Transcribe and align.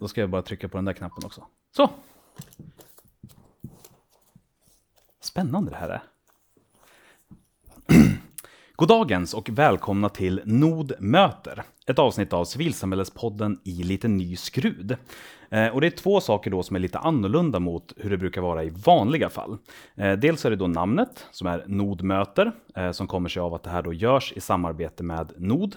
Då 0.00 0.08
ska 0.08 0.20
jag 0.20 0.30
bara 0.30 0.42
trycka 0.42 0.68
på 0.68 0.78
den 0.78 0.84
där 0.84 0.92
knappen 0.92 1.24
också. 1.24 1.44
Så! 1.76 1.90
Spännande 5.20 5.70
det 5.70 5.76
här 5.76 5.88
är. 5.88 6.02
Goddagens 8.76 9.34
och 9.34 9.48
välkomna 9.48 10.08
till 10.08 10.40
Nod 10.44 10.92
möter, 10.98 11.62
ett 11.86 11.98
avsnitt 11.98 12.32
av 12.32 12.44
Civilsamhällespodden 12.44 13.60
i 13.64 13.82
lite 13.82 14.08
ny 14.08 14.36
skrud. 14.36 14.96
Eh, 15.50 15.68
och 15.68 15.80
det 15.80 15.86
är 15.86 15.90
två 15.90 16.20
saker 16.20 16.50
då 16.50 16.62
som 16.62 16.76
är 16.76 16.80
lite 16.80 16.98
annorlunda 16.98 17.58
mot 17.58 17.92
hur 17.96 18.10
det 18.10 18.16
brukar 18.16 18.40
vara 18.40 18.64
i 18.64 18.70
vanliga 18.70 19.30
fall. 19.30 19.58
Eh, 19.94 20.12
dels 20.12 20.44
är 20.44 20.50
det 20.50 20.56
då 20.56 20.66
namnet, 20.66 21.26
som 21.30 21.46
är 21.46 21.64
Nod 21.66 22.02
möter, 22.02 22.52
eh, 22.76 22.90
som 22.90 23.06
kommer 23.06 23.28
sig 23.28 23.40
av 23.40 23.54
att 23.54 23.62
det 23.62 23.70
här 23.70 23.82
då 23.82 23.92
görs 23.92 24.32
i 24.36 24.40
samarbete 24.40 25.02
med 25.02 25.32
Nod. 25.36 25.76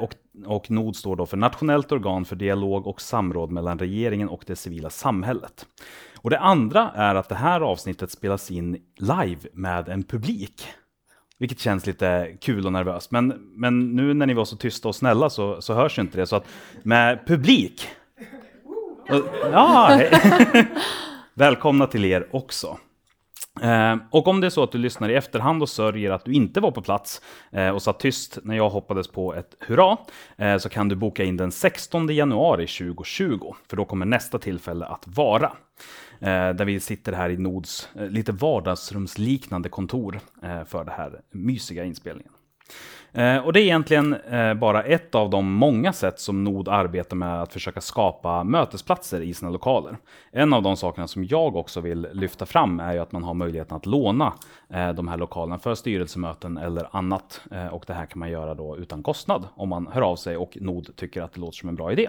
Och, 0.00 0.14
och 0.46 0.70
Nod 0.70 0.96
står 0.96 1.16
då 1.16 1.26
för 1.26 1.36
Nationellt 1.36 1.92
organ 1.92 2.24
för 2.24 2.36
dialog 2.36 2.86
och 2.86 3.00
samråd 3.00 3.50
mellan 3.50 3.78
regeringen 3.78 4.28
och 4.28 4.44
det 4.46 4.56
civila 4.56 4.90
samhället. 4.90 5.66
Och 6.16 6.30
det 6.30 6.38
andra 6.38 6.90
är 6.94 7.14
att 7.14 7.28
det 7.28 7.34
här 7.34 7.60
avsnittet 7.60 8.10
spelas 8.10 8.50
in 8.50 8.78
live 8.96 9.40
med 9.52 9.88
en 9.88 10.02
publik. 10.02 10.68
Vilket 11.38 11.60
känns 11.60 11.86
lite 11.86 12.36
kul 12.40 12.66
och 12.66 12.72
nervöst. 12.72 13.10
Men, 13.10 13.28
men 13.56 13.96
nu 13.96 14.14
när 14.14 14.26
ni 14.26 14.34
var 14.34 14.44
så 14.44 14.56
tysta 14.56 14.88
och 14.88 14.96
snälla 14.96 15.30
så, 15.30 15.62
så 15.62 15.74
hörs 15.74 15.98
inte 15.98 16.18
det. 16.18 16.26
Så 16.26 16.36
att 16.36 16.46
med 16.82 17.26
publik. 17.26 17.88
Och, 19.10 19.24
ja, 19.52 20.00
välkomna 21.34 21.86
till 21.86 22.04
er 22.04 22.28
också. 22.30 22.78
Eh, 23.62 23.96
och 24.10 24.28
om 24.28 24.40
det 24.40 24.46
är 24.46 24.50
så 24.50 24.62
att 24.62 24.72
du 24.72 24.78
lyssnar 24.78 25.08
i 25.08 25.14
efterhand 25.14 25.62
och 25.62 25.68
sörjer 25.68 26.10
att 26.10 26.24
du 26.24 26.32
inte 26.32 26.60
var 26.60 26.70
på 26.70 26.82
plats 26.82 27.22
eh, 27.50 27.68
och 27.68 27.82
satt 27.82 28.00
tyst 28.00 28.38
när 28.42 28.56
jag 28.56 28.70
hoppades 28.70 29.08
på 29.08 29.34
ett 29.34 29.54
hurra, 29.60 29.96
eh, 30.36 30.58
så 30.58 30.68
kan 30.68 30.88
du 30.88 30.96
boka 30.96 31.24
in 31.24 31.36
den 31.36 31.52
16 31.52 32.08
januari 32.08 32.66
2020, 32.66 33.54
för 33.68 33.76
då 33.76 33.84
kommer 33.84 34.06
nästa 34.06 34.38
tillfälle 34.38 34.86
att 34.86 35.04
vara. 35.06 35.52
Eh, 36.20 36.50
där 36.50 36.64
vi 36.64 36.80
sitter 36.80 37.12
här 37.12 37.30
i 37.30 37.36
Nods 37.36 37.88
eh, 37.94 38.08
lite 38.08 38.32
vardagsrumsliknande 38.32 39.68
kontor 39.68 40.20
eh, 40.42 40.64
för 40.64 40.84
den 40.84 40.94
här 40.94 41.20
mysiga 41.30 41.84
inspelningen. 41.84 42.32
Eh, 43.12 43.36
och 43.38 43.52
det 43.52 43.60
är 43.60 43.64
egentligen 43.64 44.14
eh, 44.14 44.54
bara 44.54 44.82
ett 44.82 45.14
av 45.14 45.30
de 45.30 45.52
många 45.52 45.92
sätt 45.92 46.20
som 46.20 46.44
Nod 46.44 46.68
arbetar 46.68 47.16
med 47.16 47.42
att 47.42 47.52
försöka 47.52 47.80
skapa 47.80 48.44
mötesplatser 48.44 49.20
i 49.20 49.34
sina 49.34 49.50
lokaler. 49.50 49.96
En 50.32 50.52
av 50.52 50.62
de 50.62 50.76
sakerna 50.76 51.08
som 51.08 51.24
jag 51.24 51.56
också 51.56 51.80
vill 51.80 52.08
lyfta 52.12 52.46
fram 52.46 52.80
är 52.80 52.92
ju 52.92 52.98
att 52.98 53.12
man 53.12 53.24
har 53.24 53.34
möjligheten 53.34 53.76
att 53.76 53.86
låna 53.86 54.32
eh, 54.70 54.92
de 54.92 55.08
här 55.08 55.16
lokalerna 55.16 55.58
för 55.58 55.74
styrelsemöten 55.74 56.56
eller 56.56 56.88
annat. 56.96 57.40
Och 57.72 57.84
det 57.86 57.92
här 57.92 58.06
kan 58.06 58.18
man 58.18 58.30
göra 58.30 58.54
då 58.54 58.76
utan 58.76 59.02
kostnad 59.02 59.48
om 59.54 59.68
man 59.68 59.86
hör 59.92 60.02
av 60.02 60.16
sig 60.16 60.36
och 60.36 60.58
Nod 60.60 60.96
tycker 60.96 61.22
att 61.22 61.32
det 61.32 61.40
låter 61.40 61.56
som 61.56 61.68
en 61.68 61.74
bra 61.74 61.92
idé. 61.92 62.08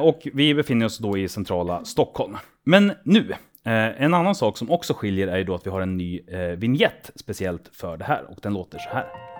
Och 0.00 0.28
vi 0.32 0.54
befinner 0.54 0.86
oss 0.86 0.98
då 0.98 1.18
i 1.18 1.28
centrala 1.28 1.84
Stockholm. 1.84 2.36
Men 2.64 2.92
nu, 3.02 3.32
en 3.64 4.14
annan 4.14 4.34
sak 4.34 4.58
som 4.58 4.70
också 4.70 4.94
skiljer 4.94 5.28
är 5.28 5.38
ju 5.38 5.44
då 5.44 5.54
att 5.54 5.66
vi 5.66 5.70
har 5.70 5.80
en 5.80 5.96
ny 5.96 6.20
eh, 6.28 6.40
vignett 6.40 7.10
speciellt 7.14 7.70
för 7.72 7.96
det 7.96 8.04
här 8.04 8.24
och 8.30 8.38
den 8.42 8.54
låter 8.54 8.78
så 8.78 8.88
här. 8.88 9.37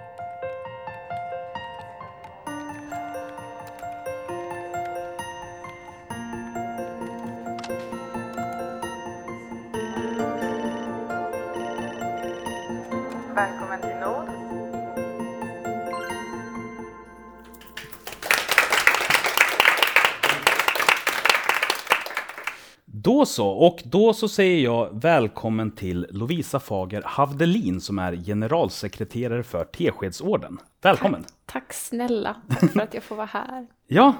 Så, 23.28 23.48
och 23.48 23.82
då 23.84 24.12
så 24.12 24.28
säger 24.28 24.64
jag 24.64 25.00
välkommen 25.00 25.70
till 25.70 26.06
Lovisa 26.10 26.60
Fager 26.60 27.02
Havdelin 27.06 27.80
som 27.80 27.98
är 27.98 28.16
generalsekreterare 28.16 29.42
för 29.42 29.64
Teskedsorden. 29.64 30.58
Välkommen! 30.82 31.22
Tack, 31.22 31.32
tack 31.46 31.72
snälla, 31.72 32.36
tack 32.48 32.72
för 32.72 32.80
att 32.80 32.94
jag 32.94 33.02
får 33.02 33.16
vara 33.16 33.26
här. 33.26 33.66
ja, 33.86 34.14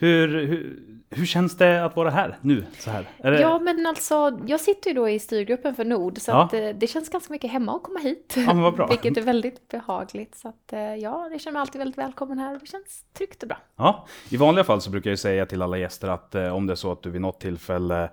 hur, 0.00 0.28
hur, 0.46 0.82
hur 1.10 1.26
känns 1.26 1.56
det 1.56 1.84
att 1.84 1.96
vara 1.96 2.10
här 2.10 2.38
nu? 2.40 2.64
Så 2.78 2.90
här? 2.90 3.08
Det... 3.22 3.40
Ja, 3.40 3.58
men 3.58 3.86
alltså, 3.86 4.38
jag 4.46 4.60
sitter 4.60 4.90
ju 4.90 4.94
då 4.94 5.08
i 5.08 5.18
styrgruppen 5.18 5.74
för 5.74 5.84
Nord, 5.84 6.18
så 6.18 6.30
ja. 6.30 6.44
att, 6.44 6.52
eh, 6.54 6.68
det 6.68 6.86
känns 6.86 7.08
ganska 7.08 7.32
mycket 7.32 7.50
hemma 7.50 7.76
att 7.76 7.82
komma 7.82 7.98
hit. 7.98 8.34
Ja, 8.36 8.54
men 8.54 8.62
vad 8.62 8.74
bra. 8.74 8.86
Vilket 8.90 9.16
är 9.16 9.22
väldigt 9.22 9.68
behagligt. 9.68 10.34
Så 10.34 10.48
att, 10.48 10.72
eh, 10.72 10.80
ja, 10.80 11.28
jag 11.30 11.40
känner 11.40 11.52
mig 11.52 11.60
alltid 11.60 11.78
väldigt 11.78 11.98
välkommen 11.98 12.38
här. 12.38 12.58
Det 12.58 12.66
känns 12.66 13.04
tryggt 13.12 13.42
och 13.42 13.48
bra. 13.48 13.58
Ja, 13.76 14.06
i 14.30 14.36
vanliga 14.36 14.64
fall 14.64 14.80
så 14.80 14.90
brukar 14.90 15.10
jag 15.10 15.18
säga 15.18 15.46
till 15.46 15.62
alla 15.62 15.78
gäster 15.78 16.08
att 16.08 16.34
eh, 16.34 16.54
om 16.54 16.66
det 16.66 16.72
är 16.72 16.74
så 16.74 16.92
att 16.92 17.02
du 17.02 17.10
vid 17.10 17.20
något 17.20 17.40
tillfälle 17.40 18.10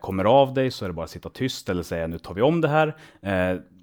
kommer 0.00 0.24
av 0.24 0.54
dig 0.54 0.70
så 0.70 0.84
är 0.84 0.88
det 0.88 0.92
bara 0.92 1.04
att 1.04 1.10
sitta 1.10 1.28
tyst 1.28 1.68
eller 1.68 1.82
säga 1.82 2.06
nu 2.06 2.18
tar 2.18 2.34
vi 2.34 2.42
om 2.42 2.60
det 2.60 2.68
här. 2.68 2.96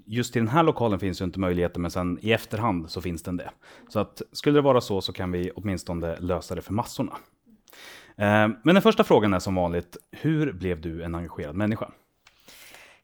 Just 0.05 0.35
i 0.35 0.39
den 0.39 0.47
här 0.47 0.63
lokalen 0.63 0.99
finns 0.99 1.21
ju 1.21 1.25
inte 1.25 1.39
möjligheten, 1.39 1.81
men 1.81 1.91
sen 1.91 2.19
i 2.21 2.31
efterhand 2.31 2.89
så 2.89 3.01
finns 3.01 3.23
den 3.23 3.37
det. 3.37 3.49
Så 3.89 3.99
att 3.99 4.21
skulle 4.31 4.57
det 4.57 4.61
vara 4.61 4.81
så 4.81 5.01
så 5.01 5.13
kan 5.13 5.31
vi 5.31 5.51
åtminstone 5.55 6.17
lösa 6.19 6.55
det 6.55 6.61
för 6.61 6.73
massorna. 6.73 7.17
Eh, 8.17 8.47
men 8.63 8.75
den 8.75 8.81
första 8.81 9.03
frågan 9.03 9.33
är 9.33 9.39
som 9.39 9.55
vanligt, 9.55 9.97
hur 10.11 10.53
blev 10.53 10.81
du 10.81 11.03
en 11.03 11.15
engagerad 11.15 11.55
människa? 11.55 11.91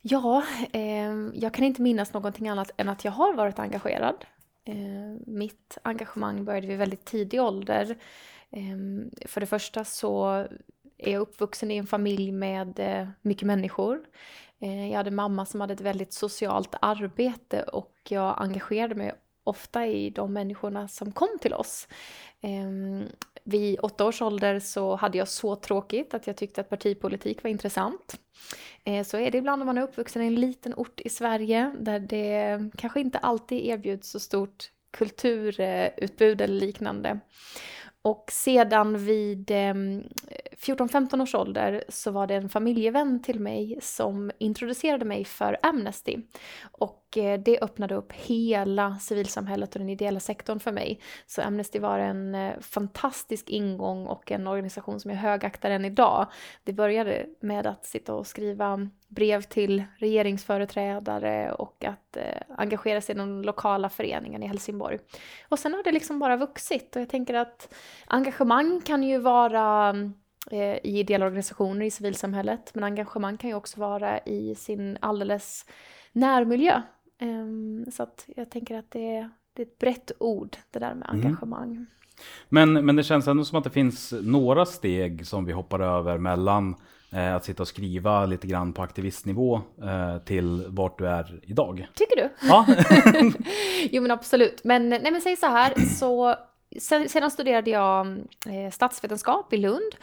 Ja, 0.02 0.44
eh, 0.74 1.14
jag 1.34 1.54
kan 1.54 1.66
inte 1.66 1.82
minnas 1.82 2.14
någonting 2.14 2.50
annat 2.50 2.72
än 2.78 2.90
att 2.90 3.06
jag 3.06 3.12
har 3.12 3.34
varit 3.34 3.60
engagerad. 3.60 4.26
Eh, 4.66 5.22
mitt 5.28 5.78
engagemang 5.84 6.46
började 6.46 6.68
vid 6.68 6.78
väldigt 6.78 7.06
tidig 7.06 7.42
ålder. 7.42 7.98
Eh, 8.52 9.28
för 9.28 9.42
det 9.42 9.48
första 9.48 9.84
så 9.84 10.48
är 10.98 11.12
jag 11.12 11.22
uppvuxen 11.22 11.72
i 11.72 11.78
en 11.78 11.88
familj 11.88 12.32
med 12.32 12.80
eh, 12.80 13.08
mycket 13.22 13.48
människor. 13.48 14.00
Eh, 14.60 14.90
jag 14.90 14.98
hade 14.98 15.12
mamma 15.12 15.46
som 15.46 15.62
hade 15.62 15.74
ett 15.74 15.82
väldigt 15.82 16.14
socialt 16.14 16.76
arbete 16.82 17.64
och 17.64 17.94
jag 18.10 18.42
engagerade 18.42 18.96
mig 18.96 19.14
ofta 19.44 19.88
i 19.88 20.10
de 20.10 20.34
människorna 20.34 20.88
som 20.88 21.12
kom 21.12 21.38
till 21.42 21.54
oss. 21.54 21.88
Eh, 22.42 23.08
vid 23.44 23.80
åtta 23.82 24.06
års 24.06 24.22
ålder 24.22 24.60
så 24.60 24.96
hade 24.96 25.18
jag 25.18 25.28
så 25.28 25.56
tråkigt 25.56 26.14
att 26.14 26.28
jag 26.28 26.36
tyckte 26.36 26.62
att 26.62 26.70
partipolitik 26.70 27.44
var 27.44 27.50
intressant. 27.50 28.20
Eh, 28.84 29.04
så 29.04 29.18
är 29.18 29.32
det 29.32 29.38
ibland 29.38 29.62
om 29.62 29.66
man 29.66 29.78
är 29.78 29.82
uppvuxen 29.82 30.22
i 30.22 30.28
en 30.28 30.36
liten 30.36 30.74
ort 30.78 31.02
i 31.02 31.10
Sverige 31.10 31.76
där 31.80 32.00
det 32.00 32.60
kanske 32.78 33.00
inte 33.00 33.18
alltid 33.18 33.66
erbjuds 33.66 34.10
så 34.10 34.20
stort 34.20 34.72
kulturutbud 34.92 36.42
eller 36.42 36.60
liknande. 36.60 37.20
Och 38.02 38.26
sedan 38.32 39.06
vid 39.06 39.52
ehm, 39.52 40.04
14-15 40.58 41.22
års 41.22 41.36
ålder 41.36 41.84
så 41.90 42.12
var 42.12 42.28
det 42.28 42.36
en 42.36 42.50
familjevän 42.50 43.22
till 43.22 43.40
mig 43.40 43.78
som 43.82 44.32
introducerade 44.38 45.06
mig 45.06 45.26
för 45.26 45.58
Amnesty. 45.62 46.18
Och 46.72 47.18
eh, 47.18 47.40
det 47.40 47.60
öppnade 47.62 47.96
upp 47.96 48.12
hela 48.12 49.00
civilsamhället 49.00 49.76
och 49.76 49.80
den 49.80 49.90
ideella 49.90 50.20
sektorn 50.20 50.60
för 50.60 50.72
mig. 50.72 51.00
Så 51.26 51.42
Amnesty 51.42 51.80
var 51.80 52.00
en 52.00 52.36
eh, 52.36 52.60
fantastisk 52.60 53.50
ingång 53.50 54.08
och 54.08 54.32
en 54.32 54.48
organisation 54.48 55.00
som 55.00 55.12
jag 55.12 55.18
högaktar 55.18 55.72
än 55.72 55.86
idag. 55.86 56.28
Det 56.64 56.74
började 56.74 57.26
med 57.40 57.68
att 57.68 57.86
sitta 57.86 58.14
och 58.14 58.28
skriva 58.28 58.90
brev 59.08 59.42
till 59.42 59.84
regeringsföreträdare 59.98 61.52
och 61.52 61.86
att 61.86 62.18
eh, 62.18 62.42
engagera 62.58 63.02
sig 63.02 63.16
i 63.16 63.18
den 63.18 63.42
lokala 63.42 63.90
föreningen 63.90 64.44
i 64.44 64.48
Helsingborg. 64.48 65.00
Och 65.50 65.60
sen 65.60 65.74
har 65.74 65.84
det 65.84 65.92
liksom 65.92 66.20
bara 66.20 66.38
vuxit 66.38 66.96
och 66.96 67.02
jag 67.02 67.10
tänker 67.10 67.34
att 67.34 67.74
engagemang 68.08 68.82
kan 68.82 69.04
ju 69.04 69.18
vara 69.18 69.90
mm, 69.90 70.14
i 70.52 71.00
ideella 71.00 71.26
organisationer 71.26 71.86
i 71.86 71.92
civilsamhället 71.92 72.76
men 72.76 72.84
engagemang 72.84 73.38
kan 73.38 73.50
ju 73.50 73.56
också 73.56 73.80
vara 73.80 74.20
i 74.20 74.56
sin 74.56 74.98
alldeles 75.02 75.66
närmiljö. 76.12 76.82
Eh, 77.22 77.92
så 77.92 78.04
att 78.04 78.26
jag 78.36 78.52
tänker 78.52 78.78
att 78.78 78.92
det 78.92 79.16
är, 79.16 79.30
det 79.54 79.62
är 79.62 79.66
ett 79.66 79.80
brett 79.80 80.12
ord 80.20 80.58
det 80.72 80.80
där 80.80 80.94
med 80.94 81.10
mm. 81.10 81.26
engagemang. 81.26 81.72
Mm. 81.72 81.86
Men, 82.50 82.86
men 82.86 82.96
det 82.96 83.04
känns 83.04 83.28
ändå 83.28 83.46
som 83.46 83.58
att 83.58 83.64
det 83.64 83.70
finns 83.70 84.14
några 84.22 84.66
steg 84.66 85.28
som 85.28 85.46
vi 85.46 85.52
hoppar 85.52 85.80
över 85.80 86.18
mellan 86.18 86.76
Eh, 87.14 87.36
att 87.36 87.46
sitta 87.46 87.64
och 87.64 87.68
skriva 87.68 88.26
lite 88.26 88.48
grann 88.48 88.74
på 88.74 88.82
aktivistnivå 88.82 89.62
eh, 89.84 90.18
till 90.18 90.66
vart 90.68 90.98
du 90.98 91.08
är 91.08 91.40
idag. 91.44 91.88
Tycker 91.94 92.16
du? 92.16 92.30
Ja. 92.48 92.66
jo 93.92 94.02
men 94.02 94.12
absolut. 94.12 94.64
Men, 94.64 94.90
nej, 94.90 95.12
men 95.12 95.22
säg 95.22 95.36
så 95.36 95.46
här, 95.46 95.74
så 96.00 96.36
sedan 96.80 97.32
studerade 97.32 97.70
jag 97.70 98.08
eh, 98.50 98.72
statsvetenskap 98.72 99.54
i 99.54 99.58
Lund 99.58 99.96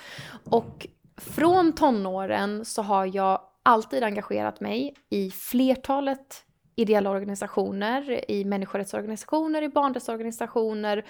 och 0.45 0.87
från 1.17 1.73
tonåren 1.73 2.65
så 2.65 2.83
har 2.83 3.17
jag 3.17 3.41
alltid 3.63 4.03
engagerat 4.03 4.61
mig 4.61 4.95
i 5.11 5.31
flertalet 5.31 6.45
ideella 6.77 7.11
organisationer, 7.11 8.31
i 8.31 8.45
människorättsorganisationer, 8.45 9.63
i 9.63 9.69
barnrättsorganisationer 9.69 11.05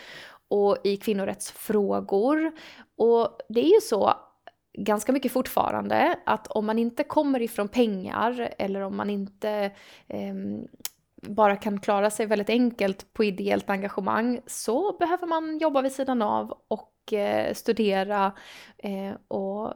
och 0.49 0.77
i 0.85 0.97
kvinnorättsfrågor. 0.97 2.53
Och 2.97 3.39
det 3.49 3.61
är 3.61 3.75
ju 3.75 3.81
så 3.81 4.15
ganska 4.79 5.13
mycket 5.13 5.33
fortfarande 5.33 6.19
att 6.27 6.47
om 6.47 6.67
man 6.67 6.79
inte 6.79 7.05
kommer 7.05 7.43
ifrån 7.43 7.69
pengar 7.69 8.55
eller 8.59 8.81
om 8.81 8.97
man 8.97 9.11
inte 9.11 9.51
eh, 10.09 10.35
bara 11.21 11.57
kan 11.57 11.81
klara 11.81 12.11
sig 12.11 12.27
väldigt 12.27 12.51
enkelt 12.51 13.13
på 13.13 13.25
ideellt 13.25 13.71
engagemang 13.71 14.41
så 14.47 14.97
behöver 14.99 15.27
man 15.27 15.59
jobba 15.59 15.83
vid 15.83 15.93
sidan 15.93 16.23
av 16.23 16.59
och 16.69 17.13
eh, 17.13 17.55
studera 17.55 18.33
eh, 18.79 19.13
och 19.29 19.75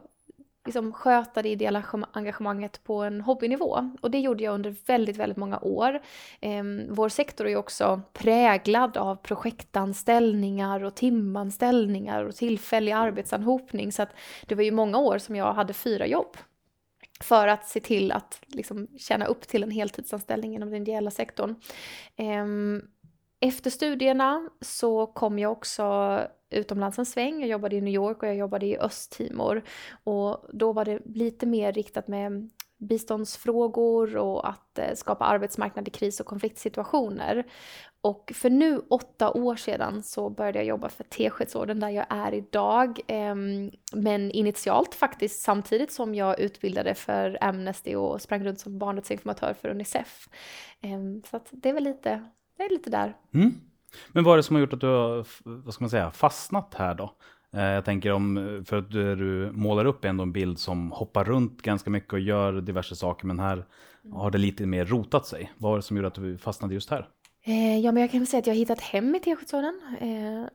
liksom 0.65 0.93
sköta 0.93 1.41
det 1.41 1.49
ideella 1.49 1.83
engagemanget 2.11 2.83
på 2.83 3.03
en 3.03 3.21
hobbynivå. 3.21 3.91
Och 4.01 4.11
det 4.11 4.19
gjorde 4.19 4.43
jag 4.43 4.53
under 4.53 4.75
väldigt, 4.87 5.17
väldigt 5.17 5.37
många 5.37 5.59
år. 5.59 6.01
Eh, 6.41 6.63
vår 6.89 7.09
sektor 7.09 7.45
är 7.45 7.49
ju 7.49 7.57
också 7.57 8.01
präglad 8.13 8.97
av 8.97 9.15
projektanställningar 9.15 10.83
och 10.83 10.95
timanställningar 10.95 12.23
och 12.23 12.35
tillfällig 12.35 12.91
arbetsanhopning. 12.91 13.91
Så 13.91 14.01
att 14.01 14.15
det 14.45 14.55
var 14.55 14.63
ju 14.63 14.71
många 14.71 14.97
år 14.97 15.17
som 15.17 15.35
jag 15.35 15.53
hade 15.53 15.73
fyra 15.73 16.07
jobb 16.07 16.37
för 17.23 17.47
att 17.47 17.67
se 17.67 17.79
till 17.79 18.11
att 18.11 18.41
liksom 18.47 18.87
tjäna 18.97 19.25
upp 19.25 19.47
till 19.47 19.63
en 19.63 19.71
heltidsanställning 19.71 20.55
inom 20.55 20.71
den 20.71 20.81
ideella 20.81 21.11
sektorn. 21.11 21.55
Ehm, 22.15 22.81
efter 23.39 23.69
studierna 23.69 24.49
så 24.61 25.07
kom 25.07 25.39
jag 25.39 25.51
också 25.51 26.19
utomlands 26.49 26.99
en 26.99 27.05
sväng. 27.05 27.39
Jag 27.39 27.49
jobbade 27.49 27.75
i 27.75 27.81
New 27.81 27.93
York 27.93 28.23
och 28.23 28.29
jag 28.29 28.35
jobbade 28.35 28.65
i 28.65 28.77
Östtimor. 28.77 29.63
Och 30.03 30.45
då 30.53 30.73
var 30.73 30.85
det 30.85 30.99
lite 31.05 31.45
mer 31.45 31.73
riktat 31.73 32.07
med 32.07 32.49
biståndsfrågor 32.77 34.17
och 34.17 34.49
att 34.49 34.79
eh, 34.79 34.95
skapa 34.95 35.25
arbetsmarknad 35.25 35.87
i 35.87 35.91
kris 35.91 36.19
och 36.19 36.25
konfliktsituationer. 36.25 37.43
Och 38.01 38.31
för 38.35 38.49
nu 38.49 38.81
åtta 38.89 39.31
år 39.31 39.55
sedan 39.55 40.03
så 40.03 40.29
började 40.29 40.59
jag 40.59 40.65
jobba 40.65 40.89
för 40.89 41.03
Teskedsorden 41.03 41.79
där 41.79 41.89
jag 41.89 42.05
är 42.09 42.33
idag. 42.33 42.99
Ehm, 43.07 43.71
men 43.93 44.31
initialt 44.31 44.95
faktiskt 44.95 45.41
samtidigt 45.41 45.91
som 45.91 46.15
jag 46.15 46.39
utbildade 46.39 46.95
för 46.95 47.37
Amnesty 47.41 47.95
och 47.95 48.21
sprang 48.21 48.43
runt 48.43 48.59
som 48.59 48.79
barnrättsinformatör 48.79 49.53
för 49.61 49.69
Unicef. 49.69 50.29
Ehm, 50.81 51.23
så 51.29 51.37
att 51.37 51.47
det 51.51 51.69
är 51.69 51.73
väl 51.73 51.83
lite, 51.83 52.29
det 52.57 52.63
är 52.63 52.69
lite 52.69 52.89
där. 52.89 53.17
Mm. 53.33 53.53
Men 54.11 54.23
vad 54.23 54.33
är 54.33 54.37
det 54.37 54.43
som 54.43 54.55
har 54.55 54.61
gjort 54.61 54.73
att 54.73 54.81
du 54.81 54.87
har, 54.87 55.27
vad 55.43 55.73
ska 55.73 55.83
man 55.83 55.89
säga, 55.89 56.11
fastnat 56.11 56.73
här 56.73 56.93
då? 56.93 57.15
Eh, 57.55 57.63
jag 57.63 57.85
tänker 57.85 58.11
om, 58.11 58.63
för 58.67 58.77
att 58.77 58.93
eh, 58.93 58.99
du 58.99 59.51
målar 59.53 59.85
upp 59.85 60.05
ändå 60.05 60.23
en 60.23 60.31
bild 60.31 60.59
som 60.59 60.91
hoppar 60.91 61.23
runt 61.23 61.61
ganska 61.61 61.89
mycket 61.89 62.13
och 62.13 62.19
gör 62.19 62.61
diverse 62.61 62.95
saker, 62.95 63.27
men 63.27 63.39
här 63.39 63.65
har 64.13 64.31
det 64.31 64.37
lite 64.37 64.65
mer 64.65 64.85
rotat 64.85 65.25
sig. 65.25 65.51
Vad 65.57 65.71
var 65.71 65.77
det 65.77 65.83
som 65.83 65.97
gjorde 65.97 66.07
att 66.07 66.15
du 66.15 66.37
fastnade 66.37 66.73
just 66.73 66.89
här? 66.89 67.07
Eh, 67.45 67.79
ja, 67.79 67.91
men 67.91 68.01
jag 68.01 68.11
kan 68.11 68.19
väl 68.19 68.27
säga 68.27 68.39
att 68.39 68.47
jag 68.47 68.53
har 68.53 68.59
hittat 68.59 68.81
hem 68.81 69.15
i 69.15 69.19
Teskedsorden. 69.19 69.81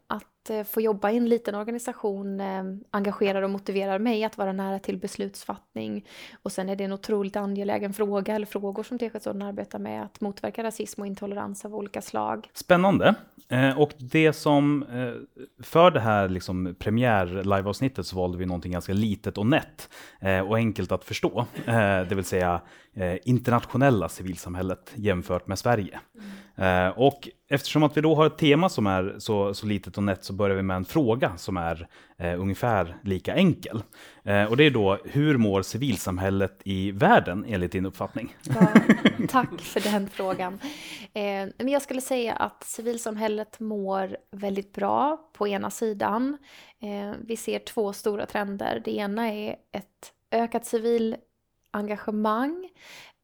Att 0.06 0.25
att 0.50 0.56
eh, 0.56 0.64
få 0.64 0.81
jobba 0.81 1.11
i 1.11 1.17
en 1.17 1.29
liten 1.29 1.55
organisation 1.55 2.41
eh, 2.41 2.62
engagerar 2.91 3.43
och 3.43 3.50
motiverar 3.50 3.99
mig 3.99 4.25
att 4.25 4.38
vara 4.38 4.52
nära 4.52 4.79
till 4.79 4.99
beslutsfattning. 4.99 6.06
Och 6.43 6.52
sen 6.52 6.69
är 6.69 6.76
det 6.76 6.85
en 6.85 6.93
otroligt 6.93 7.37
angelägen 7.37 7.93
fråga, 7.93 8.35
eller 8.35 8.47
frågor 8.47 8.82
som 8.82 8.99
Teskedsorden 8.99 9.43
arbetar 9.43 9.79
med, 9.79 10.02
att 10.02 10.20
motverka 10.20 10.64
rasism 10.64 11.00
och 11.00 11.06
intolerans 11.06 11.64
av 11.64 11.75
olika 11.75 12.02
slag. 12.02 12.49
Spännande. 12.52 13.14
Eh, 13.49 13.81
och 13.81 13.93
det 13.99 14.32
som, 14.32 14.85
för 15.62 15.91
det 15.91 16.00
här 16.00 16.29
liksom 16.29 16.75
premiär-liveavsnittet 16.79 18.06
så 18.06 18.17
valde 18.17 18.38
vi 18.38 18.47
någonting 18.47 18.73
ganska 18.73 18.93
litet 18.93 19.38
och 19.38 19.47
nätt 19.47 19.88
och 20.49 20.56
enkelt 20.56 20.93
att 20.93 21.05
förstå. 21.05 21.47
det 22.08 22.14
vill 22.14 22.25
säga 22.25 22.61
internationella 23.25 24.08
civilsamhället 24.08 24.93
jämfört 24.94 25.47
med 25.47 25.58
Sverige. 25.58 26.00
Mm. 26.56 26.93
och 26.97 27.29
eftersom 27.50 27.82
att 27.82 27.97
vi 27.97 28.00
då 28.00 28.14
har 28.14 28.26
ett 28.26 28.38
tema 28.38 28.69
som 28.69 28.87
är 28.87 29.14
så, 29.19 29.55
så 29.55 29.67
litet 29.67 29.97
och 29.97 30.02
nätt 30.02 30.25
så 30.25 30.32
börjar 30.32 30.56
vi 30.56 30.62
med 30.62 30.76
en 30.76 30.85
fråga 30.85 31.37
som 31.37 31.56
är 31.56 31.88
eh, 32.19 32.41
ungefär 32.41 32.97
lika 33.02 33.35
enkel. 33.35 33.82
Eh, 34.25 34.44
och 34.44 34.56
det 34.56 34.64
är 34.64 34.70
då, 34.70 34.99
hur 35.05 35.37
mår 35.37 35.62
civilsamhället 35.62 36.61
i 36.64 36.91
världen 36.91 37.44
enligt 37.49 37.73
din 37.73 37.87
uppfattning? 37.87 38.37
Ja, 38.43 38.69
tack 39.29 39.61
för 39.61 39.81
den 39.81 40.08
frågan. 40.08 40.58
Eh, 41.12 41.49
men 41.58 41.69
jag 41.69 41.82
skulle 41.82 42.00
säga 42.00 42.35
att 42.35 42.64
civilsamhället 42.64 43.61
mår 43.61 44.17
väldigt 44.31 44.73
bra 44.73 45.31
på 45.32 45.49
ena 45.49 45.70
sidan. 45.70 46.38
Eh, 46.81 47.12
vi 47.20 47.37
ser 47.37 47.58
två 47.58 47.93
stora 47.93 48.26
trender. 48.26 48.82
Det 48.85 48.97
ena 48.97 49.32
är 49.32 49.56
ett 49.73 50.12
ökat 50.31 50.67
civilengagemang, 50.67 52.69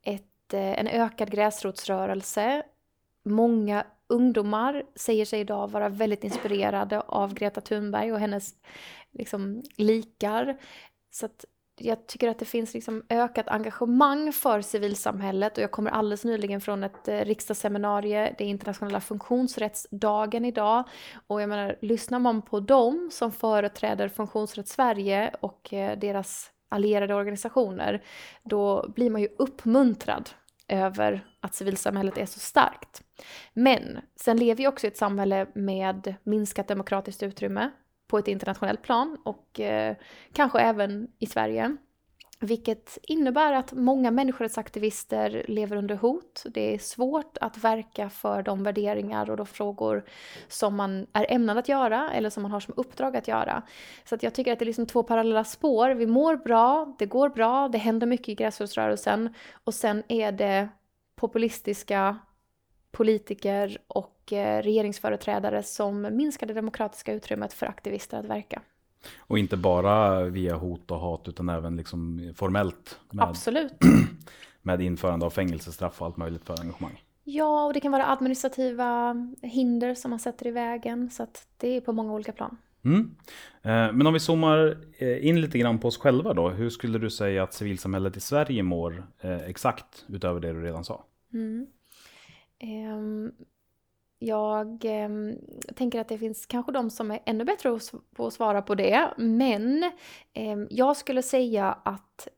ett, 0.02 0.54
eh, 0.54 0.80
en 0.80 0.86
ökad 0.86 1.30
gräsrotsrörelse 1.30 2.62
många 3.26 3.84
ungdomar 4.08 4.82
säger 4.94 5.24
sig 5.24 5.40
idag 5.40 5.70
vara 5.70 5.88
väldigt 5.88 6.24
inspirerade 6.24 7.00
av 7.00 7.34
Greta 7.34 7.60
Thunberg 7.60 8.12
och 8.12 8.20
hennes 8.20 8.54
liksom, 9.12 9.62
likar. 9.76 10.56
Så 11.10 11.26
att 11.26 11.44
jag 11.78 12.06
tycker 12.06 12.28
att 12.28 12.38
det 12.38 12.44
finns 12.44 12.74
liksom 12.74 13.02
ökat 13.08 13.48
engagemang 13.48 14.32
för 14.32 14.60
civilsamhället 14.60 15.56
och 15.56 15.62
jag 15.62 15.70
kommer 15.70 15.90
alldeles 15.90 16.24
nyligen 16.24 16.60
från 16.60 16.84
ett 16.84 17.08
eh, 17.08 17.18
riksdagsseminarium, 17.18 18.34
det 18.38 18.44
är 18.44 18.48
internationella 18.48 19.00
funktionsrättsdagen 19.00 20.44
idag. 20.44 20.84
Och 21.26 21.42
jag 21.42 21.48
menar, 21.48 21.78
lyssnar 21.80 22.18
man 22.18 22.42
på 22.42 22.60
dem 22.60 23.10
som 23.12 23.32
företräder 23.32 24.08
Funktionsrätt 24.08 24.68
Sverige 24.68 25.34
och 25.40 25.72
eh, 25.72 25.98
deras 25.98 26.50
allierade 26.68 27.14
organisationer, 27.14 28.02
då 28.42 28.88
blir 28.88 29.10
man 29.10 29.20
ju 29.20 29.28
uppmuntrad 29.38 30.30
över 30.68 31.26
att 31.46 31.54
civilsamhället 31.54 32.18
är 32.18 32.26
så 32.26 32.40
starkt. 32.40 33.02
Men 33.52 33.98
sen 34.16 34.36
lever 34.36 34.54
vi 34.54 34.68
också 34.68 34.86
i 34.86 34.88
ett 34.88 34.96
samhälle 34.96 35.46
med 35.54 36.14
minskat 36.22 36.68
demokratiskt 36.68 37.22
utrymme 37.22 37.70
på 38.06 38.18
ett 38.18 38.28
internationellt 38.28 38.82
plan 38.82 39.18
och 39.24 39.60
eh, 39.60 39.96
kanske 40.32 40.58
även 40.58 41.08
i 41.18 41.26
Sverige. 41.26 41.76
Vilket 42.40 42.98
innebär 43.02 43.52
att 43.52 43.72
många 43.72 44.10
människorättsaktivister 44.10 45.44
lever 45.48 45.76
under 45.76 45.94
hot. 45.94 46.44
Det 46.50 46.74
är 46.74 46.78
svårt 46.78 47.38
att 47.40 47.58
verka 47.58 48.10
för 48.10 48.42
de 48.42 48.62
värderingar 48.62 49.30
och 49.30 49.36
de 49.36 49.46
frågor 49.46 50.04
som 50.48 50.76
man 50.76 51.06
är 51.12 51.26
ämnad 51.28 51.58
att 51.58 51.68
göra 51.68 52.10
eller 52.12 52.30
som 52.30 52.42
man 52.42 52.52
har 52.52 52.60
som 52.60 52.74
uppdrag 52.76 53.16
att 53.16 53.28
göra. 53.28 53.62
Så 54.04 54.14
att 54.14 54.22
jag 54.22 54.34
tycker 54.34 54.52
att 54.52 54.58
det 54.58 54.62
är 54.62 54.66
liksom 54.66 54.86
två 54.86 55.02
parallella 55.02 55.44
spår. 55.44 55.90
Vi 55.90 56.06
mår 56.06 56.36
bra, 56.36 56.94
det 56.98 57.06
går 57.06 57.28
bra, 57.28 57.68
det 57.68 57.78
händer 57.78 58.06
mycket 58.06 58.28
i 58.28 58.34
gräsrotsrörelsen 58.34 59.34
och 59.64 59.74
sen 59.74 60.02
är 60.08 60.32
det 60.32 60.68
populistiska 61.16 62.18
politiker 62.96 63.78
och 63.86 64.32
eh, 64.32 64.62
regeringsföreträdare 64.62 65.62
som 65.62 66.02
minskar 66.02 66.46
det 66.46 66.54
demokratiska 66.54 67.12
utrymmet 67.12 67.52
för 67.52 67.66
aktivister 67.66 68.18
att 68.18 68.24
verka. 68.24 68.62
Och 69.18 69.38
inte 69.38 69.56
bara 69.56 70.24
via 70.24 70.56
hot 70.56 70.90
och 70.90 70.98
hat 70.98 71.28
utan 71.28 71.48
även 71.48 71.76
liksom 71.76 72.32
formellt. 72.36 73.00
Med, 73.10 73.24
Absolut. 73.24 73.72
Med 74.62 74.80
införande 74.80 75.26
av 75.26 75.30
fängelsestraff 75.30 76.00
och 76.00 76.06
allt 76.06 76.16
möjligt 76.16 76.44
för 76.44 76.60
engagemang. 76.60 77.02
Ja, 77.24 77.64
och 77.64 77.72
det 77.72 77.80
kan 77.80 77.92
vara 77.92 78.06
administrativa 78.06 79.16
hinder 79.42 79.94
som 79.94 80.10
man 80.10 80.18
sätter 80.18 80.46
i 80.46 80.50
vägen. 80.50 81.10
Så 81.10 81.22
att 81.22 81.46
det 81.56 81.68
är 81.68 81.80
på 81.80 81.92
många 81.92 82.12
olika 82.12 82.32
plan. 82.32 82.56
Mm. 82.84 83.16
Eh, 83.62 83.92
men 83.92 84.06
om 84.06 84.12
vi 84.12 84.20
zoomar 84.20 84.78
eh, 84.98 85.26
in 85.26 85.40
lite 85.40 85.58
grann 85.58 85.78
på 85.78 85.88
oss 85.88 85.98
själva 85.98 86.34
då. 86.34 86.48
Hur 86.48 86.70
skulle 86.70 86.98
du 86.98 87.10
säga 87.10 87.42
att 87.42 87.54
civilsamhället 87.54 88.16
i 88.16 88.20
Sverige 88.20 88.62
mår 88.62 89.06
exakt 89.46 90.04
utöver 90.08 90.40
det 90.40 90.52
du 90.52 90.62
redan 90.62 90.84
sa? 90.84 91.04
Mm. 91.32 91.66
Ehm, 92.58 93.32
jag 94.18 94.84
eh, 94.84 95.08
tänker 95.74 96.00
att 96.00 96.08
det 96.08 96.18
finns 96.18 96.46
kanske 96.46 96.72
de 96.72 96.90
som 96.90 97.10
är 97.10 97.20
ännu 97.26 97.44
bättre 97.44 97.78
på 98.14 98.26
att 98.26 98.32
svara 98.32 98.62
på 98.62 98.74
det. 98.74 99.14
Men 99.16 99.82
eh, 100.32 100.58
jag 100.70 100.96
skulle 100.96 101.22
säga 101.22 101.78
att 101.84 102.28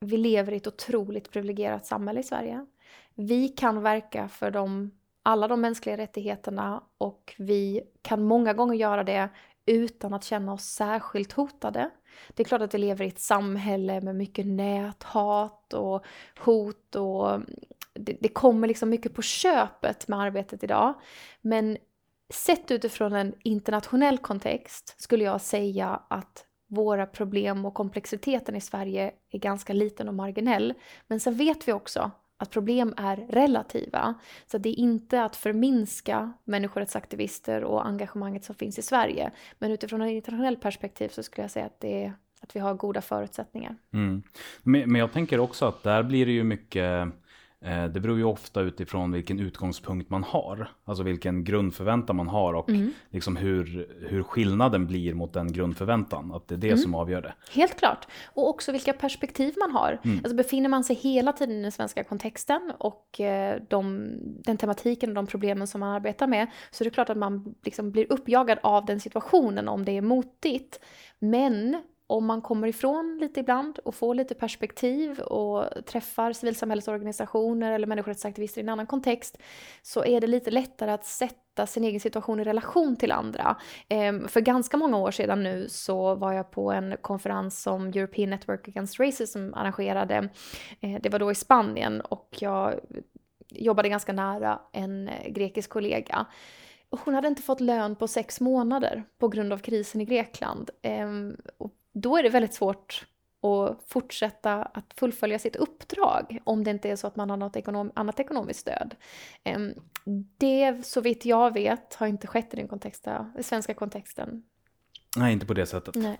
vi 0.00 0.16
lever 0.16 0.52
i 0.52 0.56
ett 0.56 0.66
otroligt 0.66 1.30
privilegierat 1.30 1.86
samhälle 1.86 2.20
i 2.20 2.22
Sverige. 2.22 2.66
Vi 3.14 3.48
kan 3.48 3.82
verka 3.82 4.28
för 4.28 4.50
de, 4.50 4.90
alla 5.22 5.48
de 5.48 5.60
mänskliga 5.60 5.96
rättigheterna 5.96 6.82
och 6.98 7.34
vi 7.38 7.82
kan 8.02 8.22
många 8.22 8.52
gånger 8.52 8.74
göra 8.74 9.04
det 9.04 9.28
utan 9.66 10.14
att 10.14 10.24
känna 10.24 10.52
oss 10.52 10.64
särskilt 10.64 11.32
hotade. 11.32 11.90
Det 12.34 12.42
är 12.42 12.44
klart 12.44 12.62
att 12.62 12.74
vi 12.74 12.78
lever 12.78 13.04
i 13.04 13.08
ett 13.08 13.20
samhälle 13.20 14.00
med 14.00 14.16
mycket 14.16 14.46
näthat 14.46 15.72
och 15.72 16.04
hot 16.38 16.96
och 16.96 17.40
det, 17.98 18.16
det 18.20 18.28
kommer 18.28 18.68
liksom 18.68 18.90
mycket 18.90 19.14
på 19.14 19.22
köpet 19.22 20.08
med 20.08 20.20
arbetet 20.20 20.64
idag. 20.64 20.94
Men 21.40 21.76
sett 22.30 22.70
utifrån 22.70 23.12
en 23.12 23.34
internationell 23.42 24.18
kontext 24.18 24.94
skulle 25.02 25.24
jag 25.24 25.40
säga 25.40 26.00
att 26.08 26.44
våra 26.68 27.06
problem 27.06 27.64
och 27.64 27.74
komplexiteten 27.74 28.56
i 28.56 28.60
Sverige 28.60 29.12
är 29.30 29.38
ganska 29.38 29.72
liten 29.72 30.08
och 30.08 30.14
marginell. 30.14 30.74
Men 31.06 31.20
sen 31.20 31.34
vet 31.34 31.68
vi 31.68 31.72
också 31.72 32.10
att 32.38 32.50
problem 32.50 32.94
är 32.96 33.16
relativa. 33.16 34.14
Så 34.46 34.58
det 34.58 34.68
är 34.68 34.78
inte 34.78 35.24
att 35.24 35.36
förminska 35.36 36.32
människorättsaktivister 36.44 37.64
och 37.64 37.86
engagemanget 37.86 38.44
som 38.44 38.54
finns 38.54 38.78
i 38.78 38.82
Sverige. 38.82 39.30
Men 39.58 39.70
utifrån 39.70 40.02
ett 40.02 40.10
internationellt 40.10 40.60
perspektiv 40.60 41.08
så 41.08 41.22
skulle 41.22 41.44
jag 41.44 41.50
säga 41.50 41.66
att, 41.66 41.80
det 41.80 42.04
är, 42.04 42.12
att 42.40 42.56
vi 42.56 42.60
har 42.60 42.74
goda 42.74 43.00
förutsättningar. 43.00 43.76
Mm. 43.92 44.22
Men, 44.62 44.92
men 44.92 45.00
jag 45.00 45.12
tänker 45.12 45.40
också 45.40 45.66
att 45.66 45.82
där 45.82 46.02
blir 46.02 46.26
det 46.26 46.32
ju 46.32 46.44
mycket 46.44 47.08
det 47.92 48.00
beror 48.00 48.18
ju 48.18 48.24
ofta 48.24 48.60
utifrån 48.60 49.12
vilken 49.12 49.40
utgångspunkt 49.40 50.10
man 50.10 50.24
har. 50.24 50.68
Alltså 50.84 51.02
vilken 51.02 51.44
grundförväntan 51.44 52.16
man 52.16 52.28
har 52.28 52.54
och 52.54 52.68
mm. 52.68 52.92
liksom 53.10 53.36
hur, 53.36 53.88
hur 54.08 54.22
skillnaden 54.22 54.86
blir 54.86 55.14
mot 55.14 55.32
den 55.32 55.52
grundförväntan. 55.52 56.32
Att 56.32 56.48
det 56.48 56.54
är 56.54 56.58
det 56.58 56.68
mm. 56.68 56.78
som 56.78 56.94
avgör 56.94 57.22
det. 57.22 57.34
Helt 57.52 57.78
klart. 57.78 58.06
Och 58.34 58.48
också 58.48 58.72
vilka 58.72 58.92
perspektiv 58.92 59.54
man 59.58 59.70
har. 59.70 60.00
Mm. 60.04 60.18
Alltså 60.18 60.36
befinner 60.36 60.68
man 60.68 60.84
sig 60.84 60.96
hela 60.96 61.32
tiden 61.32 61.56
i 61.56 61.62
den 61.62 61.72
svenska 61.72 62.04
kontexten 62.04 62.72
och 62.78 63.20
eh, 63.20 63.62
de, 63.68 64.10
den 64.20 64.56
tematiken 64.56 65.10
och 65.10 65.14
de 65.14 65.26
problemen 65.26 65.66
som 65.66 65.80
man 65.80 65.90
arbetar 65.90 66.26
med 66.26 66.46
så 66.70 66.82
är 66.82 66.84
det 66.84 66.90
klart 66.90 67.10
att 67.10 67.18
man 67.18 67.54
liksom 67.64 67.90
blir 67.90 68.12
uppjagad 68.12 68.58
av 68.62 68.84
den 68.84 69.00
situationen 69.00 69.68
om 69.68 69.84
det 69.84 69.92
är 69.92 70.02
motigt. 70.02 70.80
Men 71.18 71.82
om 72.06 72.26
man 72.26 72.42
kommer 72.42 72.68
ifrån 72.68 73.18
lite 73.20 73.40
ibland 73.40 73.78
och 73.78 73.94
får 73.94 74.14
lite 74.14 74.34
perspektiv 74.34 75.20
och 75.20 75.84
träffar 75.86 76.32
civilsamhällesorganisationer 76.32 77.72
eller 77.72 77.86
människorättsaktivister 77.86 78.60
i 78.60 78.62
en 78.62 78.68
annan 78.68 78.86
kontext 78.86 79.38
så 79.82 80.04
är 80.04 80.20
det 80.20 80.26
lite 80.26 80.50
lättare 80.50 80.90
att 80.90 81.04
sätta 81.04 81.66
sin 81.66 81.84
egen 81.84 82.00
situation 82.00 82.40
i 82.40 82.44
relation 82.44 82.96
till 82.96 83.12
andra. 83.12 83.56
Ehm, 83.88 84.28
för 84.28 84.40
ganska 84.40 84.76
många 84.76 84.98
år 84.98 85.10
sedan 85.10 85.42
nu 85.42 85.68
så 85.68 86.14
var 86.14 86.32
jag 86.32 86.50
på 86.50 86.72
en 86.72 86.96
konferens 87.00 87.62
som 87.62 87.86
European 87.86 88.30
Network 88.30 88.68
Against 88.68 89.00
Racism 89.00 89.54
arrangerade. 89.54 90.28
Ehm, 90.80 91.00
det 91.02 91.08
var 91.08 91.18
då 91.18 91.30
i 91.30 91.34
Spanien 91.34 92.00
och 92.00 92.36
jag 92.40 92.74
jobbade 93.48 93.88
ganska 93.88 94.12
nära 94.12 94.60
en 94.72 95.10
grekisk 95.28 95.70
kollega 95.70 96.26
hon 96.90 97.14
hade 97.14 97.28
inte 97.28 97.42
fått 97.42 97.60
lön 97.60 97.96
på 97.96 98.08
sex 98.08 98.40
månader 98.40 99.04
på 99.18 99.28
grund 99.28 99.52
av 99.52 99.58
krisen 99.58 100.00
i 100.00 100.04
Grekland. 100.04 100.70
Eh, 100.82 101.08
och 101.58 101.72
då 102.00 102.16
är 102.16 102.22
det 102.22 102.28
väldigt 102.28 102.54
svårt 102.54 103.06
att 103.42 103.84
fortsätta 103.88 104.62
att 104.62 104.94
fullfölja 104.96 105.38
sitt 105.38 105.56
uppdrag 105.56 106.38
om 106.44 106.64
det 106.64 106.70
inte 106.70 106.90
är 106.90 106.96
så 106.96 107.06
att 107.06 107.16
man 107.16 107.30
har 107.30 107.36
något 107.36 107.56
ekonom 107.56 107.92
annat 107.94 108.20
ekonomiskt 108.20 108.60
stöd. 108.60 108.94
Ehm, 109.44 109.74
det, 110.38 110.86
så 110.86 111.00
vitt 111.00 111.24
jag 111.24 111.54
vet, 111.54 111.94
har 111.94 112.06
inte 112.06 112.26
skett 112.26 112.54
i 112.54 112.56
den 112.56 112.68
kontexta, 112.68 113.32
svenska 113.42 113.74
kontexten. 113.74 114.42
Nej, 115.16 115.32
inte 115.32 115.46
på 115.46 115.54
det 115.54 115.66
sättet. 115.66 115.94
Nej. 115.94 116.18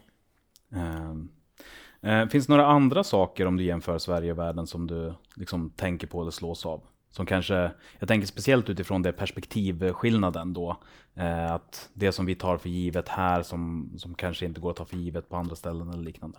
Um, 0.69 2.29
finns 2.29 2.47
det 2.47 2.53
några 2.53 2.67
andra 2.67 3.05
saker 3.05 3.47
om 3.47 3.57
du 3.57 3.65
jämför 3.65 3.99
Sverige 3.99 4.33
och 4.33 4.39
världen 4.39 4.67
som 4.67 4.87
du 4.87 5.15
liksom 5.35 5.71
tänker 5.71 6.07
på 6.07 6.21
eller 6.21 6.31
slås 6.31 6.67
av? 6.67 6.83
Som 7.17 7.27
kanske, 7.27 7.71
jag 7.99 8.09
tänker 8.09 8.27
speciellt 8.27 8.71
utifrån 8.71 9.03
det 9.03 9.13
perspektivskillnaden 9.13 10.53
då. 10.53 10.77
Eh, 11.15 11.53
att 11.53 11.91
det 11.95 12.13
som 12.13 12.27
vi 12.27 12.35
tar 12.35 12.59
för 12.59 12.69
givet 12.69 13.09
här 13.09 13.43
som, 13.43 13.93
som 13.97 14.15
kanske 14.15 14.47
inte 14.47 14.61
går 14.61 14.71
att 14.71 14.77
ta 14.77 14.85
för 14.85 14.97
givet 14.97 15.29
på 15.29 15.37
andra 15.37 15.57
ställen 15.57 15.89
eller 15.91 16.03
liknande. 16.03 16.39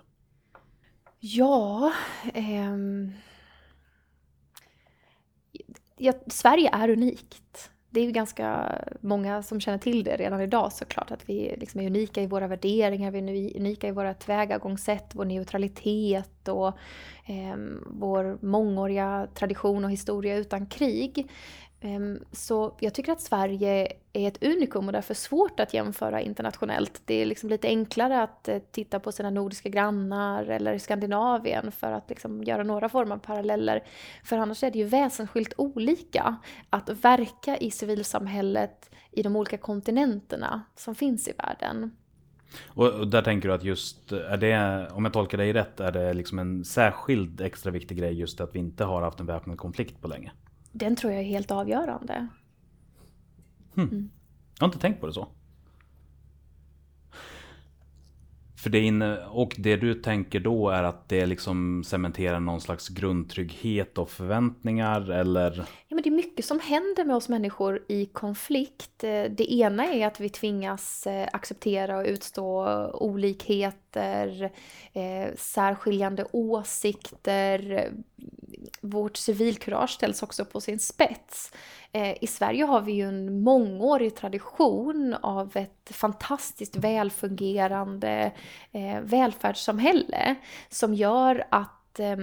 Ja, 1.20 1.94
ehm, 2.34 3.12
ja 5.98 6.14
Sverige 6.28 6.70
är 6.74 6.90
unikt 6.90 7.72
det 7.90 8.00
är 8.00 8.06
ju 8.06 8.12
ganska 8.12 8.76
många 9.02 9.44
som 9.44 9.60
känner 9.60 9.78
till 9.78 10.04
det 10.04 10.18
redan 10.18 10.42
idag 10.42 10.74
såklart, 10.74 11.12
att 11.12 11.30
vi 11.30 11.56
liksom 11.58 11.82
är 11.82 11.86
unika 11.86 12.22
i 12.22 12.28
våra 12.28 12.48
värderingar, 12.48 13.12
vi 13.12 13.20
är 13.20 13.58
unika 13.60 13.88
i 13.88 13.92
våra 13.92 14.14
tillvägagångssätt, 14.14 15.12
vår 15.14 15.26
neutralitet 15.26 16.48
och 16.48 16.68
eh, 17.26 17.58
vår 17.86 18.38
mångåriga 18.46 19.28
tradition 19.34 19.86
och 19.86 19.92
historia 19.92 20.36
utan 20.36 20.66
krig. 20.66 21.32
Eh, 21.82 22.00
så 22.32 22.76
jag 22.80 22.94
tycker 22.94 23.12
att 23.12 23.22
Sverige 23.22 23.94
är 24.24 24.28
ett 24.28 24.44
unikum 24.44 24.88
och 24.88 24.94
därför 24.94 25.14
svårt 25.14 25.60
att 25.60 25.74
jämföra 25.74 26.22
internationellt. 26.22 27.02
Det 27.06 27.22
är 27.22 27.26
liksom 27.26 27.50
lite 27.50 27.68
enklare 27.68 28.24
att 28.24 28.48
eh, 28.48 28.60
titta 28.72 29.00
på 29.00 29.12
sina 29.12 29.30
nordiska 29.30 29.70
grannar 29.70 30.46
eller 30.46 30.78
Skandinavien 30.78 31.72
för 31.72 31.92
att 31.92 32.10
liksom 32.10 32.44
göra 32.44 32.64
några 32.64 32.90
former 32.90 33.16
av 33.16 33.20
paralleller. 33.20 33.84
För 34.24 34.38
annars 34.38 34.64
är 34.64 34.72
det 34.72 34.80
ju 34.80 34.86
väsensskilt 34.86 35.54
olika 35.58 36.36
att 36.70 36.90
verka 36.90 37.58
i 37.58 37.72
civilsamhället 37.72 38.90
i 39.12 39.24
de 39.24 39.36
olika 39.36 39.58
kontinenterna 39.58 40.62
som 40.76 40.96
finns 40.96 41.28
i 41.28 41.34
världen. 41.38 41.92
Och 42.68 43.08
där 43.08 43.22
tänker 43.22 43.48
du 43.48 43.56
att 43.56 43.64
just, 43.64 44.12
är 44.12 44.38
det, 44.38 44.88
om 44.92 45.06
jag 45.06 45.14
tolkar 45.14 45.38
dig 45.38 45.54
rätt, 45.54 45.80
är 45.80 45.92
det 45.92 46.14
liksom 46.14 46.40
en 46.40 46.66
särskild 46.66 47.42
extra 47.42 47.72
viktig 47.72 47.98
grej 47.98 48.20
just 48.20 48.42
att 48.42 48.56
vi 48.56 48.60
inte 48.60 48.84
har 48.84 49.02
haft 49.02 49.20
en 49.20 49.26
väpnad 49.26 49.58
konflikt 49.58 50.02
på 50.02 50.08
länge? 50.08 50.32
den 50.78 50.96
tror 50.96 51.14
jag 51.14 51.22
är 51.22 51.26
helt 51.26 51.52
avgörande. 51.52 52.28
Hmm. 53.78 53.90
Mm. 53.90 54.10
Jag 54.60 54.64
har 54.64 54.68
inte 54.68 54.80
tänkt 54.80 55.02
på 55.02 55.08
det 55.08 55.14
så. 55.14 55.28
För 58.58 58.70
det 58.70 58.80
inne, 58.80 59.26
och 59.26 59.56
det 59.58 59.76
du 59.76 59.94
tänker 59.94 60.40
då 60.40 60.70
är 60.70 60.84
att 60.84 61.10
det 61.10 61.26
liksom 61.26 61.84
cementerar 61.84 62.40
någon 62.40 62.62
slags 62.62 62.90
grundtrygghet 62.90 63.98
och 63.98 64.10
förväntningar 64.10 65.12
eller? 65.12 65.66
Ja 65.88 65.96
men 65.96 66.02
det 66.02 66.10
är 66.10 66.12
mycket 66.12 66.46
som 66.46 66.60
händer 66.60 67.06
med 67.06 67.16
oss 67.16 67.30
människor 67.30 67.86
i 67.88 68.06
konflikt. 68.06 69.04
Eh, 69.04 69.24
det 69.24 69.54
ena 69.54 69.86
är 69.86 70.08
att 70.08 70.20
vi 70.20 70.30
tvingas 70.30 71.08
eh, 71.08 71.28
acceptera 71.34 71.98
och 71.98 72.06
utstå 72.06 72.68
olikheter, 72.94 74.52
eh, 74.94 75.36
särskiljande 75.36 76.26
åsikter, 76.32 77.92
vårt 78.82 79.18
civilkurage 79.18 79.90
ställs 79.90 80.24
också 80.24 80.46
på 80.46 80.62
sin 80.62 80.80
spets. 80.80 81.52
Eh, 81.98 82.18
I 82.22 82.28
Sverige 82.28 82.64
har 82.64 82.82
vi 82.82 82.92
ju 82.92 83.08
en 83.08 83.42
mångårig 83.44 84.16
tradition 84.16 85.14
av 85.14 85.58
ett 85.58 85.90
fantastiskt 85.92 86.76
välfungerande 86.76 88.32
eh, 88.72 89.02
välfärdssamhälle 89.02 90.36
som 90.70 90.94
gör 90.94 91.48
att 91.52 92.00
eh, 92.00 92.18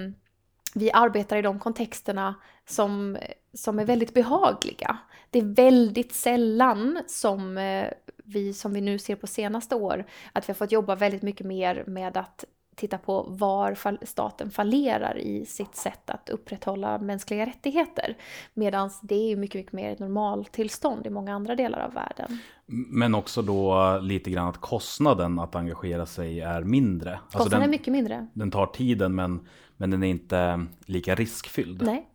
vi 0.74 0.92
arbetar 0.92 1.36
i 1.36 1.42
de 1.42 1.58
kontexterna 1.58 2.34
som, 2.66 3.18
som 3.54 3.78
är 3.78 3.84
väldigt 3.84 4.14
behagliga. 4.14 4.98
Det 5.30 5.38
är 5.38 5.54
väldigt 5.54 6.14
sällan 6.14 7.02
som 7.06 7.58
eh, 7.58 7.88
vi, 8.24 8.54
som 8.54 8.72
vi 8.72 8.80
nu 8.80 8.98
ser 8.98 9.16
på 9.16 9.26
senaste 9.26 9.74
år, 9.74 10.04
att 10.32 10.48
vi 10.48 10.52
har 10.52 10.54
fått 10.54 10.72
jobba 10.72 10.94
väldigt 10.94 11.22
mycket 11.22 11.46
mer 11.46 11.84
med 11.86 12.16
att 12.16 12.44
titta 12.76 12.98
på 12.98 13.22
var 13.28 14.04
staten 14.04 14.50
fallerar 14.50 15.18
i 15.18 15.46
sitt 15.46 15.76
sätt 15.76 16.10
att 16.10 16.28
upprätthålla 16.28 16.98
mänskliga 16.98 17.46
rättigheter. 17.46 18.16
Medan 18.54 18.90
det 19.02 19.32
är 19.32 19.36
mycket, 19.36 19.58
mycket 19.58 19.72
mer 19.72 19.92
ett 19.92 19.98
normaltillstånd 19.98 21.06
i 21.06 21.10
många 21.10 21.34
andra 21.34 21.54
delar 21.54 21.78
av 21.78 21.92
världen. 21.94 22.38
Men 22.66 23.14
också 23.14 23.42
då 23.42 23.98
lite 24.02 24.30
grann 24.30 24.48
att 24.48 24.60
kostnaden 24.60 25.38
att 25.38 25.54
engagera 25.54 26.06
sig 26.06 26.40
är 26.40 26.62
mindre. 26.62 27.10
Alltså 27.10 27.38
kostnaden 27.38 27.42
alltså 27.42 27.58
den, 27.58 27.62
är 27.62 27.68
mycket 27.68 27.92
mindre. 27.92 28.26
Den 28.34 28.50
tar 28.50 28.66
tiden 28.66 29.14
men, 29.14 29.46
men 29.76 29.90
den 29.90 30.02
är 30.02 30.08
inte 30.08 30.66
lika 30.86 31.14
riskfylld. 31.14 31.82
Nej. 31.82 32.10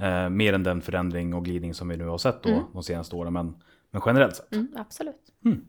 Eh, 0.00 0.28
mer 0.28 0.52
än 0.52 0.62
den 0.62 0.80
förändring 0.80 1.34
och 1.34 1.44
glidning 1.44 1.74
som 1.74 1.88
vi 1.88 1.96
nu 1.96 2.06
har 2.06 2.18
sett 2.18 2.42
då 2.42 2.50
mm. 2.50 2.62
de 2.72 2.82
senaste 2.82 3.16
åren. 3.16 3.32
Men, 3.32 3.56
men 3.90 4.02
generellt 4.06 4.36
sett. 4.36 4.54
Mm, 4.54 4.68
absolut. 4.76 5.32
Mm. 5.44 5.64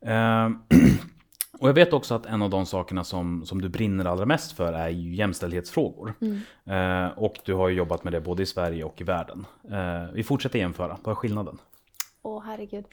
Eh, 0.00 0.78
Och 1.60 1.68
jag 1.68 1.74
vet 1.74 1.92
också 1.92 2.14
att 2.14 2.26
en 2.26 2.42
av 2.42 2.50
de 2.50 2.66
sakerna 2.66 3.04
som, 3.04 3.46
som 3.46 3.60
du 3.60 3.68
brinner 3.68 4.04
allra 4.04 4.26
mest 4.26 4.52
för 4.52 4.72
är 4.72 4.88
ju 4.88 5.14
jämställdhetsfrågor. 5.14 6.14
Mm. 6.20 7.06
Eh, 7.06 7.18
och 7.18 7.34
du 7.44 7.54
har 7.54 7.68
ju 7.68 7.76
jobbat 7.76 8.04
med 8.04 8.12
det 8.12 8.20
både 8.20 8.42
i 8.42 8.46
Sverige 8.46 8.84
och 8.84 9.00
i 9.00 9.04
världen. 9.04 9.46
Eh, 9.70 10.12
vi 10.12 10.22
fortsätter 10.24 10.58
jämföra, 10.58 10.98
vad 11.02 11.12
är 11.12 11.16
skillnaden? 11.16 11.58
Åh, 12.22 12.38
oh, 12.38 12.42
herregud. 12.42 12.84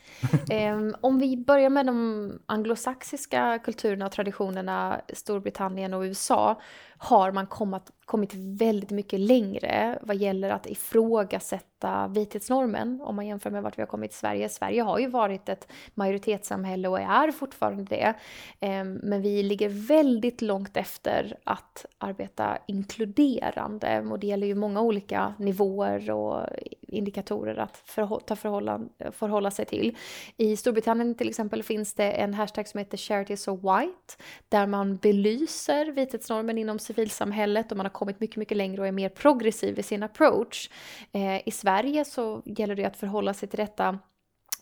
um, 0.75 0.95
om 1.01 1.19
vi 1.19 1.37
börjar 1.37 1.69
med 1.69 1.85
de 1.85 2.39
anglosaxiska 2.45 3.59
kulturerna 3.59 4.05
och 4.05 4.11
traditionerna, 4.11 5.01
Storbritannien 5.13 5.93
och 5.93 6.01
USA, 6.01 6.61
har 6.97 7.31
man 7.31 7.47
kommit, 7.47 7.91
kommit 8.05 8.33
väldigt 8.33 8.91
mycket 8.91 9.19
längre 9.19 9.99
vad 10.01 10.15
gäller 10.15 10.49
att 10.49 10.65
ifrågasätta 10.65 12.07
vithetsnormen 12.07 13.01
om 13.01 13.15
man 13.15 13.27
jämför 13.27 13.49
med 13.49 13.63
vart 13.63 13.77
vi 13.77 13.81
har 13.81 13.87
kommit 13.87 14.11
i 14.11 14.15
Sverige. 14.15 14.49
Sverige 14.49 14.81
har 14.81 14.99
ju 14.99 15.07
varit 15.07 15.49
ett 15.49 15.67
majoritetssamhälle 15.93 16.87
och 16.87 16.99
är 16.99 17.31
fortfarande 17.31 17.83
det. 17.83 18.13
Ehm, 18.59 18.93
men 18.93 19.21
vi 19.21 19.43
ligger 19.43 19.69
väldigt 19.87 20.41
långt 20.41 20.77
efter 20.77 21.37
att 21.43 21.85
arbeta 21.97 22.57
inkluderande 22.67 24.01
och 24.11 24.19
det 24.19 24.27
gäller 24.27 24.47
ju 24.47 24.55
många 24.55 24.81
olika 24.81 25.33
nivåer 25.39 26.11
och 26.11 26.47
indikatorer 26.81 27.55
att 27.55 27.77
förhå 27.77 28.19
ta 28.19 28.35
förhålla, 28.35 28.81
förhålla 29.11 29.51
sig 29.51 29.65
till. 29.65 29.97
I 30.37 30.57
Storbritannien 30.57 31.15
till 31.15 31.29
exempel 31.29 31.63
finns 31.63 31.93
det 31.93 32.11
en 32.11 32.33
hashtag 32.33 32.67
som 32.67 32.77
heter 32.77 32.97
Charity 32.97 33.37
So 33.37 33.55
White 33.55 34.23
där 34.49 34.67
man 34.67 34.97
belyser 34.97 35.91
vithetsnormen 35.91 36.57
inom 36.57 36.79
civilsamhället 36.85 37.71
och 37.71 37.77
man 37.77 37.85
har 37.85 37.91
kommit 37.91 38.19
mycket, 38.19 38.37
mycket 38.37 38.57
längre 38.57 38.81
och 38.81 38.87
är 38.87 38.91
mer 38.91 39.09
progressiv 39.09 39.79
i 39.79 39.83
sin 39.83 40.03
approach. 40.03 40.69
Eh, 41.11 41.47
I 41.47 41.51
Sverige 41.51 42.05
så 42.05 42.41
gäller 42.45 42.75
det 42.75 42.85
att 42.85 42.97
förhålla 42.97 43.33
sig 43.33 43.49
till 43.49 43.59
detta 43.59 43.99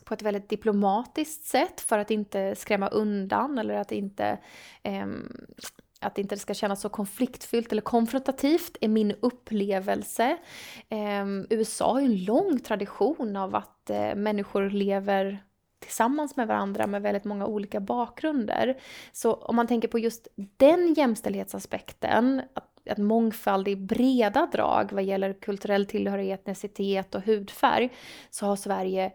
på 0.05 0.13
ett 0.13 0.21
väldigt 0.21 0.49
diplomatiskt 0.49 1.45
sätt 1.45 1.81
för 1.81 1.99
att 1.99 2.11
inte 2.11 2.55
skrämma 2.55 2.87
undan 2.87 3.57
eller 3.57 3.73
att 3.73 3.91
inte 3.91 4.39
eh, 4.83 5.07
att 6.03 6.17
inte 6.17 6.35
det 6.35 6.39
ska 6.39 6.53
kännas 6.53 6.81
så 6.81 6.89
konfliktfyllt 6.89 7.71
eller 7.71 7.81
konfrontativt 7.81 8.77
är 8.81 8.87
min 8.87 9.13
upplevelse. 9.19 10.37
Eh, 10.89 11.25
USA 11.49 11.91
har 11.91 11.99
ju 11.99 12.05
en 12.05 12.23
lång 12.23 12.59
tradition 12.59 13.35
av 13.35 13.55
att 13.55 13.89
eh, 13.89 14.15
människor 14.15 14.69
lever 14.69 15.43
tillsammans 15.83 16.35
med 16.35 16.47
varandra 16.47 16.87
med 16.87 17.01
väldigt 17.01 17.23
många 17.23 17.45
olika 17.45 17.79
bakgrunder. 17.79 18.77
Så 19.11 19.33
om 19.33 19.55
man 19.55 19.67
tänker 19.67 19.87
på 19.87 19.99
just 19.99 20.27
den 20.57 20.93
jämställdhetsaspekten, 20.93 22.41
att 22.53 22.69
att 22.89 22.97
mångfald 22.97 23.67
i 23.67 23.75
breda 23.75 24.49
drag 24.51 24.91
vad 24.93 25.03
gäller 25.03 25.33
kulturell 25.33 25.85
tillhörighet, 25.85 26.39
etnicitet 26.39 27.15
och 27.15 27.25
hudfärg 27.25 27.89
så 28.29 28.45
har 28.45 28.55
Sverige 28.55 29.11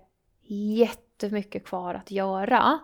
jättemycket 0.49 1.65
kvar 1.65 1.95
att 1.95 2.11
göra. 2.11 2.79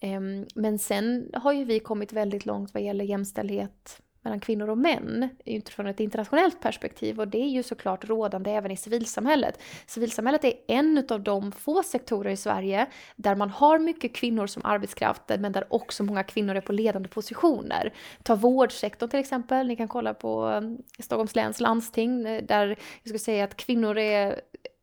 Ehm, 0.00 0.46
men 0.54 0.78
sen 0.78 1.30
har 1.34 1.52
ju 1.52 1.64
vi 1.64 1.80
kommit 1.80 2.12
väldigt 2.12 2.46
långt 2.46 2.74
vad 2.74 2.82
gäller 2.82 3.04
jämställdhet 3.04 4.02
mellan 4.28 4.40
kvinnor 4.40 4.70
och 4.70 4.78
män 4.78 5.28
utifrån 5.44 5.86
ett 5.86 6.00
internationellt 6.00 6.60
perspektiv 6.60 7.20
och 7.20 7.28
det 7.28 7.38
är 7.38 7.48
ju 7.48 7.62
såklart 7.62 8.04
rådande 8.04 8.50
även 8.50 8.70
i 8.70 8.76
civilsamhället. 8.76 9.60
Civilsamhället 9.86 10.44
är 10.44 10.52
en 10.68 11.06
av 11.08 11.20
de 11.20 11.52
få 11.52 11.82
sektorer 11.82 12.30
i 12.30 12.36
Sverige 12.36 12.86
där 13.16 13.34
man 13.34 13.50
har 13.50 13.78
mycket 13.78 14.14
kvinnor 14.14 14.46
som 14.46 14.64
arbetskraft 14.64 15.22
men 15.28 15.52
där 15.52 15.64
också 15.70 16.02
många 16.02 16.22
kvinnor 16.22 16.54
är 16.54 16.60
på 16.60 16.72
ledande 16.72 17.08
positioner. 17.08 17.92
Ta 18.22 18.34
vårdsektorn 18.34 19.10
till 19.10 19.20
exempel, 19.20 19.66
ni 19.66 19.76
kan 19.76 19.88
kolla 19.88 20.14
på 20.14 20.50
eh, 20.50 20.60
Stockholms 21.02 21.34
läns 21.34 21.60
landsting 21.60 22.26
eh, 22.26 22.44
där 22.44 22.68
jag 22.68 22.78
skulle 23.00 23.18
säga 23.18 23.44
att 23.44 23.56
kvinnor 23.56 23.98
är 23.98 24.40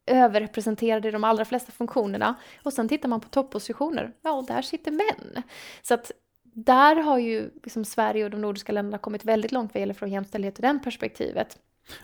överrepresenterade 0.07 1.07
i 1.07 1.11
de 1.11 1.23
allra 1.23 1.45
flesta 1.45 1.71
funktionerna. 1.71 2.35
Och 2.63 2.73
sen 2.73 2.89
tittar 2.89 3.09
man 3.09 3.21
på 3.21 3.29
toppositioner, 3.29 4.11
ja 4.21 4.31
och 4.31 4.45
där 4.45 4.61
sitter 4.61 4.91
män. 4.91 5.43
Så 5.81 5.93
att 5.93 6.11
där 6.55 6.95
har 6.95 7.19
ju 7.19 7.49
liksom 7.63 7.85
Sverige 7.85 8.25
och 8.25 8.31
de 8.31 8.41
nordiska 8.41 8.71
länderna 8.71 8.97
kommit 8.97 9.25
väldigt 9.25 9.51
långt 9.51 9.73
vad 9.73 9.79
gäller 9.79 9.93
från 9.93 10.11
jämställdhet 10.11 10.59
ur 10.59 10.61
det 10.61 10.79
perspektivet. 10.83 11.57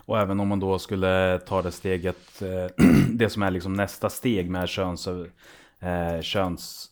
Och 0.05 0.19
även 0.19 0.39
om 0.39 0.47
man 0.47 0.59
då 0.59 0.79
skulle 0.79 1.39
ta 1.39 1.61
det 1.61 1.71
steget, 1.71 2.41
eh, 2.41 2.85
det 3.13 3.29
som 3.29 3.43
är 3.43 3.51
liksom 3.51 3.73
nästa 3.73 4.09
steg 4.09 4.49
med 4.49 4.69
köns, 4.69 5.07
eh, 5.07 6.21
köns 6.21 6.87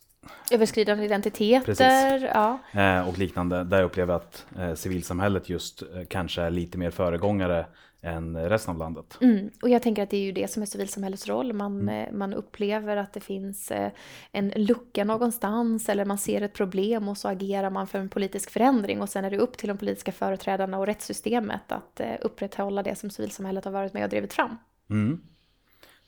Överskridande 0.50 1.04
identiteter, 1.04 2.30
ja. 2.34 2.58
Eh, 2.72 3.08
och 3.08 3.18
liknande. 3.18 3.64
Där 3.64 3.76
jag 3.76 3.86
upplever 3.86 4.14
att 4.14 4.46
eh, 4.58 4.74
civilsamhället 4.74 5.48
just 5.48 5.82
kanske 6.08 6.42
är 6.42 6.50
lite 6.50 6.78
mer 6.78 6.90
föregångare 6.90 7.66
än 8.02 8.48
resten 8.48 8.72
av 8.72 8.78
landet. 8.78 9.18
Mm. 9.20 9.50
Och 9.62 9.68
jag 9.68 9.82
tänker 9.82 10.02
att 10.02 10.10
det 10.10 10.16
är 10.16 10.22
ju 10.22 10.32
det 10.32 10.50
som 10.50 10.62
är 10.62 10.66
civilsamhällets 10.66 11.28
roll. 11.28 11.52
Man, 11.52 11.80
mm. 11.80 12.06
Eh, 12.06 12.12
man 12.12 12.34
upplever 12.34 12.96
att 12.96 13.12
det 13.12 13.20
finns 13.20 13.70
eh, 13.70 13.90
en 14.32 14.48
lucka 14.48 15.04
någonstans 15.04 15.88
eller 15.88 16.04
man 16.04 16.18
ser 16.18 16.42
ett 16.42 16.52
problem 16.52 17.08
och 17.08 17.18
så 17.18 17.28
agerar 17.28 17.70
man 17.70 17.86
för 17.86 17.98
en 17.98 18.08
politisk 18.08 18.50
förändring 18.50 19.02
och 19.02 19.08
sen 19.08 19.24
är 19.24 19.30
det 19.30 19.38
upp 19.38 19.58
till 19.58 19.68
de 19.68 19.78
politiska 19.78 20.12
företrädarna 20.12 20.78
och 20.78 20.86
rättssystemet 20.86 21.72
att 21.72 22.00
eh, 22.00 22.14
upprätthålla 22.20 22.82
det 22.82 22.98
som 22.98 23.10
civilsamhället 23.10 23.64
har 23.64 23.72
varit 23.72 23.92
med 23.92 24.04
och 24.04 24.10
drivit 24.10 24.32
fram. 24.32 24.56
Mm. 24.90 25.20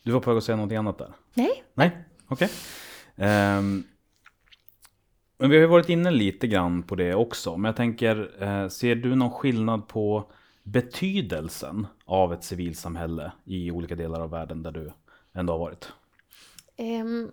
Du 0.03 0.13
var 0.13 0.21
på 0.21 0.31
väg 0.31 0.39
att 0.39 0.45
säga 0.45 0.57
någonting 0.57 0.79
annat 0.79 0.99
där? 0.99 1.13
Nej. 1.35 1.65
Nej, 1.75 1.91
okej. 2.29 2.49
Okay. 3.17 3.27
Um, 3.27 3.31
ehm, 3.31 3.85
men 5.39 5.51
vi 5.51 5.57
har 5.57 5.61
ju 5.61 5.67
varit 5.67 5.89
inne 5.89 6.11
lite 6.11 6.47
grann 6.47 6.83
på 6.83 6.95
det 6.95 7.15
också. 7.15 7.57
Men 7.57 7.69
jag 7.69 7.77
tänker, 7.77 8.69
ser 8.69 8.95
du 8.95 9.15
någon 9.15 9.31
skillnad 9.31 9.89
på 9.89 10.31
betydelsen 10.63 11.87
av 12.05 12.33
ett 12.33 12.45
civilsamhälle 12.45 13.33
i 13.45 13.71
olika 13.71 13.97
delar 13.97 14.21
av 14.21 14.31
världen 14.31 14.63
där 14.63 14.73
du 14.73 14.93
ändå 15.33 15.53
har 15.53 15.59
varit? 15.59 15.93
Um, 16.79 17.33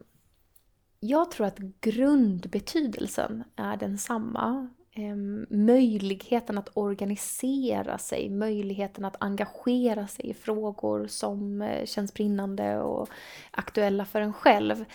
jag 0.99 1.31
tror 1.31 1.47
att 1.47 1.57
grundbetydelsen 1.57 3.43
är 3.55 3.77
densamma. 3.77 4.69
Ehm, 4.99 5.45
möjligheten 5.49 6.57
att 6.57 6.69
organisera 6.73 7.97
sig, 7.97 8.29
möjligheten 8.29 9.05
att 9.05 9.15
engagera 9.19 10.07
sig 10.07 10.29
i 10.29 10.33
frågor 10.33 11.07
som 11.07 11.61
eh, 11.61 11.85
känns 11.85 12.13
brinnande 12.13 12.79
och 12.79 13.09
aktuella 13.51 14.05
för 14.05 14.21
en 14.21 14.33
själv 14.33 14.85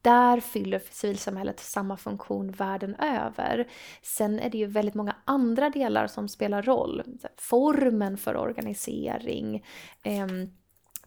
där 0.00 0.40
fyller 0.40 0.82
civilsamhället 0.90 1.60
samma 1.60 1.96
funktion 1.96 2.50
världen 2.50 2.94
över. 2.94 3.68
Sen 4.02 4.38
är 4.38 4.50
det 4.50 4.58
ju 4.58 4.66
väldigt 4.66 4.94
många 4.94 5.16
andra 5.24 5.70
delar 5.70 6.06
som 6.06 6.28
spelar 6.28 6.62
roll. 6.62 7.02
Formen 7.36 8.16
för 8.16 8.36
organisering, 8.36 9.64
ehm, 10.02 10.50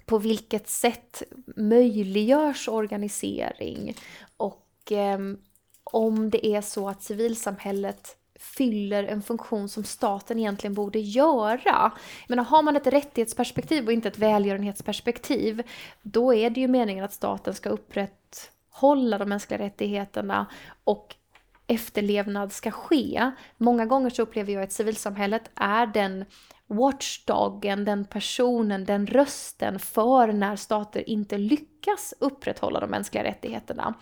på 0.06 0.18
vilket 0.18 0.68
sätt 0.68 1.24
möjliggörs 1.56 2.68
organisering 2.68 3.96
och 4.38 4.92
ehm, 4.92 5.38
om 5.84 6.30
det 6.30 6.46
är 6.48 6.62
så 6.62 6.90
att 6.90 7.04
civilsamhället 7.04 8.18
fyller 8.40 9.04
en 9.04 9.22
funktion 9.22 9.70
som 9.70 9.84
staten 9.84 10.40
egentligen 10.40 10.74
borde 10.74 11.00
göra. 11.00 11.92
Men 12.28 12.40
har 12.40 12.62
man 12.62 12.76
ett 12.76 12.88
rättighetsperspektiv 12.88 13.86
och 13.86 13.94
inte 13.94 14.08
ett 14.08 14.18
välgörenhetsperspektiv, 14.18 15.64
då 16.02 16.34
är 16.34 16.50
det 16.50 16.62
ju 16.62 16.68
meningen 16.68 17.06
att 17.06 17.14
staten 17.14 17.54
ska 17.54 17.70
upprätthålla 17.70 19.18
de 19.18 19.30
mänskliga 19.30 19.60
rättigheterna 19.60 20.46
och 20.84 21.16
efterlevnad 21.68 22.52
ska 22.52 22.72
ske. 22.72 23.32
Många 23.58 23.86
gånger 23.86 24.10
så 24.10 24.22
upplever 24.22 24.54
jag 24.54 24.64
att 24.64 24.72
civilsamhället 24.72 25.52
är 25.56 25.88
den 25.88 26.26
watchdogen, 26.68 27.86
den 27.86 28.06
personen, 28.06 28.86
den 28.86 29.08
rösten 29.08 29.80
för 29.80 30.28
när 30.28 30.56
stater 30.56 31.10
inte 31.10 31.38
lyckas 31.38 32.14
upprätthålla 32.20 32.80
de 32.80 32.90
mänskliga 32.90 33.24
rättigheterna. 33.24 33.94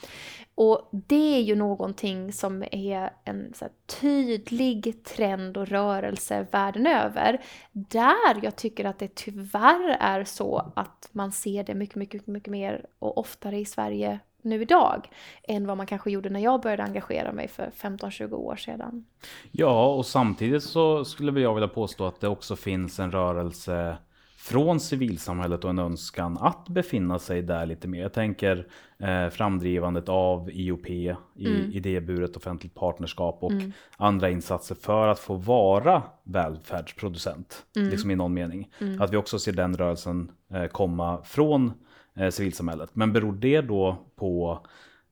Och 0.56 0.89
det 0.91 1.36
är 1.36 1.41
ju 1.41 1.56
någonting 1.56 2.34
som 2.34 2.63
är 2.71 3.10
en 3.26 3.54
så 3.54 3.65
tydlig 4.02 5.04
trend 5.04 5.58
och 5.58 5.67
rörelse 5.67 6.47
världen 6.52 6.88
över. 6.88 7.41
Där 7.71 8.39
jag 8.43 8.56
tycker 8.56 8.86
att 8.86 8.99
det 8.99 9.15
tyvärr 9.15 9.97
är 9.99 10.23
så 10.23 10.71
att 10.76 11.10
man 11.12 11.32
ser 11.32 11.63
det 11.63 11.76
mycket, 11.76 11.95
mycket, 11.95 12.28
mycket 12.28 12.52
mer 12.52 12.86
och 12.99 13.17
oftare 13.17 13.60
i 13.60 13.65
Sverige 13.65 14.19
nu 14.43 14.62
idag 14.62 15.10
än 15.43 15.67
vad 15.67 15.77
man 15.77 15.86
kanske 15.86 16.12
gjorde 16.12 16.29
när 16.29 16.39
jag 16.39 16.62
började 16.62 16.84
engagera 16.84 17.32
mig 17.32 17.47
för 17.47 17.71
15-20 17.77 18.34
år 18.34 18.56
sedan. 18.56 19.06
Ja, 19.51 19.95
och 19.95 20.06
samtidigt 20.06 20.63
så 20.63 21.06
skulle 21.06 21.41
jag 21.41 21.53
vilja 21.53 21.67
påstå 21.67 22.06
att 22.06 22.21
det 22.21 22.27
också 22.27 22.56
finns 22.56 22.99
en 22.99 23.12
rörelse 23.12 23.97
från 24.43 24.79
civilsamhället 24.79 25.63
och 25.63 25.69
en 25.69 25.79
önskan 25.79 26.38
att 26.41 26.69
befinna 26.69 27.19
sig 27.19 27.41
där 27.41 27.65
lite 27.65 27.88
mer. 27.88 28.01
Jag 28.01 28.13
tänker 28.13 28.67
eh, 28.99 29.29
framdrivandet 29.29 30.10
av 30.10 30.49
IOP, 30.51 30.89
i, 30.89 31.15
mm. 31.39 31.71
idéburet 31.71 32.38
offentligt 32.38 32.75
partnerskap 32.75 33.38
och 33.43 33.51
mm. 33.51 33.71
andra 33.97 34.29
insatser 34.29 34.75
för 34.75 35.08
att 35.08 35.19
få 35.19 35.36
vara 35.36 36.03
välfärdsproducent, 36.23 37.65
mm. 37.75 37.89
liksom 37.89 38.12
i 38.12 38.15
någon 38.15 38.34
mening. 38.34 38.69
Mm. 38.82 39.01
Att 39.01 39.13
vi 39.13 39.17
också 39.17 39.39
ser 39.39 39.51
den 39.51 39.77
rörelsen 39.77 40.32
eh, 40.53 40.65
komma 40.65 41.21
från 41.23 41.73
eh, 42.15 42.30
civilsamhället. 42.30 42.89
Men 42.93 43.13
beror 43.13 43.34
det 43.34 43.62
då 43.62 43.97
på 44.15 44.60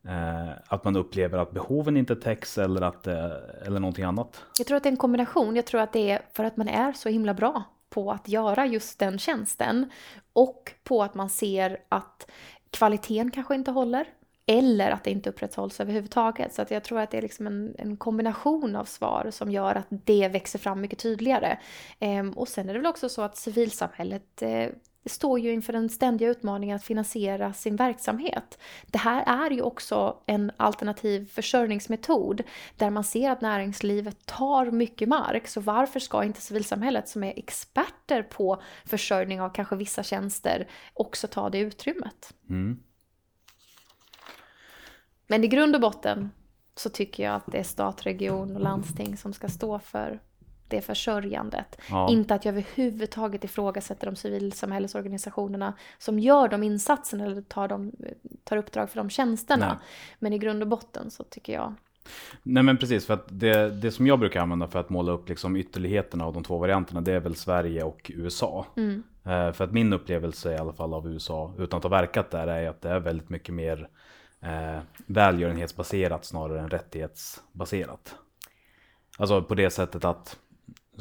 eh, 0.08 0.50
att 0.68 0.84
man 0.84 0.96
upplever 0.96 1.38
att 1.38 1.52
behoven 1.52 1.98
inte 1.98 2.16
täcks 2.16 2.58
eller, 2.58 2.82
att, 2.82 3.08
eh, 3.08 3.32
eller 3.66 3.80
någonting 3.80 4.04
annat? 4.04 4.44
Jag 4.58 4.68
tror 4.68 4.78
att 4.78 4.84
det 4.84 4.90
är 4.90 4.92
en 4.92 4.98
kombination. 4.98 5.56
Jag 5.56 5.66
tror 5.66 5.82
att 5.82 5.94
det 5.94 6.12
är 6.12 6.22
för 6.34 6.44
att 6.44 6.58
man 6.58 6.68
är 6.68 6.94
så 6.94 7.10
himla 7.10 7.34
bra 7.34 7.64
på 7.90 8.12
att 8.12 8.28
göra 8.28 8.66
just 8.66 9.00
den 9.00 9.20
tjänsten 9.20 9.92
och 10.34 10.72
på 10.84 11.04
att 11.04 11.16
man 11.16 11.30
ser 11.30 11.78
att 11.90 12.32
kvaliteten 12.70 13.32
kanske 13.32 13.56
inte 13.56 13.72
håller 13.72 14.08
eller 14.46 14.92
att 14.92 15.04
det 15.04 15.12
inte 15.12 15.30
upprätthålls 15.30 15.80
överhuvudtaget. 15.80 16.54
Så 16.54 16.62
att 16.62 16.72
jag 16.72 16.84
tror 16.84 17.00
att 17.00 17.12
det 17.12 17.18
är 17.18 17.22
liksom 17.22 17.48
en, 17.48 17.76
en 17.78 17.98
kombination 17.98 18.76
av 18.76 18.86
svar 18.86 19.28
som 19.32 19.52
gör 19.52 19.76
att 19.76 19.88
det 19.90 20.28
växer 20.28 20.60
fram 20.60 20.82
mycket 20.82 21.00
tydligare. 21.00 21.58
Ehm, 22.00 22.32
och 22.32 22.48
sen 22.48 22.70
är 22.70 22.74
det 22.74 22.80
väl 22.80 22.90
också 22.90 23.10
så 23.10 23.22
att 23.22 23.38
civilsamhället 23.38 24.42
eh, 24.42 24.68
står 25.06 25.40
ju 25.40 25.52
inför 25.52 25.74
den 25.74 25.90
ständiga 25.90 26.30
utmaningen 26.30 26.76
att 26.76 26.84
finansiera 26.84 27.54
sin 27.54 27.76
verksamhet. 27.76 28.60
Det 28.88 28.98
här 28.98 29.46
är 29.46 29.52
ju 29.52 29.62
också 29.62 30.18
en 30.26 30.52
alternativ 30.58 31.30
försörjningsmetod 31.32 32.44
där 32.78 32.90
man 32.90 33.04
ser 33.04 33.32
att 33.32 33.42
näringslivet 33.42 34.26
tar 34.26 34.72
mycket 34.72 35.08
mark. 35.08 35.48
Så 35.48 35.62
varför 35.62 36.00
ska 36.00 36.24
inte 36.24 36.42
civilsamhället 36.42 37.10
som 37.10 37.24
är 37.24 37.34
experter 37.40 38.24
på 38.24 38.62
försörjning 38.86 39.42
av 39.42 39.50
kanske 39.50 39.76
vissa 39.76 40.04
tjänster 40.04 40.68
också 40.94 41.28
ta 41.28 41.50
det 41.50 41.60
utrymmet? 41.60 42.34
Mm. 42.50 42.80
Men 45.28 45.44
i 45.44 45.48
grund 45.48 45.76
och 45.76 45.82
botten 45.82 46.32
så 46.76 46.90
tycker 46.90 47.24
jag 47.24 47.36
att 47.36 47.52
det 47.52 47.58
är 47.58 47.64
stat, 47.64 48.06
region 48.06 48.56
och 48.56 48.62
landsting 48.62 49.18
som 49.18 49.34
ska 49.34 49.48
stå 49.48 49.80
för 49.80 50.20
det 50.72 50.82
försörjandet. 50.82 51.78
Ja. 51.90 52.10
Inte 52.10 52.36
att 52.36 52.46
jag 52.46 52.52
överhuvudtaget 52.52 53.44
ifrågasätter 53.44 54.06
de 54.06 54.16
civilsamhällesorganisationerna 54.16 55.74
som 55.98 56.20
gör 56.20 56.48
de 56.48 56.64
insatserna 56.64 57.26
eller 57.26 57.42
tar, 57.42 57.68
de, 57.68 57.92
tar 58.44 58.58
uppdrag 58.58 58.90
för 58.90 58.98
de 58.98 59.10
tjänsterna. 59.10 59.68
Nej. 59.68 59.78
Men 60.20 60.34
i 60.34 60.38
grund 60.38 60.62
och 60.62 60.68
botten 60.68 61.12
så 61.12 61.24
tycker 61.24 61.54
jag 61.54 61.76
Nej 62.44 62.64
men 62.64 62.78
precis, 62.78 63.06
för 63.06 63.14
att 63.14 63.26
det, 63.28 63.70
det 63.70 63.92
som 63.92 64.08
jag 64.08 64.20
brukar 64.20 64.42
använda 64.42 64.68
för 64.68 64.80
att 64.80 64.90
måla 64.90 65.12
upp 65.12 65.30
liksom 65.30 65.56
ytterligheterna 65.56 66.26
av 66.26 66.34
de 66.34 66.44
två 66.44 66.58
varianterna 66.58 67.02
det 67.02 67.14
är 67.14 67.20
väl 67.20 67.36
Sverige 67.36 67.84
och 67.84 68.12
USA. 68.16 68.66
Mm. 68.78 69.04
Eh, 69.24 69.52
för 69.52 69.64
att 69.64 69.72
min 69.72 69.94
upplevelse 69.94 70.54
i 70.54 70.58
alla 70.58 70.74
fall 70.74 70.94
av 70.94 71.08
USA, 71.08 71.54
utan 71.58 71.78
att 71.78 71.84
ha 71.84 71.90
verkat 71.90 72.32
där, 72.32 72.48
är 72.48 72.70
att 72.70 72.82
det 72.82 72.90
är 72.90 73.00
väldigt 73.00 73.30
mycket 73.30 73.56
mer 73.56 73.90
eh, 74.42 74.80
välgörenhetsbaserat 75.06 76.26
snarare 76.26 76.60
än 76.60 76.70
rättighetsbaserat. 76.70 78.16
Alltså 79.18 79.42
på 79.42 79.56
det 79.56 79.70
sättet 79.70 80.06
att 80.06 80.40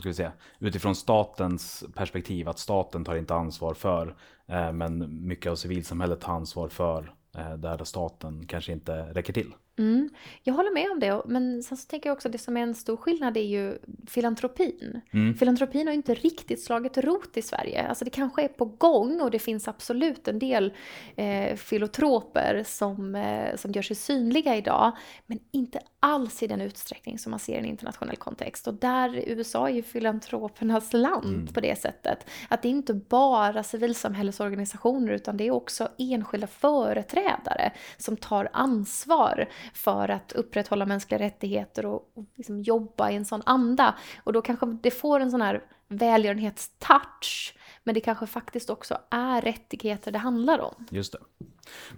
ska 0.00 0.08
vi 0.08 0.14
säga, 0.14 0.32
utifrån 0.58 0.94
statens 0.94 1.84
perspektiv, 1.94 2.48
att 2.48 2.58
staten 2.58 3.04
tar 3.04 3.16
inte 3.16 3.34
ansvar 3.34 3.74
för, 3.74 4.16
eh, 4.46 4.72
men 4.72 5.26
mycket 5.26 5.52
av 5.52 5.56
civilsamhället 5.56 6.20
tar 6.20 6.32
ansvar 6.32 6.68
för 6.68 7.14
eh, 7.36 7.54
där 7.54 7.84
staten 7.84 8.46
kanske 8.46 8.72
inte 8.72 8.92
räcker 8.92 9.32
till. 9.32 9.54
Mm. 9.80 10.10
Jag 10.42 10.54
håller 10.54 10.74
med 10.74 10.90
om 10.90 11.00
det, 11.00 11.22
men 11.26 11.62
sen 11.62 11.76
så 11.76 11.86
tänker 11.86 12.08
jag 12.08 12.16
också 12.16 12.28
att 12.28 12.32
det 12.32 12.38
som 12.38 12.56
är 12.56 12.60
en 12.60 12.74
stor 12.74 12.96
skillnad 12.96 13.36
är 13.36 13.44
ju 13.44 13.78
filantropin. 14.06 15.00
Mm. 15.12 15.34
Filantropin 15.34 15.86
har 15.86 15.92
ju 15.92 15.96
inte 15.96 16.14
riktigt 16.14 16.62
slagit 16.62 16.98
rot 16.98 17.36
i 17.36 17.42
Sverige. 17.42 17.88
Alltså 17.88 18.04
det 18.04 18.10
kanske 18.10 18.42
är 18.42 18.48
på 18.48 18.64
gång 18.64 19.20
och 19.20 19.30
det 19.30 19.38
finns 19.38 19.68
absolut 19.68 20.28
en 20.28 20.38
del 20.38 20.72
eh, 21.16 21.56
filantroper 21.56 22.62
som, 22.66 23.14
eh, 23.14 23.56
som 23.56 23.72
gör 23.72 23.82
sig 23.82 23.96
synliga 23.96 24.56
idag, 24.56 24.92
men 25.26 25.38
inte 25.50 25.80
alls 26.00 26.42
i 26.42 26.46
den 26.46 26.60
utsträckning 26.60 27.18
som 27.18 27.30
man 27.30 27.38
ser 27.38 27.54
i 27.54 27.58
en 27.58 27.64
internationell 27.64 28.16
kontext. 28.16 28.66
Och 28.66 28.74
där 28.74 29.24
USA 29.26 29.68
är 29.68 29.72
ju 29.74 29.82
filantropernas 29.82 30.92
land 30.92 31.34
mm. 31.34 31.46
på 31.46 31.60
det 31.60 31.78
sättet. 31.78 32.26
Att 32.48 32.62
det 32.62 32.68
är 32.68 32.70
inte 32.70 32.94
bara 32.94 33.62
civilsamhällesorganisationer 33.62 35.12
utan 35.12 35.36
det 35.36 35.44
är 35.46 35.50
också 35.50 35.88
enskilda 35.98 36.46
företrädare 36.46 37.72
som 37.96 38.16
tar 38.16 38.48
ansvar 38.52 39.48
för 39.74 40.08
att 40.08 40.32
upprätthålla 40.32 40.86
mänskliga 40.86 41.18
rättigheter 41.18 41.86
och, 41.86 42.10
och 42.14 42.24
liksom 42.36 42.62
jobba 42.62 43.10
i 43.10 43.16
en 43.16 43.24
sån 43.24 43.42
anda. 43.46 43.94
Och 44.24 44.32
då 44.32 44.42
kanske 44.42 44.66
det 44.66 44.90
får 44.90 45.20
en 45.20 45.30
sån 45.30 45.42
här 45.42 45.64
välgörenhetstouch 45.88 47.56
men 47.84 47.94
det 47.94 48.00
kanske 48.00 48.26
faktiskt 48.26 48.70
också 48.70 48.98
är 49.10 49.40
rättigheter 49.40 50.12
det 50.12 50.18
handlar 50.18 50.58
om. 50.58 50.86
Just 50.90 51.12
det. 51.12 51.18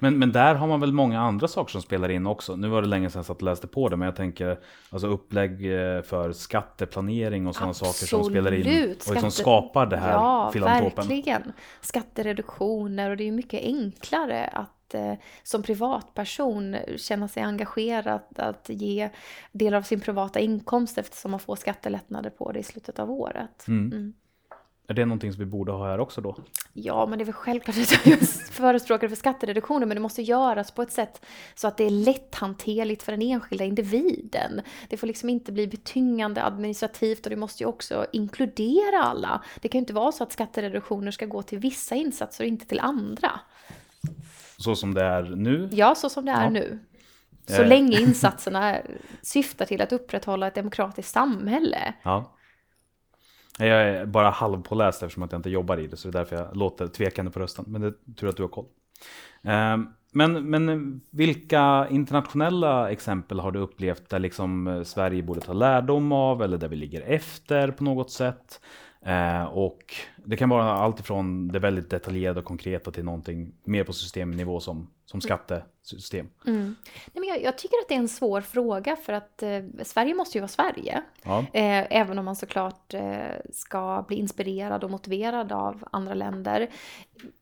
Men, 0.01 0.19
men 0.19 0.33
där 0.33 0.55
har 0.55 0.67
man 0.67 0.81
väl 0.81 0.93
många 0.93 1.21
andra 1.21 1.49
saker 1.49 1.73
som 1.73 1.83
spelar 1.83 2.09
in 2.09 2.27
också. 2.27 2.57
Nu 2.57 2.69
var 2.69 2.83
det 2.83 2.89
länge 2.89 3.11
sedan 3.11 3.19
jag 3.19 3.27
satt 3.27 3.37
och 3.37 3.43
läste 3.43 3.67
på 3.67 3.89
det, 3.89 3.97
men 3.97 4.07
jag 4.07 4.17
tänker 4.17 4.59
alltså 4.91 5.07
upplägg 5.07 5.51
eh, 5.53 6.03
för 6.03 6.33
skatteplanering 6.33 7.47
och 7.47 7.55
sådana 7.55 7.75
saker 7.75 8.07
som 8.07 8.25
spelar 8.25 8.53
in 8.53 8.91
och 8.91 9.03
Skatte... 9.03 9.21
som 9.21 9.31
skapar 9.31 9.87
det 9.87 9.97
här 9.97 10.13
ja, 10.13 10.51
filantropen. 10.53 11.09
verkligen. 11.09 11.53
Skattereduktioner 11.81 13.11
och 13.11 13.17
det 13.17 13.29
är 13.29 13.33
mycket 13.33 13.63
enklare 13.63 14.47
att 14.47 14.95
eh, 14.95 15.15
som 15.43 15.63
privatperson 15.63 16.77
känna 16.97 17.29
sig 17.29 17.43
engagerad 17.43 18.21
att 18.37 18.69
ge 18.69 19.11
delar 19.53 19.79
av 19.79 19.83
sin 19.83 20.01
privata 20.01 20.41
inkomst 20.41 20.99
eftersom 20.99 21.31
man 21.31 21.41
får 21.41 21.57
skattelättnader 21.57 22.31
på 22.31 22.53
det 22.53 22.59
i 22.59 22.63
slutet 22.63 22.99
av 22.99 23.11
året. 23.11 23.69
Mm. 23.69 23.93
Mm. 23.93 24.13
Är 24.93 24.97
det 24.97 25.05
någonting 25.05 25.33
som 25.33 25.39
vi 25.39 25.47
borde 25.47 25.73
ha 25.73 25.87
här 25.87 26.01
också 26.01 26.21
då? 26.21 26.37
Ja, 26.73 27.07
men 27.07 27.19
det 27.19 27.23
är 27.23 27.27
väl 27.27 27.35
självklart 27.35 27.77
att 27.79 28.07
jag 28.07 28.13
är 28.13 28.53
förespråkare 28.53 29.09
för 29.09 29.17
skattereduktioner, 29.17 29.87
men 29.87 29.95
det 29.95 30.01
måste 30.01 30.23
göras 30.23 30.71
på 30.71 30.83
ett 30.83 30.93
sätt 30.93 31.25
så 31.55 31.69
att 31.69 31.77
det 31.77 31.85
är 31.85 31.91
lätthanterligt 31.91 33.03
för 33.03 33.13
den 33.13 33.23
enskilda 33.23 33.65
individen. 33.65 34.61
Det 34.89 34.97
får 34.97 35.07
liksom 35.07 35.29
inte 35.29 35.53
bli 35.53 35.67
betyngande 35.67 36.45
administrativt 36.45 37.27
och 37.27 37.31
det 37.31 37.37
måste 37.37 37.63
ju 37.63 37.69
också 37.69 38.07
inkludera 38.13 39.03
alla. 39.03 39.43
Det 39.61 39.69
kan 39.69 39.79
ju 39.79 39.83
inte 39.83 39.93
vara 39.93 40.13
så 40.13 40.25
att 40.25 40.33
skattereduktioner 40.33 41.11
ska 41.11 41.27
gå 41.27 41.43
till 41.43 41.59
vissa 41.59 41.95
insatser 41.95 42.45
och 42.45 42.49
inte 42.49 42.67
till 42.67 42.81
andra. 42.81 43.41
Så 44.57 44.77
som 44.77 44.95
det 44.95 45.05
är 45.05 45.23
nu? 45.23 45.69
Ja, 45.73 45.95
så 45.95 46.09
som 46.09 46.25
det 46.25 46.33
är 46.33 46.45
ja. 46.45 46.51
nu. 46.51 46.79
Så 47.47 47.63
eh. 47.63 47.69
länge 47.69 48.01
insatserna 48.01 48.77
syftar 49.23 49.65
till 49.65 49.83
att 49.83 49.93
upprätthålla 49.93 50.47
ett 50.47 50.55
demokratiskt 50.55 51.13
samhälle. 51.13 51.95
Ja. 52.03 52.33
Jag 53.59 53.69
är 53.69 54.07
bara 54.07 54.31
halvpåläst 54.31 55.03
eftersom 55.03 55.23
att 55.23 55.33
jag 55.33 55.39
inte 55.39 55.51
jobbar 55.51 55.77
i 55.77 55.87
det, 55.87 55.97
så 55.97 56.09
det 56.09 56.19
är 56.19 56.21
därför 56.21 56.37
jag 56.37 56.57
låter 56.57 56.87
tvekande 56.87 57.31
på 57.31 57.41
rösten. 57.41 57.65
Men 57.69 57.81
det 57.81 57.87
är 57.87 58.15
tur 58.17 58.29
att 58.29 58.37
du 58.37 58.43
har 58.43 58.49
koll. 58.49 58.67
Ehm, 59.43 59.89
men, 60.13 60.51
men 60.51 61.01
vilka 61.11 61.87
internationella 61.91 62.91
exempel 62.91 63.41
har 63.41 63.51
du 63.51 63.59
upplevt 63.59 64.09
där 64.09 64.19
liksom 64.19 64.67
eh, 64.67 64.83
Sverige 64.83 65.23
borde 65.23 65.41
ta 65.41 65.53
lärdom 65.53 66.13
av 66.13 66.43
eller 66.43 66.59
där 66.59 66.69
vi 66.69 66.77
ligger 66.77 67.01
efter 67.01 67.71
på 67.71 67.85
något 67.85 68.11
sätt? 68.11 68.61
Eh, 69.05 69.45
och 69.45 69.95
det 70.17 70.37
kan 70.37 70.49
vara 70.49 70.73
allt 70.73 71.01
ifrån 71.01 71.49
det 71.49 71.59
väldigt 71.59 71.91
detaljerade 71.91 72.41
och 72.41 72.47
konkreta 72.47 72.91
till 72.91 73.05
någonting 73.05 73.53
mer 73.65 73.85
på 73.85 73.93
systemnivå 73.93 74.61
som, 74.61 74.91
som 75.07 75.21
skattesystem. 75.21 76.29
Mm. 76.47 76.77
Nej, 77.13 77.21
men 77.21 77.25
jag, 77.25 77.43
jag, 77.43 77.59
tycker 77.59 77.77
att 77.77 77.89
det 77.89 77.95
är 77.95 77.99
en 77.99 78.09
svår 78.09 78.41
fråga 78.41 78.97
för 78.97 79.13
att 79.13 79.43
eh, 79.43 79.61
Sverige 79.83 80.15
måste 80.15 80.39
ju 80.39 80.41
vara 80.43 80.49
Sverige. 80.49 81.03
Ja. 81.23 81.39
Eh, 81.39 81.87
även 81.91 82.19
om 82.19 82.25
man 82.25 82.37
såklart 82.37 82.95
eh, 82.95 83.37
ska 83.53 84.05
bli 84.09 84.17
inspirerad 84.17 84.85
och 84.85 84.91
motiverad 84.91 85.53
av 85.53 85.89
andra 85.93 86.15
länder. 86.15 86.71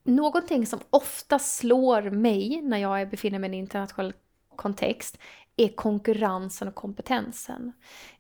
Någonting 0.05 0.67
som 0.67 0.81
ofta 0.91 1.39
slår 1.39 2.03
mig 2.03 2.61
när 2.63 2.79
jag 2.79 3.11
befinner 3.11 3.39
mig 3.39 3.51
i 3.51 3.53
en 3.53 3.59
internationell 3.59 4.13
kontext 4.57 5.19
är 5.65 5.69
konkurrensen 5.69 6.69
och 6.69 6.75
kompetensen. 6.75 7.73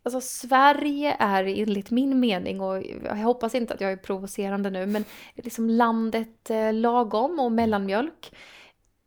Alltså 0.02 0.20
Sverige 0.20 1.16
är 1.18 1.44
enligt 1.44 1.90
min 1.90 2.20
mening, 2.20 2.60
och 2.60 2.82
jag 3.04 3.16
hoppas 3.16 3.54
inte 3.54 3.74
att 3.74 3.80
jag 3.80 3.92
är 3.92 3.96
provocerande 3.96 4.70
nu, 4.70 4.86
men 4.86 5.04
liksom 5.34 5.70
landet 5.70 6.50
eh, 6.50 6.72
lagom 6.72 7.40
och 7.40 7.52
mellanmjölk. 7.52 8.32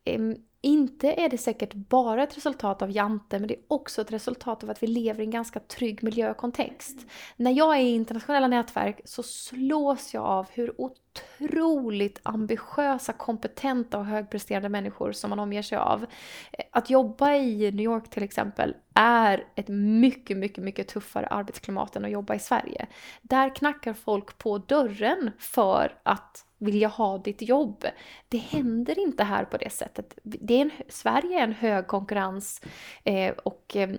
Ehm, 0.05 0.35
inte 0.65 1.13
är 1.13 1.29
det 1.29 1.37
säkert 1.37 1.73
bara 1.73 2.23
ett 2.23 2.37
resultat 2.37 2.81
av 2.81 2.91
Jante, 2.91 3.39
men 3.39 3.47
det 3.47 3.53
är 3.53 3.63
också 3.67 4.01
ett 4.01 4.11
resultat 4.11 4.63
av 4.63 4.69
att 4.69 4.83
vi 4.83 4.87
lever 4.87 5.21
i 5.21 5.25
en 5.25 5.31
ganska 5.31 5.59
trygg 5.59 6.03
miljökontext. 6.03 7.05
När 7.35 7.51
jag 7.51 7.77
är 7.77 7.81
i 7.81 7.89
internationella 7.89 8.47
nätverk 8.47 9.01
så 9.05 9.23
slås 9.23 10.13
jag 10.13 10.23
av 10.23 10.47
hur 10.51 10.81
otroligt 10.81 12.19
ambitiösa, 12.23 13.13
kompetenta 13.13 13.97
och 13.97 14.05
högpresterande 14.05 14.69
människor 14.69 15.11
som 15.11 15.29
man 15.29 15.39
omger 15.39 15.61
sig 15.61 15.77
av. 15.77 16.05
Eh, 16.51 16.65
att 16.71 16.89
jobba 16.89 17.33
i 17.33 17.71
New 17.71 17.85
York 17.85 18.09
till 18.09 18.23
exempel 18.23 18.75
är 18.93 19.43
ett 19.55 19.67
mycket, 19.67 20.37
mycket, 20.37 20.63
mycket 20.63 20.87
tuffare 20.87 21.27
arbetsklimat 21.27 21.95
än 21.95 22.05
att 22.05 22.11
jobba 22.11 22.35
i 22.35 22.39
Sverige. 22.39 22.87
Där 23.21 23.55
knackar 23.55 23.93
folk 23.93 24.37
på 24.37 24.57
dörren 24.57 25.31
för 25.39 25.99
att 26.03 26.45
vilja 26.63 26.87
ha 26.87 27.17
ditt 27.17 27.41
jobb. 27.41 27.85
Det 28.29 28.37
händer 28.37 28.99
inte 28.99 29.23
här 29.23 29.45
på 29.45 29.57
det 29.57 29.69
sättet. 29.69 30.19
Det 30.23 30.53
är 30.53 30.61
en, 30.61 30.71
Sverige 30.89 31.39
är 31.39 31.43
en 31.43 31.53
hög 31.53 31.87
konkurrens 31.87 32.61
eh, 33.03 33.33
och 33.43 33.75
eh, 33.75 33.89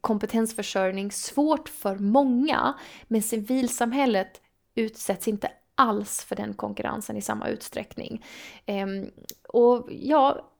kompetensförsörjning 0.00 1.12
svårt 1.12 1.68
för 1.68 1.96
många, 1.96 2.74
men 3.02 3.22
civilsamhället 3.22 4.40
utsätts 4.74 5.28
inte 5.28 5.50
alls 5.74 6.24
för 6.24 6.36
den 6.36 6.54
konkurrensen 6.54 7.16
i 7.16 7.22
samma 7.22 7.48
utsträckning. 7.48 8.24
Eh, 8.66 8.86
och 9.48 9.88
ja, 9.90 10.52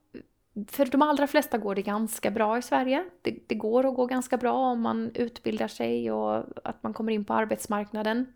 för 0.68 0.86
de 0.86 1.02
allra 1.02 1.26
flesta 1.26 1.58
går 1.58 1.74
det 1.74 1.82
ganska 1.82 2.30
bra 2.30 2.58
i 2.58 2.62
Sverige. 2.62 3.04
Det, 3.22 3.38
det, 3.46 3.54
går 3.54 3.86
att 3.86 3.94
gå 3.94 4.06
ganska 4.06 4.36
bra 4.36 4.52
om 4.52 4.80
man 4.80 5.10
utbildar 5.14 5.68
sig 5.68 6.12
och 6.12 6.44
att 6.64 6.82
man 6.82 6.94
kommer 6.94 7.12
in 7.12 7.24
på 7.24 7.34
arbetsmarknaden. 7.34 8.32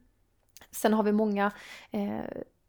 Sen 0.70 0.92
har 0.92 1.02
vi 1.02 1.12
många 1.12 1.52
eh, 1.90 2.24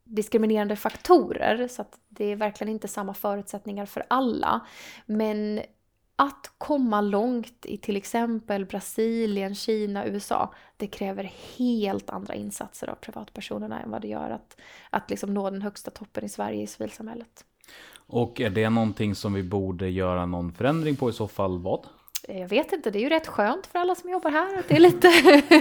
diskriminerande 0.09 0.75
faktorer 0.75 1.67
så 1.67 1.81
att 1.81 1.99
det 2.09 2.25
är 2.25 2.35
verkligen 2.35 2.73
inte 2.73 2.87
samma 2.87 3.13
förutsättningar 3.13 3.85
för 3.85 4.05
alla. 4.09 4.59
Men 5.05 5.61
att 6.15 6.51
komma 6.57 7.01
långt 7.01 7.65
i 7.65 7.77
till 7.77 7.95
exempel 7.95 8.65
Brasilien, 8.65 9.55
Kina, 9.55 10.05
USA, 10.05 10.53
det 10.77 10.87
kräver 10.87 11.31
helt 11.57 12.09
andra 12.09 12.35
insatser 12.35 12.89
av 12.89 12.95
privatpersonerna 12.95 13.81
än 13.81 13.91
vad 13.91 14.01
det 14.01 14.07
gör 14.07 14.29
att, 14.29 14.57
att 14.89 15.09
liksom 15.09 15.33
nå 15.33 15.49
den 15.49 15.61
högsta 15.61 15.91
toppen 15.91 16.23
i 16.23 16.29
Sverige 16.29 16.61
i 16.61 16.67
civilsamhället. 16.67 17.45
Och 17.95 18.41
är 18.41 18.49
det 18.49 18.69
någonting 18.69 19.15
som 19.15 19.33
vi 19.33 19.43
borde 19.43 19.89
göra 19.89 20.25
någon 20.25 20.51
förändring 20.51 20.95
på 20.95 21.09
i 21.09 21.13
så 21.13 21.27
fall 21.27 21.59
vad? 21.59 21.87
Eh, 22.23 22.39
jag 22.39 22.47
vet 22.47 22.73
inte, 22.73 22.91
det 22.91 22.99
är 22.99 23.01
ju 23.01 23.09
rätt 23.09 23.27
skönt 23.27 23.67
för 23.67 23.79
alla 23.79 23.95
som 23.95 24.09
jobbar 24.09 24.31
här 24.31 24.59
att 24.59 24.67
det 24.67 24.75
är 24.75 24.79
lite, 24.79 25.09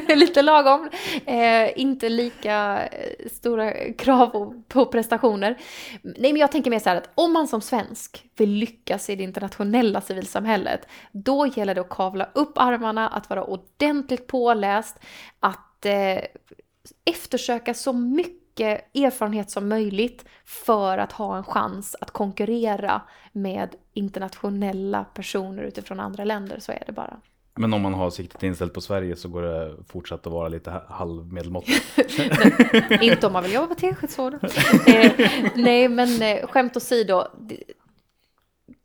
lite 0.14 0.42
lagom. 0.42 0.88
Eh, 1.26 1.80
inte 1.80 2.08
lika 2.08 2.86
eh, 2.86 3.28
stora 3.32 3.92
krav 3.92 4.62
på 4.68 4.86
prestationer. 4.86 5.58
Nej, 6.02 6.32
men 6.32 6.36
jag 6.36 6.52
tänker 6.52 6.70
mer 6.70 6.78
så 6.78 6.88
här 6.88 6.96
att 6.96 7.10
om 7.14 7.32
man 7.32 7.48
som 7.48 7.60
svensk 7.60 8.24
vill 8.36 8.50
lyckas 8.50 9.10
i 9.10 9.16
det 9.16 9.22
internationella 9.22 10.00
civilsamhället, 10.00 10.88
då 11.12 11.46
gäller 11.46 11.74
det 11.74 11.80
att 11.80 11.88
kavla 11.88 12.28
upp 12.34 12.58
armarna, 12.58 13.08
att 13.08 13.30
vara 13.30 13.44
ordentligt 13.44 14.26
påläst, 14.26 14.96
att 15.40 15.86
eh, 15.86 16.18
eftersöka 17.04 17.74
så 17.74 17.92
mycket 17.92 18.45
mycket 18.56 18.96
erfarenhet 18.96 19.50
som 19.50 19.68
möjligt 19.68 20.24
för 20.44 20.98
att 20.98 21.12
ha 21.12 21.36
en 21.36 21.44
chans 21.44 21.96
att 22.00 22.10
konkurrera 22.10 23.02
med 23.32 23.74
internationella 23.94 25.04
personer 25.04 25.62
utifrån 25.62 26.00
andra 26.00 26.24
länder. 26.24 26.58
Så 26.60 26.72
är 26.72 26.82
det 26.86 26.92
bara. 26.92 27.20
Men 27.58 27.74
om 27.74 27.82
man 27.82 27.94
har 27.94 28.10
siktet 28.10 28.42
inställt 28.42 28.74
på 28.74 28.80
Sverige 28.80 29.16
så 29.16 29.28
går 29.28 29.42
det 29.42 29.76
fortsatt 29.88 30.26
att 30.26 30.32
vara 30.32 30.48
lite 30.48 30.82
halvmedelmåttigt? 30.88 31.98
inte 33.02 33.26
om 33.26 33.32
man 33.32 33.42
vill 33.42 33.52
jobba 33.52 33.66
på 33.66 33.74
Teskedsorden. 33.74 34.40
eh, 34.86 35.12
nej, 35.54 35.88
men 35.88 36.22
eh, 36.22 36.46
skämt 36.46 36.76
åsido 36.76 37.24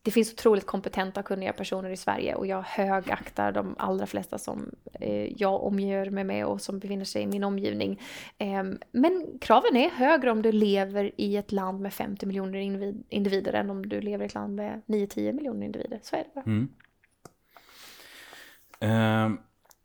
det 0.03 0.11
finns 0.11 0.33
otroligt 0.33 0.65
kompetenta 0.65 1.19
och 1.19 1.25
kunniga 1.25 1.53
personer 1.53 1.89
i 1.89 1.97
Sverige 1.97 2.35
och 2.35 2.47
jag 2.47 2.61
högaktar 2.61 3.51
de 3.51 3.75
allra 3.79 4.05
flesta 4.05 4.37
som 4.37 4.75
eh, 4.93 5.41
jag 5.41 5.63
omger 5.63 6.09
mig 6.09 6.23
med 6.23 6.45
och 6.45 6.61
som 6.61 6.79
befinner 6.79 7.05
sig 7.05 7.21
i 7.21 7.27
min 7.27 7.43
omgivning. 7.43 8.01
Eh, 8.37 8.63
men 8.91 9.37
kraven 9.41 9.77
är 9.77 9.89
högre 9.89 10.31
om 10.31 10.41
du 10.41 10.51
lever 10.51 11.11
i 11.17 11.37
ett 11.37 11.51
land 11.51 11.81
med 11.81 11.93
50 11.93 12.25
miljoner 12.25 12.59
individer 13.09 13.53
än 13.53 13.69
om 13.69 13.89
du 13.89 14.01
lever 14.01 14.23
i 14.23 14.27
ett 14.27 14.33
land 14.33 14.55
med 14.55 14.81
9-10 14.85 15.33
miljoner 15.33 15.65
individer. 15.65 15.99
Så 16.03 16.15
är 16.15 16.19
det 16.19 16.29
bara. 16.33 16.45
Mm. 16.45 16.69
Eh, 18.79 19.39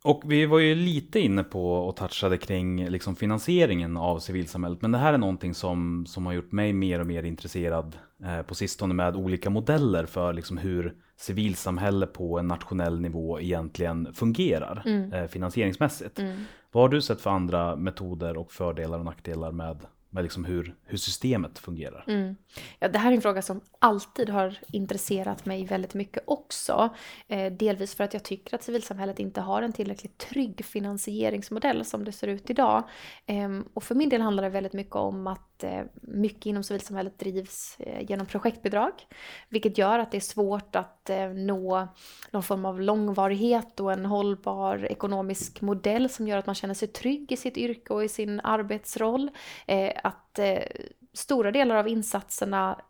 och 0.07 0.21
vi 0.25 0.45
var 0.45 0.59
ju 0.59 0.75
lite 0.75 1.19
inne 1.19 1.43
på 1.43 1.73
och 1.73 1.95
touchade 1.95 2.37
kring 2.37 2.89
liksom 2.89 3.15
finansieringen 3.15 3.97
av 3.97 4.19
civilsamhället. 4.19 4.81
Men 4.81 4.91
det 4.91 4.97
här 4.97 5.13
är 5.13 5.17
någonting 5.17 5.53
som, 5.53 6.05
som 6.05 6.25
har 6.25 6.33
gjort 6.33 6.51
mig 6.51 6.73
mer 6.73 6.99
och 6.99 7.07
mer 7.07 7.23
intresserad 7.23 7.97
eh, 8.23 8.41
på 8.41 8.55
sistone 8.55 8.93
med 8.93 9.15
olika 9.15 9.49
modeller 9.49 10.05
för 10.05 10.33
liksom 10.33 10.57
hur 10.57 10.93
civilsamhälle 11.17 12.07
på 12.07 12.39
en 12.39 12.47
nationell 12.47 13.01
nivå 13.01 13.39
egentligen 13.39 14.13
fungerar 14.13 14.81
Mm. 14.85 15.13
eh, 15.13 15.27
finansieringsmässigt. 15.27 16.19
Mm. 16.19 16.37
Vad 16.71 16.83
har 16.83 16.89
du 16.89 17.01
sett 17.01 17.21
för 17.21 17.29
andra 17.29 17.75
metoder 17.75 18.37
och 18.37 18.51
fördelar 18.51 18.99
och 18.99 19.05
nackdelar 19.05 19.51
med, 19.51 19.77
med 20.09 20.23
liksom 20.23 20.45
hur, 20.45 20.75
hur 20.85 20.97
systemet 20.97 21.59
fungerar? 21.59 22.03
Mm. 22.07 22.35
Ja, 22.79 22.87
det 22.87 22.99
här 22.99 23.11
är 23.11 23.15
en 23.15 23.21
fråga 23.21 23.41
som 23.41 23.61
alltid 23.79 24.29
har 24.29 24.59
intresserat 24.67 25.45
mig 25.45 25.65
väldigt 25.65 25.93
mycket 25.93 26.23
också. 26.27 26.89
Eh, 27.27 27.53
delvis 27.53 27.95
för 27.95 28.03
att 28.03 28.13
jag 28.13 28.23
tycker 28.23 28.55
att 28.55 28.63
civilsamhället 28.63 29.19
inte 29.19 29.41
har 29.41 29.61
en 29.61 29.73
tillräckligt 29.73 30.17
trygg 30.17 30.65
finansieringsmodell 30.65 31.85
som 31.85 32.05
det 32.05 32.11
ser 32.11 32.27
ut 32.27 32.49
idag. 32.49 32.83
Eh, 33.25 33.59
och 33.73 33.83
för 33.83 33.95
min 33.95 34.09
del 34.09 34.21
handlar 34.21 34.43
det 34.43 34.49
väldigt 34.49 34.73
mycket 34.73 34.95
om 34.95 35.27
att 35.27 35.63
eh, 35.63 35.81
mycket 36.01 36.45
inom 36.45 36.63
civilsamhället 36.63 37.19
drivs 37.19 37.77
eh, 37.79 38.09
genom 38.09 38.25
projektbidrag. 38.25 38.91
Vilket 39.49 39.77
gör 39.77 39.99
att 39.99 40.11
det 40.11 40.17
är 40.17 40.21
svårt 40.21 40.75
att 40.75 41.09
eh, 41.09 41.29
nå 41.29 41.87
någon 42.31 42.43
form 42.43 42.65
av 42.65 42.81
långvarighet 42.81 43.79
och 43.79 43.93
en 43.93 44.05
hållbar 44.05 44.85
ekonomisk 44.91 45.61
modell 45.61 46.09
som 46.09 46.27
gör 46.27 46.37
att 46.37 46.45
man 46.45 46.55
känner 46.55 46.73
sig 46.73 46.87
trygg 46.87 47.31
i 47.31 47.37
sitt 47.37 47.57
yrke 47.57 47.93
och 47.93 48.03
i 48.03 48.09
sin 48.09 48.39
arbetsroll. 48.39 49.31
Eh, 49.65 49.91
att 50.03 50.39
eh, 50.39 50.63
stora 51.13 51.51
delar 51.51 51.75
av 51.75 51.87
insatserna 51.87 52.81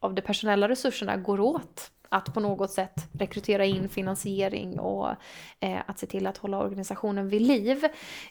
av 0.00 0.14
de 0.14 0.22
personella 0.22 0.68
resurserna 0.68 1.16
går 1.16 1.40
åt 1.40 1.90
att 2.08 2.34
på 2.34 2.40
något 2.40 2.70
sätt 2.70 3.08
rekrytera 3.12 3.64
in 3.64 3.88
finansiering 3.88 4.78
och 4.78 5.08
eh, 5.60 5.80
att 5.86 5.98
se 5.98 6.06
till 6.06 6.26
att 6.26 6.36
hålla 6.36 6.58
organisationen 6.58 7.28
vid 7.28 7.42
liv. 7.42 7.86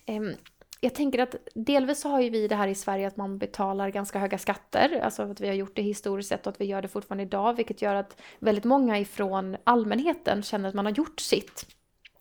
Ehm, 0.05 0.33
jag 0.79 0.95
tänker 0.95 1.19
att 1.19 1.35
delvis 1.55 2.01
så 2.01 2.09
har 2.09 2.21
ju 2.21 2.29
vi 2.29 2.47
det 2.47 2.55
här 2.55 2.67
i 2.67 2.75
Sverige 2.75 3.07
att 3.07 3.17
man 3.17 3.37
betalar 3.37 3.89
ganska 3.89 4.19
höga 4.19 4.37
skatter, 4.37 4.99
alltså 5.03 5.23
att 5.23 5.41
vi 5.41 5.47
har 5.47 5.55
gjort 5.55 5.75
det 5.75 5.81
historiskt 5.81 6.29
sett 6.29 6.47
och 6.47 6.53
att 6.53 6.61
vi 6.61 6.65
gör 6.65 6.81
det 6.81 6.87
fortfarande 6.87 7.23
idag, 7.23 7.53
vilket 7.53 7.81
gör 7.81 7.95
att 7.95 8.21
väldigt 8.39 8.63
många 8.63 8.99
ifrån 8.99 9.57
allmänheten 9.63 10.43
känner 10.43 10.69
att 10.69 10.75
man 10.75 10.85
har 10.85 10.93
gjort 10.93 11.19
sitt 11.19 11.65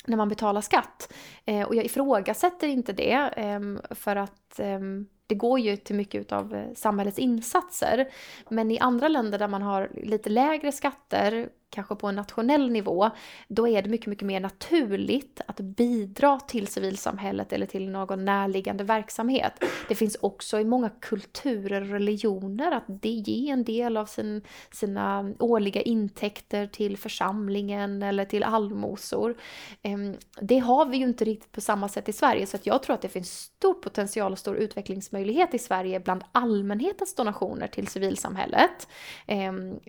när 0.06 0.16
man 0.16 0.28
betalar 0.28 0.60
skatt. 0.60 1.12
Eh, 1.44 1.62
och 1.62 1.74
jag 1.74 1.84
ifrågasätter 1.84 2.68
inte 2.68 2.92
det, 2.92 3.30
ehm, 3.36 3.80
för 3.90 4.16
att 4.16 4.58
ehm, 4.58 5.06
det 5.26 5.34
går 5.34 5.60
ju 5.60 5.76
till 5.76 5.96
mycket 5.96 6.32
av 6.32 6.54
eh, 6.54 6.74
samhällets 6.74 7.18
insatser. 7.18 8.08
Men 8.48 8.70
i 8.70 8.78
andra 8.78 9.08
länder 9.08 9.38
där 9.38 9.48
man 9.48 9.62
har 9.62 9.90
lite 9.94 10.30
lägre 10.30 10.72
skatter, 10.72 11.48
kanske 11.72 11.94
på 11.94 12.06
en 12.06 12.14
nationell 12.14 12.70
nivå, 12.70 13.10
då 13.48 13.68
är 13.68 13.82
det 13.82 13.90
mycket, 13.90 14.06
mycket 14.06 14.26
mer 14.26 14.40
naturligt 14.40 15.40
att 15.46 15.60
bidra 15.60 16.40
till 16.40 16.66
civilsamhället 16.66 17.52
eller 17.52 17.66
till 17.66 17.90
någon 17.90 18.24
närliggande 18.24 18.84
verksamhet. 18.84 19.64
Det 19.88 19.94
finns 19.94 20.16
också 20.20 20.60
i 20.60 20.64
många 20.64 20.88
kulturer 20.88 21.82
och 21.82 21.88
religioner 21.88 22.72
att 22.72 22.84
det 22.86 23.08
ger 23.08 23.52
en 23.52 23.64
del 23.64 23.96
av 23.96 24.06
sin, 24.06 24.42
sina 24.70 25.34
årliga 25.38 25.82
intäkter 25.82 26.66
till 26.66 26.96
församlingen 26.96 28.02
eller 28.02 28.24
till 28.24 28.42
allmosor. 28.42 29.36
Ehm, 29.82 30.16
det 30.40 30.58
har 30.58 30.86
vi 30.86 30.96
ju 30.96 31.04
inte 31.04 31.24
riktigt 31.24 31.52
på 31.52 31.60
samma 31.60 31.88
sätt 31.88 32.08
i 32.08 32.12
Sverige, 32.12 32.46
så 32.46 32.56
att 32.56 32.66
jag 32.66 32.82
tror 32.82 32.94
att 32.94 33.02
det 33.02 33.08
finns 33.08 33.32
stor 33.32 33.74
potential 33.74 34.32
och 34.32 34.38
stor 34.38 34.56
utvecklingsmöjlighet 34.56 35.54
i 35.54 35.58
Sverige 35.58 36.00
bland 36.00 36.24
allmänhetens 36.32 37.14
donationer 37.14 37.66
till 37.66 37.88
civilsamhället. 37.88 38.88
Ehm, 39.26 39.80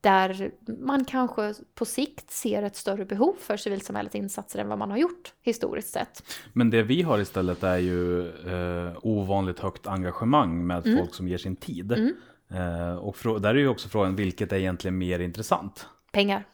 där 0.00 0.50
man 0.78 1.04
kanske 1.04 1.54
på 1.74 1.84
sikt 1.84 2.30
ser 2.30 2.62
ett 2.62 2.76
större 2.76 3.04
behov 3.04 3.34
för 3.40 3.56
civilsamhällets 3.56 4.14
insatser 4.14 4.58
än 4.58 4.68
vad 4.68 4.78
man 4.78 4.90
har 4.90 4.98
gjort 4.98 5.32
historiskt 5.42 5.92
sett. 5.92 6.22
Men 6.52 6.70
det 6.70 6.82
vi 6.82 7.02
har 7.02 7.18
istället 7.18 7.62
är 7.62 7.78
ju 7.78 8.28
eh, 8.28 8.96
ovanligt 9.02 9.58
högt 9.58 9.86
engagemang 9.86 10.66
med 10.66 10.86
Mm. 10.86 10.98
folk 10.98 11.14
som 11.14 11.28
ger 11.28 11.38
sin 11.38 11.56
tid. 11.56 11.92
Mm. 11.92 12.14
Eh, 12.50 12.94
och 12.96 13.40
där 13.40 13.50
är 13.54 13.58
ju 13.58 13.68
också 13.68 13.88
frågan, 13.88 14.16
vilket 14.16 14.52
är 14.52 14.56
egentligen 14.56 14.98
mer 14.98 15.18
intressant? 15.18 15.86
Pengar 16.12 16.44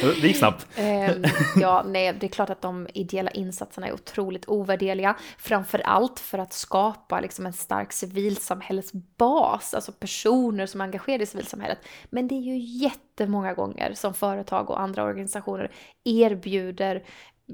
det 0.00 0.26
gick 0.26 0.36
snabbt. 0.36 0.66
Ehm, 0.76 1.24
ja, 1.56 1.84
nej, 1.86 2.12
det 2.12 2.26
är 2.26 2.28
klart 2.28 2.50
att 2.50 2.62
de 2.62 2.88
ideella 2.94 3.30
insatserna 3.30 3.86
är 3.86 3.92
otroligt 3.92 4.48
ovärderliga. 4.48 5.16
Framför 5.38 5.78
allt 5.78 6.20
för 6.20 6.38
att 6.38 6.52
skapa 6.52 7.20
liksom, 7.20 7.46
en 7.46 7.52
stark 7.52 7.92
civilsamhällesbas, 7.92 9.74
alltså 9.74 9.92
personer 9.92 10.66
som 10.66 10.80
är 10.80 10.84
engagerade 10.84 11.24
i 11.24 11.26
civilsamhället. 11.26 11.78
Men 12.10 12.28
det 12.28 12.34
är 12.34 12.42
ju 12.42 12.58
jättemånga 12.58 13.54
gånger 13.54 13.94
som 13.94 14.14
företag 14.14 14.70
och 14.70 14.80
andra 14.80 15.04
organisationer 15.04 15.72
erbjuder 16.04 17.04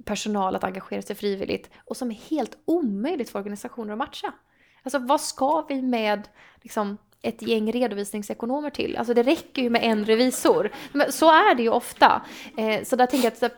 personal 0.04 0.56
att 0.56 0.64
engagera 0.64 1.02
sig 1.02 1.16
frivilligt 1.16 1.70
och 1.84 1.96
som 1.96 2.10
är 2.10 2.14
helt 2.14 2.58
omöjligt 2.64 3.30
för 3.30 3.38
organisationer 3.38 3.92
att 3.92 3.98
matcha. 3.98 4.34
Alltså 4.82 4.98
vad 4.98 5.20
ska 5.20 5.66
vi 5.68 5.82
med 5.82 6.28
liksom, 6.62 6.98
ett 7.22 7.42
gäng 7.42 7.72
redovisningsekonomer 7.72 8.70
till? 8.70 8.96
Alltså 8.96 9.14
det 9.14 9.22
räcker 9.22 9.62
ju 9.62 9.70
med 9.70 9.84
en 9.84 10.04
revisor. 10.04 10.70
Men 10.92 11.12
så 11.12 11.30
är 11.30 11.54
det 11.54 11.62
ju 11.62 11.68
ofta. 11.68 12.22
Eh, 12.56 12.84
så 12.84 12.96
där 12.96 13.06
tänker 13.06 13.32
jag 13.40 13.50
att 13.50 13.56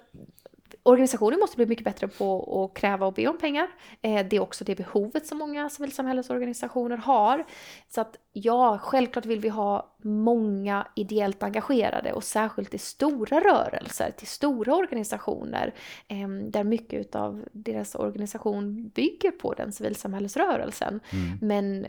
organisationer 0.88 1.38
måste 1.38 1.56
bli 1.56 1.66
mycket 1.66 1.84
bättre 1.84 2.08
på 2.08 2.64
att 2.64 2.80
kräva 2.80 3.06
och 3.06 3.12
be 3.12 3.26
om 3.26 3.38
pengar. 3.38 3.68
Eh, 4.02 4.26
det 4.26 4.36
är 4.36 4.40
också 4.40 4.64
det 4.64 4.74
behovet 4.74 5.26
som 5.26 5.38
många 5.38 5.70
civilsamhällesorganisationer 5.70 6.96
har. 6.96 7.44
Så 7.88 8.00
att 8.00 8.16
ja, 8.32 8.78
självklart 8.78 9.26
vill 9.26 9.40
vi 9.40 9.48
ha 9.48 9.96
många 10.02 10.86
ideellt 10.96 11.42
engagerade 11.42 12.12
och 12.12 12.24
särskilt 12.24 12.74
i 12.74 12.78
stora 12.78 13.40
rörelser, 13.40 14.10
till 14.10 14.26
stora 14.26 14.74
organisationer 14.74 15.74
eh, 16.08 16.28
där 16.28 16.64
mycket 16.64 17.14
av 17.14 17.44
deras 17.52 17.94
organisation 17.94 18.88
bygger 18.88 19.30
på 19.30 19.54
den 19.54 19.72
civilsamhällesrörelsen. 19.72 21.00
Mm. 21.10 21.38
Men 21.40 21.86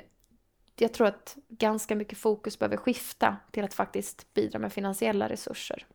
jag 0.82 0.94
tror 0.94 1.08
att 1.08 1.38
ganska 1.50 1.96
mycket 1.96 2.18
fokus 2.18 2.60
behöver 2.60 2.78
skifta 2.78 3.36
till 3.52 3.64
att 3.64 3.74
faktiskt 3.74 4.34
bidra 4.34 4.60
med 4.60 4.74
finansiella 4.74 5.30
resurser. 5.30 5.86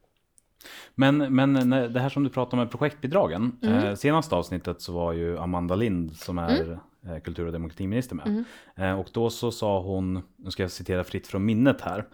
Men, 0.94 1.34
men 1.34 1.70
det 1.70 2.00
här 2.00 2.08
som 2.08 2.24
du 2.24 2.30
pratar 2.30 2.52
om 2.52 2.58
med 2.58 2.70
projektbidragen. 2.70 3.58
Mm. 3.62 3.84
Eh, 3.84 3.94
senaste 3.94 4.34
avsnittet 4.34 4.80
så 4.80 4.92
var 4.92 5.12
ju 5.12 5.38
Amanda 5.38 5.74
Lind 5.74 6.16
som 6.16 6.38
är 6.38 6.78
eh, 7.06 7.18
kultur 7.24 7.46
och 7.46 7.52
demokratiminister 7.52 8.14
med. 8.16 8.26
Mm. 8.26 8.44
Eh, 8.76 9.00
och 9.00 9.08
då 9.12 9.30
så 9.30 9.50
sa 9.50 9.80
hon, 9.80 10.22
nu 10.36 10.50
ska 10.50 10.62
jag 10.62 10.70
citera 10.70 11.04
fritt 11.04 11.26
från 11.26 11.44
minnet 11.44 11.80
här, 11.80 12.08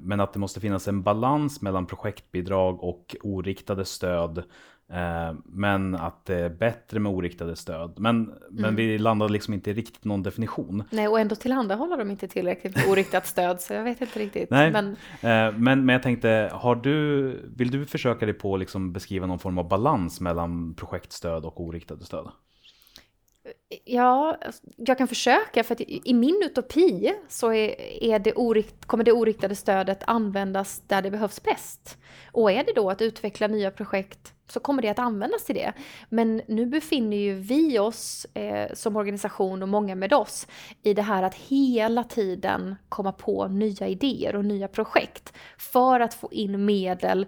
men 0.00 0.20
att 0.20 0.32
det 0.32 0.38
måste 0.38 0.60
finnas 0.60 0.88
en 0.88 1.02
balans 1.02 1.62
mellan 1.62 1.86
projektbidrag 1.86 2.84
och 2.84 3.16
oriktade 3.22 3.84
stöd. 3.84 4.44
Eh, 4.92 5.34
men 5.44 5.94
att 5.94 6.24
det 6.26 6.34
är 6.34 6.48
bättre 6.48 6.98
med 7.00 7.12
oriktade 7.12 7.56
stöd. 7.56 7.94
Men, 7.98 8.24
men 8.50 8.64
Mm. 8.64 8.76
vi 8.76 8.98
landade 8.98 9.32
liksom 9.32 9.54
inte 9.54 9.72
riktigt 9.72 10.04
någon 10.04 10.22
definition. 10.22 10.84
Nej, 10.90 11.08
och 11.08 11.20
ändå 11.20 11.34
tillhandahåller 11.34 11.96
de 11.96 12.10
inte 12.10 12.28
tillräckligt 12.28 12.76
med 12.76 12.88
oriktat 12.88 13.26
stöd, 13.26 13.60
så 13.60 13.72
jag 13.72 13.84
vet 13.84 14.00
inte 14.00 14.18
riktigt. 14.18 14.50
Nej. 14.50 14.70
Men 14.70 14.86
Eh, 15.20 15.52
Men, 15.58 15.84
men 15.86 15.88
jag 15.88 16.02
tänkte, 16.02 16.50
har 16.52 16.74
du, 16.74 17.26
vill 17.56 17.70
du 17.70 17.86
försöka 17.86 18.26
dig 18.26 18.34
på 18.34 18.54
att 18.54 18.60
liksom 18.60 18.92
beskriva 18.92 19.26
någon 19.26 19.38
form 19.38 19.58
av 19.58 19.68
balans 19.68 20.20
mellan 20.20 20.74
projektstöd 20.74 21.44
och 21.44 21.60
oriktade 21.60 22.04
stöd? 22.04 22.28
ja, 23.84 24.38
jag 24.76 24.98
kan 24.98 25.08
försöka, 25.08 25.64
för 25.64 25.74
att 25.74 25.80
i 25.80 26.00
i 26.04 26.14
min 26.14 26.42
utopi 26.44 27.12
så 27.28 27.52
är, 27.52 27.80
är 28.04 28.18
det 28.18 28.32
orikt, 28.32 28.84
kommer 28.86 29.04
det 29.04 29.12
oriktade 29.12 29.54
stödet 29.54 30.02
användas 30.06 30.82
där 30.86 31.02
det 31.02 31.10
behövs 31.10 31.42
bäst. 31.42 31.98
Och 32.32 32.50
är 32.52 32.64
det 32.64 32.72
då 32.76 32.90
att 32.90 33.02
utveckla 33.02 33.46
nya 33.46 33.70
projekt 33.70 34.32
så 34.48 34.60
kommer 34.60 34.82
det 34.82 34.88
att 34.88 34.98
användas 34.98 35.44
till 35.44 35.54
det. 35.54 35.72
Men 36.08 36.42
nu 36.48 36.66
befinner 36.66 37.16
ju 37.16 37.34
vi 37.34 37.78
oss 37.78 38.26
eh, 38.34 38.74
som 38.74 38.96
organisation 38.96 39.62
och 39.62 39.68
många 39.68 39.94
med 39.94 40.12
oss 40.12 40.46
i 40.82 40.94
det 40.94 41.02
här 41.02 41.22
att 41.22 41.34
hela 41.34 42.04
tiden 42.04 42.76
komma 42.88 43.12
på 43.12 43.48
nya 43.48 43.88
idéer 43.88 44.36
och 44.36 44.44
nya 44.44 44.68
projekt 44.68 45.32
för 45.58 46.00
att 46.00 46.14
få 46.14 46.32
in 46.32 46.64
medel 46.64 47.26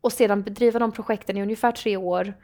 och 0.00 0.12
sedan 0.12 0.42
bedriva 0.42 0.78
de 0.78 0.92
projekten 0.92 1.36
i 1.36 1.42
ungefär 1.42 1.72
tre 1.72 1.96
år 1.96 2.34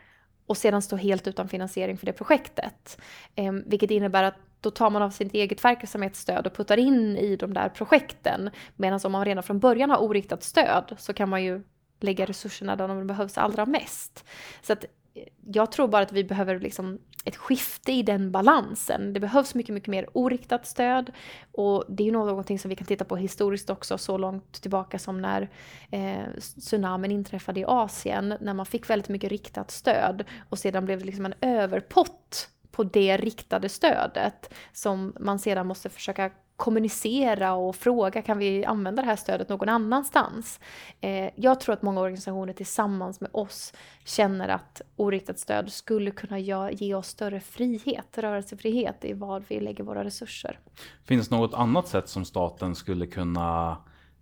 och 0.46 0.56
sedan 0.56 0.82
stå 0.82 0.96
helt 0.96 1.28
utan 1.28 1.48
finansiering 1.48 1.98
för 1.98 2.06
det 2.06 2.12
projektet. 2.12 3.00
Eh, 3.34 3.52
vilket 3.52 3.90
innebär 3.90 4.22
att 4.22 4.34
då 4.60 4.70
tar 4.70 4.90
man 4.90 5.02
av 5.02 5.10
sitt 5.10 5.34
eget 5.34 5.64
verksamhetsstöd 5.64 6.46
och 6.46 6.54
puttar 6.54 6.76
in 6.76 7.16
i 7.16 7.36
de 7.36 7.54
där 7.54 7.68
projekten. 7.68 8.50
Medan 8.76 9.00
om 9.04 9.12
man 9.12 9.24
redan 9.24 9.42
från 9.42 9.58
början 9.58 9.90
har 9.90 9.98
oriktat 9.98 10.42
stöd 10.42 10.94
så 10.98 11.12
kan 11.12 11.28
man 11.28 11.44
ju 11.44 11.62
lägga 12.00 12.26
resurserna 12.26 12.76
där 12.76 12.88
de 12.88 13.06
behövs 13.06 13.38
allra 13.38 13.66
mest. 13.66 14.24
Så 14.62 14.72
att 14.72 14.84
eh, 15.14 15.22
jag 15.46 15.72
tror 15.72 15.88
bara 15.88 16.02
att 16.02 16.12
vi 16.12 16.24
behöver 16.24 16.60
liksom 16.60 16.98
ett 17.26 17.36
skifte 17.36 17.92
i 17.92 18.02
den 18.02 18.32
balansen. 18.32 19.12
Det 19.12 19.20
behövs 19.20 19.54
mycket, 19.54 19.74
mycket 19.74 19.88
mer 19.88 20.06
oriktat 20.12 20.66
stöd 20.66 21.12
och 21.52 21.84
det 21.88 22.02
är 22.02 22.04
ju 22.04 22.12
någonting 22.12 22.58
som 22.58 22.68
vi 22.68 22.76
kan 22.76 22.86
titta 22.86 23.04
på 23.04 23.16
historiskt 23.16 23.70
också 23.70 23.98
så 23.98 24.18
långt 24.18 24.62
tillbaka 24.62 24.98
som 24.98 25.20
när 25.20 25.48
eh, 25.90 26.24
tsunamin 26.40 27.12
inträffade 27.12 27.60
i 27.60 27.64
Asien, 27.64 28.34
när 28.40 28.54
man 28.54 28.66
fick 28.66 28.90
väldigt 28.90 29.08
mycket 29.08 29.30
riktat 29.30 29.70
stöd 29.70 30.24
och 30.48 30.58
sedan 30.58 30.84
blev 30.84 30.98
det 30.98 31.04
liksom 31.04 31.26
en 31.26 31.34
överpott 31.40 32.48
på 32.70 32.84
det 32.84 33.16
riktade 33.16 33.68
stödet 33.68 34.54
som 34.72 35.14
man 35.20 35.38
sedan 35.38 35.66
måste 35.66 35.90
försöka 35.90 36.30
kommunicera 36.56 37.54
och 37.54 37.76
fråga 37.76 38.22
kan 38.22 38.38
vi 38.38 38.64
använda 38.64 39.02
det 39.02 39.08
här 39.08 39.16
stödet 39.16 39.48
någon 39.48 39.68
annanstans. 39.68 40.60
Eh, 41.00 41.30
jag 41.36 41.60
tror 41.60 41.72
att 41.72 41.82
många 41.82 42.00
organisationer 42.00 42.52
tillsammans 42.52 43.20
med 43.20 43.30
oss 43.32 43.72
känner 44.04 44.48
att 44.48 44.82
oriktat 44.96 45.38
stöd 45.38 45.72
skulle 45.72 46.10
kunna 46.10 46.38
ge 46.70 46.94
oss 46.94 47.06
större 47.06 47.40
frihet, 47.40 48.18
rörelsefrihet 48.18 49.04
i 49.04 49.12
vad 49.12 49.44
vi 49.48 49.60
lägger 49.60 49.84
våra 49.84 50.04
resurser. 50.04 50.58
Finns 51.04 51.30
något 51.30 51.54
annat 51.54 51.88
sätt 51.88 52.08
som 52.08 52.24
staten 52.24 52.74
skulle 52.74 53.06
kunna 53.06 53.76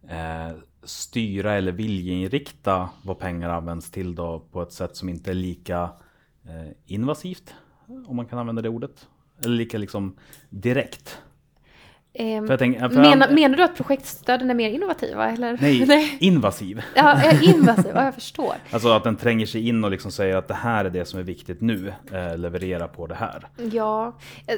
eh, 0.08 0.56
styra 0.82 1.52
eller 1.54 1.72
viljeinrikta 1.72 2.88
vad 3.02 3.18
pengar 3.18 3.48
används 3.48 3.90
till 3.90 4.14
då 4.14 4.40
på 4.40 4.62
ett 4.62 4.72
sätt 4.72 4.96
som 4.96 5.08
inte 5.08 5.30
är 5.30 5.34
lika 5.34 5.82
eh, 6.44 6.72
invasivt? 6.86 7.54
Om 8.06 8.16
man 8.16 8.26
kan 8.26 8.38
använda 8.38 8.62
det 8.62 8.68
ordet. 8.68 9.08
Eller 9.44 9.56
lika 9.56 9.78
liksom 9.78 10.16
direkt. 10.50 11.18
Eh, 12.16 12.56
tänka, 12.56 12.88
menar, 12.88 13.26
han, 13.26 13.34
menar, 13.34 13.56
du 13.56 13.62
att 13.62 13.76
projektstöden 13.76 14.50
är 14.50 14.54
mer 14.54 14.70
innovativa? 14.70 15.30
Eller? 15.30 15.58
Nej, 15.60 15.86
nej. 15.88 16.16
invasiv. 16.20 16.82
Ja, 16.94 17.32
invasiv, 17.42 17.92
ja, 17.94 18.04
jag 18.04 18.14
förstår. 18.14 18.54
Alltså 18.70 18.88
att 18.88 19.04
den 19.04 19.16
tränger 19.16 19.46
sig 19.46 19.68
in 19.68 19.84
och 19.84 19.90
liksom 19.90 20.12
säger 20.12 20.36
att 20.36 20.48
det 20.48 20.54
här 20.54 20.84
är 20.84 20.90
det 20.90 21.04
som 21.04 21.20
är 21.20 21.24
viktigt 21.24 21.60
nu, 21.60 21.92
eh, 22.12 22.38
leverera 22.38 22.88
på 22.88 23.06
det 23.06 23.14
här. 23.14 23.48
Ja, 23.72 24.18
eh, 24.46 24.56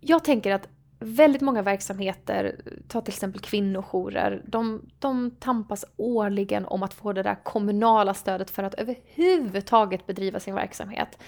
jag 0.00 0.24
tänker 0.24 0.52
att 0.52 0.68
väldigt 0.98 1.42
många 1.42 1.62
verksamheter, 1.62 2.56
ta 2.88 3.00
till 3.00 3.12
exempel 3.12 3.40
kvinnojourer, 3.40 4.42
de, 4.46 4.82
de 4.98 5.30
tampas 5.40 5.84
årligen 5.96 6.66
om 6.66 6.82
att 6.82 6.94
få 6.94 7.12
det 7.12 7.22
där 7.22 7.44
kommunala 7.44 8.14
stödet 8.14 8.50
för 8.50 8.62
att 8.62 8.74
överhuvudtaget 8.74 10.06
bedriva 10.06 10.40
sin 10.40 10.54
verksamhet. 10.54 11.18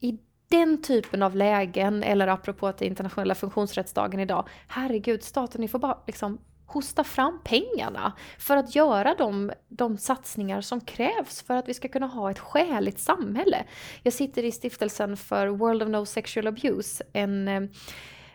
I 0.00 0.18
den 0.52 0.82
typen 0.82 1.22
av 1.22 1.36
lägen, 1.36 2.02
eller 2.02 2.26
apropå 2.26 2.66
att 2.66 2.78
det 2.78 2.84
är 2.84 2.86
internationella 2.86 3.34
funktionsrättsdagen 3.34 4.20
idag, 4.20 4.48
herregud, 4.68 5.22
staten, 5.22 5.60
ni 5.60 5.68
får 5.68 5.78
bara 5.78 5.98
liksom 6.06 6.38
hosta 6.66 7.04
fram 7.04 7.40
pengarna 7.44 8.12
för 8.38 8.56
att 8.56 8.74
göra 8.74 9.14
de, 9.18 9.52
de 9.68 9.98
satsningar 9.98 10.60
som 10.60 10.80
krävs 10.80 11.42
för 11.42 11.54
att 11.54 11.68
vi 11.68 11.74
ska 11.74 11.88
kunna 11.88 12.06
ha 12.06 12.30
ett 12.30 12.38
skäligt 12.38 13.00
samhälle. 13.00 13.64
Jag 14.02 14.12
sitter 14.12 14.44
i 14.44 14.52
stiftelsen 14.52 15.16
för 15.16 15.46
World 15.46 15.82
of 15.82 15.88
No 15.88 16.06
Sexual 16.06 16.46
Abuse, 16.46 17.04
en 17.12 17.48
eh, 17.48 17.62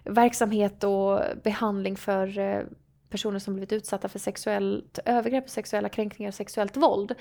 verksamhet 0.04 0.84
och 0.84 1.22
behandling 1.44 1.98
för 1.98 2.40
eh, 2.40 2.62
personer 3.10 3.40
som 3.40 3.54
blivit 3.54 3.74
utsatta 3.74 4.10
för 4.10 4.20
sexuellt 4.20 5.00
övergrepp, 5.06 5.50
sexuella 5.50 5.90
kränkningar 5.90 6.30
och 6.30 6.36
sexuellt 6.36 6.78
våld. 6.78 7.16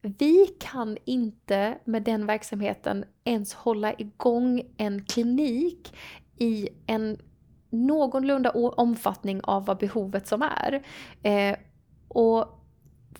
Vi 0.00 0.46
kan 0.60 0.96
inte 1.04 1.78
med 1.84 2.02
den 2.02 2.26
verksamheten 2.26 3.04
ens 3.24 3.54
hålla 3.54 3.92
igång 3.92 4.62
en 4.76 5.04
klinik 5.04 5.96
i 6.36 6.68
en 6.86 7.18
någorlunda 7.70 8.50
omfattning 8.50 9.40
av 9.44 9.66
vad 9.66 9.78
behovet 9.78 10.26
som 10.26 10.42
är. 10.42 10.82
Eh, 11.22 11.56
och 12.08 12.64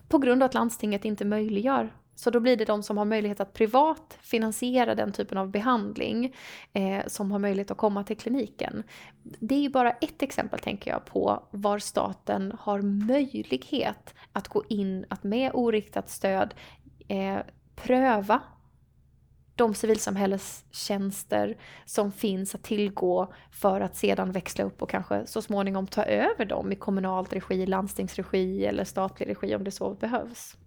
på 0.07 0.17
grund 0.17 0.43
av 0.43 0.47
att 0.47 0.53
landstinget 0.53 1.05
inte 1.05 1.25
möjliggör 1.25 1.93
så 2.19 2.29
då 2.29 2.39
blir 2.39 2.57
det 2.57 2.65
de 2.65 2.83
som 2.83 2.97
har 2.97 3.05
möjlighet 3.05 3.39
att 3.39 3.53
privat 3.53 4.17
finansiera 4.21 4.95
den 4.95 5.11
typen 5.11 5.37
av 5.37 5.49
behandling 5.49 6.35
eh, 6.73 7.07
som 7.07 7.31
har 7.31 7.39
möjlighet 7.39 7.71
att 7.71 7.77
komma 7.77 8.03
till 8.03 8.17
kliniken. 8.17 8.83
Det 9.23 9.55
är 9.55 9.59
ju 9.59 9.69
bara 9.69 9.91
ett 9.91 10.21
exempel, 10.21 10.59
tänker 10.59 10.91
jag, 10.91 11.05
på 11.05 11.43
var 11.51 11.79
staten 11.79 12.53
har 12.59 12.81
möjlighet 12.81 14.13
att 14.33 14.47
gå 14.47 14.63
in, 14.69 15.05
att 15.09 15.23
med 15.23 15.51
oriktat 15.53 16.09
stöd 16.09 16.53
eh, 17.07 17.37
pröva 17.75 18.41
de 19.55 19.73
civilsamhällestjänster 19.73 21.57
som 21.85 22.11
finns 22.11 22.55
att 22.55 22.63
tillgå 22.63 23.33
för 23.51 23.81
att 23.81 23.95
sedan 23.95 24.31
växla 24.31 24.63
upp 24.63 24.81
och 24.81 24.89
kanske 24.89 25.27
så 25.27 25.41
småningom 25.41 25.87
ta 25.87 26.03
över 26.03 26.45
dem 26.45 26.71
i 26.71 26.75
kommunalt 26.75 27.33
regi, 27.33 27.65
landstingsregi 27.65 28.65
eller 28.65 28.83
statlig 28.83 29.29
regi 29.29 29.55
om 29.55 29.63
det 29.63 29.71
så 29.71 29.93
behövs. 29.93 30.57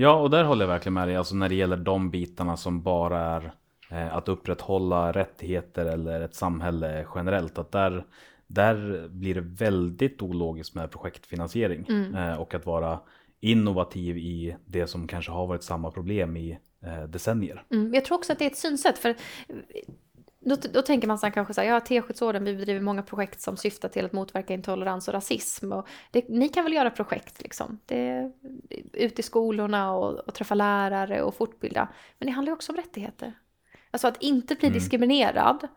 Ja, 0.00 0.14
och 0.14 0.30
där 0.30 0.44
håller 0.44 0.64
jag 0.64 0.72
verkligen 0.72 0.94
med 0.94 1.08
dig. 1.08 1.16
Alltså 1.16 1.34
när 1.34 1.48
det 1.48 1.54
gäller 1.54 1.76
de 1.76 2.10
bitarna 2.10 2.56
som 2.56 2.82
bara 2.82 3.20
är 3.20 3.52
eh, 3.90 4.16
att 4.16 4.28
upprätthålla 4.28 5.12
rättigheter 5.12 5.86
eller 5.86 6.20
ett 6.20 6.34
samhälle 6.34 7.06
generellt. 7.14 7.58
Att 7.58 7.72
där, 7.72 8.04
där 8.46 9.08
blir 9.08 9.34
det 9.34 9.40
väldigt 9.40 10.22
ologiskt 10.22 10.74
med 10.74 10.90
projektfinansiering. 10.90 11.86
Mm. 11.88 12.14
Eh, 12.14 12.40
och 12.40 12.54
att 12.54 12.66
vara 12.66 13.00
innovativ 13.40 14.18
i 14.18 14.56
det 14.66 14.86
som 14.86 15.08
kanske 15.08 15.32
har 15.32 15.46
varit 15.46 15.62
samma 15.62 15.90
problem 15.90 16.36
i 16.36 16.58
eh, 16.82 17.02
decennier. 17.02 17.64
Mm, 17.70 17.94
jag 17.94 18.04
tror 18.04 18.18
också 18.18 18.32
att 18.32 18.38
det 18.38 18.44
är 18.44 18.50
ett 18.50 18.56
synsätt. 18.56 18.98
för 18.98 19.16
då, 20.48 20.56
då 20.72 20.82
tänker 20.82 21.08
man 21.08 21.18
så 21.18 21.26
här, 21.26 21.32
kanske 21.32 21.54
så 21.54 21.60
här, 21.60 21.68
ja 21.68 21.80
Teskedsorden, 21.80 22.44
vi 22.44 22.56
bedriver 22.56 22.80
många 22.80 23.02
projekt 23.02 23.40
som 23.40 23.56
syftar 23.56 23.88
till 23.88 24.04
att 24.04 24.12
motverka 24.12 24.54
intolerans 24.54 25.08
och 25.08 25.14
rasism. 25.14 25.72
Och 25.72 25.88
det, 26.10 26.28
ni 26.28 26.48
kan 26.48 26.64
väl 26.64 26.72
göra 26.72 26.90
projekt 26.90 27.42
liksom, 27.42 27.78
det, 27.86 28.32
ut 28.92 29.18
i 29.18 29.22
skolorna 29.22 29.92
och, 29.92 30.14
och 30.14 30.34
träffa 30.34 30.54
lärare 30.54 31.22
och 31.22 31.34
fortbilda. 31.34 31.88
Men 32.18 32.26
det 32.26 32.32
handlar 32.32 32.50
ju 32.50 32.54
också 32.54 32.72
om 32.72 32.76
rättigheter. 32.76 33.32
Alltså 33.90 34.08
att 34.08 34.22
inte 34.22 34.54
bli 34.54 34.68
mm. 34.68 34.78
diskriminerad, 34.78 35.68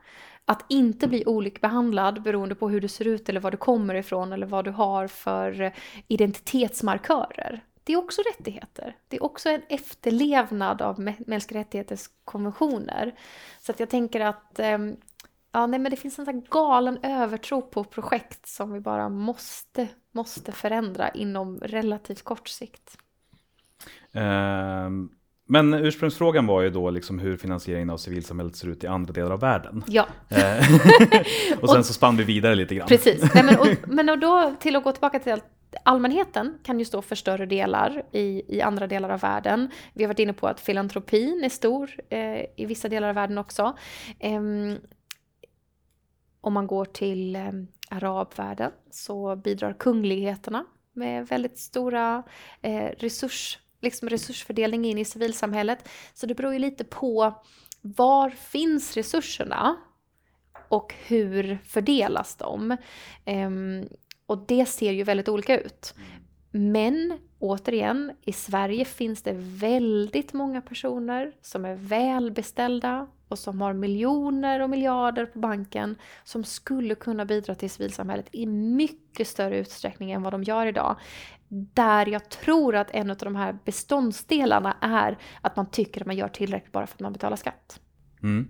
att 0.45 0.65
inte 0.69 1.07
bli 1.07 1.23
olikbehandlad 1.25 2.21
beroende 2.21 2.55
på 2.55 2.69
hur 2.69 2.81
du 2.81 2.87
ser 2.87 3.07
ut 3.07 3.29
eller 3.29 3.39
var 3.39 3.51
du 3.51 3.57
kommer 3.57 3.95
ifrån 3.95 4.33
eller 4.33 4.47
vad 4.47 4.65
du 4.65 4.71
har 4.71 5.07
för 5.07 5.73
identitetsmarkörer. 6.07 7.63
Det 7.83 7.93
är 7.93 7.97
också 7.97 8.21
rättigheter. 8.21 8.95
Det 9.07 9.17
är 9.17 9.23
också 9.23 9.49
en 9.49 9.61
efterlevnad 9.69 10.81
av 10.81 10.99
mänskliga 11.27 11.61
rättigheters 11.61 12.09
konventioner. 12.25 13.15
Så 13.61 13.71
att 13.71 13.79
jag 13.79 13.89
tänker 13.89 14.19
att 14.19 14.59
ehm, 14.59 14.95
ja, 15.51 15.67
nej, 15.67 15.79
men 15.79 15.91
det 15.91 15.97
finns 15.97 16.19
en 16.19 16.25
sån 16.25 16.41
galen 16.49 16.99
övertro 17.03 17.61
på 17.61 17.83
projekt 17.83 18.47
som 18.47 18.71
vi 18.71 18.79
bara 18.79 19.09
måste, 19.09 19.87
måste 20.11 20.51
förändra 20.51 21.09
inom 21.09 21.59
relativt 21.59 22.23
kort 22.23 22.47
sikt. 22.47 22.97
Um, 24.11 25.11
men 25.47 25.73
ursprungsfrågan 25.73 26.47
var 26.47 26.61
ju 26.61 26.69
då 26.69 26.89
liksom 26.89 27.19
hur 27.19 27.37
finansieringen 27.37 27.89
av 27.89 27.97
civilsamhället 27.97 28.55
ser 28.55 28.67
ut 28.67 28.83
i 28.83 28.87
andra 28.87 29.13
delar 29.13 29.31
av 29.31 29.39
världen. 29.39 29.83
Ja. 29.87 30.07
Eh, 30.29 30.57
och 31.61 31.69
sen 31.69 31.79
och, 31.79 31.85
så 31.85 31.93
spann 31.93 32.17
vi 32.17 32.23
vidare 32.23 32.55
lite 32.55 32.75
grann. 32.75 32.87
Precis, 32.87 33.33
nej, 33.33 33.43
men, 33.43 33.59
och, 33.59 33.67
men 33.87 34.09
och 34.09 34.19
då 34.19 34.55
till 34.59 34.75
att 34.75 34.83
gå 34.83 34.91
tillbaka 34.91 35.19
till 35.19 35.33
allmänheten 35.83 36.57
kan 36.63 36.79
ju 36.79 36.85
stå 36.85 37.01
för 37.01 37.15
större 37.15 37.45
delar 37.45 38.03
i, 38.11 38.55
i 38.57 38.61
andra 38.61 38.87
delar 38.87 39.09
av 39.09 39.19
världen. 39.19 39.69
Vi 39.93 40.03
har 40.03 40.07
varit 40.07 40.19
inne 40.19 40.33
på 40.33 40.47
att 40.47 40.59
filantropin 40.59 41.43
är 41.43 41.49
stor 41.49 41.91
eh, 42.09 42.45
i 42.55 42.65
vissa 42.65 42.89
delar 42.89 43.09
av 43.09 43.15
världen 43.15 43.37
också. 43.37 43.77
Eh, 44.19 44.41
om 46.41 46.53
man 46.53 46.67
går 46.67 46.85
till 46.85 47.35
eh, 47.35 47.51
arabvärlden 47.89 48.71
så 48.91 49.35
bidrar 49.35 49.73
kungligheterna 49.73 50.65
med 50.93 51.27
väldigt 51.27 51.59
stora 51.59 52.23
eh, 52.61 52.89
resurs, 52.97 53.59
liksom 53.81 54.09
resursfördelning 54.09 54.85
in 54.85 54.97
i 54.97 55.05
civilsamhället. 55.05 55.89
Så 56.13 56.25
det 56.25 56.35
beror 56.35 56.53
ju 56.53 56.59
lite 56.59 56.83
på 56.83 57.33
var 57.81 58.29
finns 58.29 58.97
resurserna 58.97 59.75
och 60.69 60.95
hur 61.07 61.57
fördelas 61.65 62.35
de? 62.35 62.77
Ehm, 63.25 63.87
och 64.31 64.37
det 64.47 64.65
ser 64.65 64.91
ju 64.91 65.03
väldigt 65.03 65.29
olika 65.29 65.59
ut. 65.59 65.93
Men 66.51 67.17
återigen, 67.39 68.11
i 68.21 68.33
Sverige 68.33 68.85
finns 68.85 69.21
det 69.21 69.33
väldigt 69.37 70.33
många 70.33 70.61
personer 70.61 71.31
som 71.41 71.65
är 71.65 71.75
välbeställda 71.75 73.07
och 73.27 73.39
som 73.39 73.61
har 73.61 73.73
miljoner 73.73 74.59
och 74.59 74.69
miljarder 74.69 75.25
på 75.25 75.39
banken 75.39 75.95
som 76.23 76.43
skulle 76.43 76.95
kunna 76.95 77.25
bidra 77.25 77.55
till 77.55 77.69
civilsamhället 77.69 78.27
i 78.31 78.45
mycket 78.45 79.27
större 79.27 79.57
utsträckning 79.57 80.11
än 80.11 80.23
vad 80.23 80.33
de 80.33 80.43
gör 80.43 80.65
idag. 80.65 80.95
Där 81.73 82.05
jag 82.05 82.29
tror 82.29 82.75
att 82.75 82.91
en 82.91 83.09
av 83.11 83.17
de 83.17 83.35
här 83.35 83.57
beståndsdelarna 83.65 84.77
är 84.81 85.17
att 85.41 85.55
man 85.55 85.71
tycker 85.71 86.01
att 86.01 86.07
man 86.07 86.15
gör 86.15 86.27
tillräckligt 86.27 86.71
bara 86.71 86.87
för 86.87 86.95
att 86.95 86.99
man 86.99 87.13
betalar 87.13 87.35
skatt. 87.35 87.79
Mm. 88.23 88.47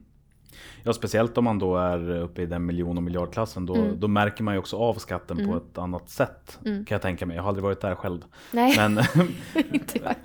Ja, 0.83 0.93
speciellt 0.93 1.37
om 1.37 1.43
man 1.43 1.59
då 1.59 1.77
är 1.77 2.09
uppe 2.09 2.41
i 2.41 2.45
den 2.45 2.65
miljon 2.65 2.97
och 2.97 3.03
miljardklassen. 3.03 3.65
Då, 3.65 3.75
mm. 3.75 3.99
då 3.99 4.07
märker 4.07 4.43
man 4.43 4.53
ju 4.53 4.59
också 4.59 4.77
av 4.77 4.93
skatten 4.93 5.37
mm. 5.37 5.49
på 5.49 5.57
ett 5.57 5.77
annat 5.77 6.09
sätt. 6.09 6.59
Mm. 6.65 6.85
Kan 6.85 6.95
jag 6.95 7.01
tänka 7.01 7.25
mig. 7.25 7.35
Jag 7.35 7.43
har 7.43 7.49
aldrig 7.49 7.63
varit 7.63 7.81
där 7.81 7.95
själv. 7.95 8.25
Nej, 8.51 8.75
men, 8.77 8.97
inte 9.71 9.99
jag 10.03 10.15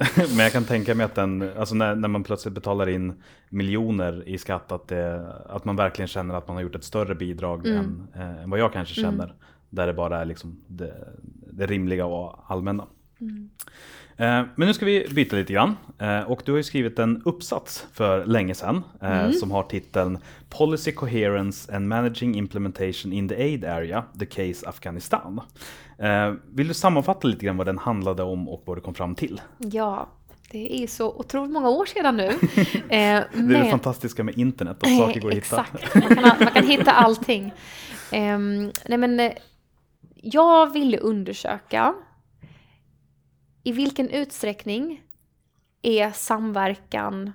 Men 0.16 0.38
jag 0.38 0.52
kan 0.52 0.64
tänka 0.64 0.94
mig 0.94 1.04
att 1.04 1.14
den, 1.14 1.50
alltså 1.56 1.74
när, 1.74 1.94
när 1.94 2.08
man 2.08 2.24
plötsligt 2.24 2.54
betalar 2.54 2.88
in 2.88 3.22
miljoner 3.48 4.28
i 4.28 4.38
skatt. 4.38 4.72
Att, 4.72 4.88
det, 4.88 5.32
att 5.48 5.64
man 5.64 5.76
verkligen 5.76 6.08
känner 6.08 6.34
att 6.34 6.48
man 6.48 6.56
har 6.56 6.62
gjort 6.62 6.74
ett 6.74 6.84
större 6.84 7.14
bidrag 7.14 7.66
mm. 7.66 7.78
än, 7.78 8.22
äh, 8.22 8.42
än 8.42 8.50
vad 8.50 8.58
jag 8.58 8.72
kanske 8.72 9.00
mm. 9.00 9.12
känner. 9.12 9.34
Där 9.70 9.86
det 9.86 9.94
bara 9.94 10.20
är 10.20 10.24
liksom 10.24 10.60
det, 10.66 11.08
det 11.52 11.66
rimliga 11.66 12.06
och 12.06 12.44
allmänna. 12.46 12.86
Eh, 14.20 14.42
men 14.54 14.68
nu 14.68 14.74
ska 14.74 14.86
vi 14.86 15.06
byta 15.10 15.36
lite 15.36 15.52
grann. 15.52 15.76
Eh, 15.98 16.20
och 16.20 16.42
du 16.44 16.52
har 16.52 16.56
ju 16.56 16.62
skrivit 16.62 16.98
en 16.98 17.22
uppsats 17.24 17.86
för 17.92 18.24
länge 18.24 18.54
sedan 18.54 18.82
eh, 19.02 19.20
mm. 19.20 19.32
som 19.32 19.50
har 19.50 19.62
titeln 19.62 20.18
Policy 20.48 20.92
Coherence 20.92 21.76
and 21.76 21.88
Managing 21.88 22.34
Implementation 22.34 23.12
in 23.12 23.28
the 23.28 23.34
Aid 23.34 23.64
Area, 23.64 24.04
The 24.18 24.26
Case 24.26 24.68
Afghanistan. 24.68 25.40
Vill 26.50 26.68
du 26.68 26.74
sammanfatta 26.74 27.28
lite 27.28 27.44
grann 27.44 27.56
vad 27.56 27.66
den 27.66 27.78
handlade 27.78 28.22
om 28.22 28.48
och 28.48 28.62
vad 28.64 28.76
du 28.76 28.80
kom 28.80 28.94
fram 28.94 29.14
till? 29.14 29.40
Ja, 29.58 30.08
det 30.50 30.82
är 30.82 30.86
så 30.86 31.12
otroligt 31.12 31.52
många 31.52 31.68
år 31.68 31.86
sedan 31.86 32.16
nu. 32.16 32.30
det 32.88 32.94
är 32.94 33.62
det 33.62 33.70
fantastiska 33.70 34.24
med 34.24 34.38
internet, 34.38 34.76
att 34.80 34.96
saker 34.98 35.20
går 35.20 35.28
att 35.28 35.36
hitta. 35.36 35.66
Exakt, 35.74 35.94
man 35.94 36.16
kan, 36.16 36.44
man 36.44 36.52
kan 36.52 36.66
hitta 36.66 36.92
allting. 36.92 37.52
Um, 38.12 38.72
nej 38.86 38.98
men, 38.98 39.30
jag 40.22 40.72
ville 40.72 40.98
undersöka 40.98 41.94
i 43.62 43.72
vilken 43.72 44.10
utsträckning 44.10 45.02
är 45.82 46.10
samverkan 46.10 47.32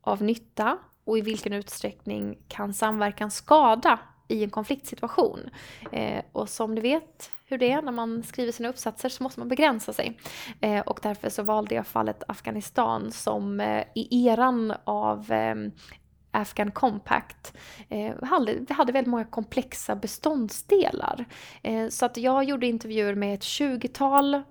av 0.00 0.22
nytta 0.22 0.78
och 1.04 1.18
i 1.18 1.20
vilken 1.20 1.52
utsträckning 1.52 2.38
kan 2.48 2.74
samverkan 2.74 3.30
skada 3.30 3.98
i 4.28 4.44
en 4.44 4.50
konfliktsituation. 4.50 5.40
Eh, 5.92 6.24
och 6.32 6.48
som 6.48 6.74
du 6.74 6.82
vet 6.82 7.30
hur 7.46 7.58
det 7.58 7.70
är 7.70 7.82
när 7.82 7.92
man 7.92 8.22
skriver 8.22 8.52
sina 8.52 8.68
uppsatser 8.68 9.08
så 9.08 9.22
måste 9.22 9.40
man 9.40 9.48
begränsa 9.48 9.92
sig. 9.92 10.18
Eh, 10.60 10.80
och 10.80 11.00
därför 11.02 11.30
så 11.30 11.42
valde 11.42 11.74
jag 11.74 11.86
fallet 11.86 12.22
Afghanistan 12.28 13.12
som 13.12 13.60
eh, 13.60 13.84
i 13.94 14.26
eran 14.26 14.74
av 14.84 15.32
eh, 15.32 15.54
Afghan 16.30 16.70
Compact. 16.70 17.56
Eh, 17.88 18.14
hade, 18.22 18.54
vi 18.68 18.74
hade 18.74 18.92
väldigt 18.92 19.10
många 19.10 19.24
komplexa 19.24 19.96
beståndsdelar. 19.96 21.24
Eh, 21.62 21.88
så 21.88 22.06
att 22.06 22.16
jag 22.16 22.44
gjorde 22.44 22.66
intervjuer 22.66 23.14
med 23.14 23.34
ett 23.34 23.42
20-tal 23.42 24.42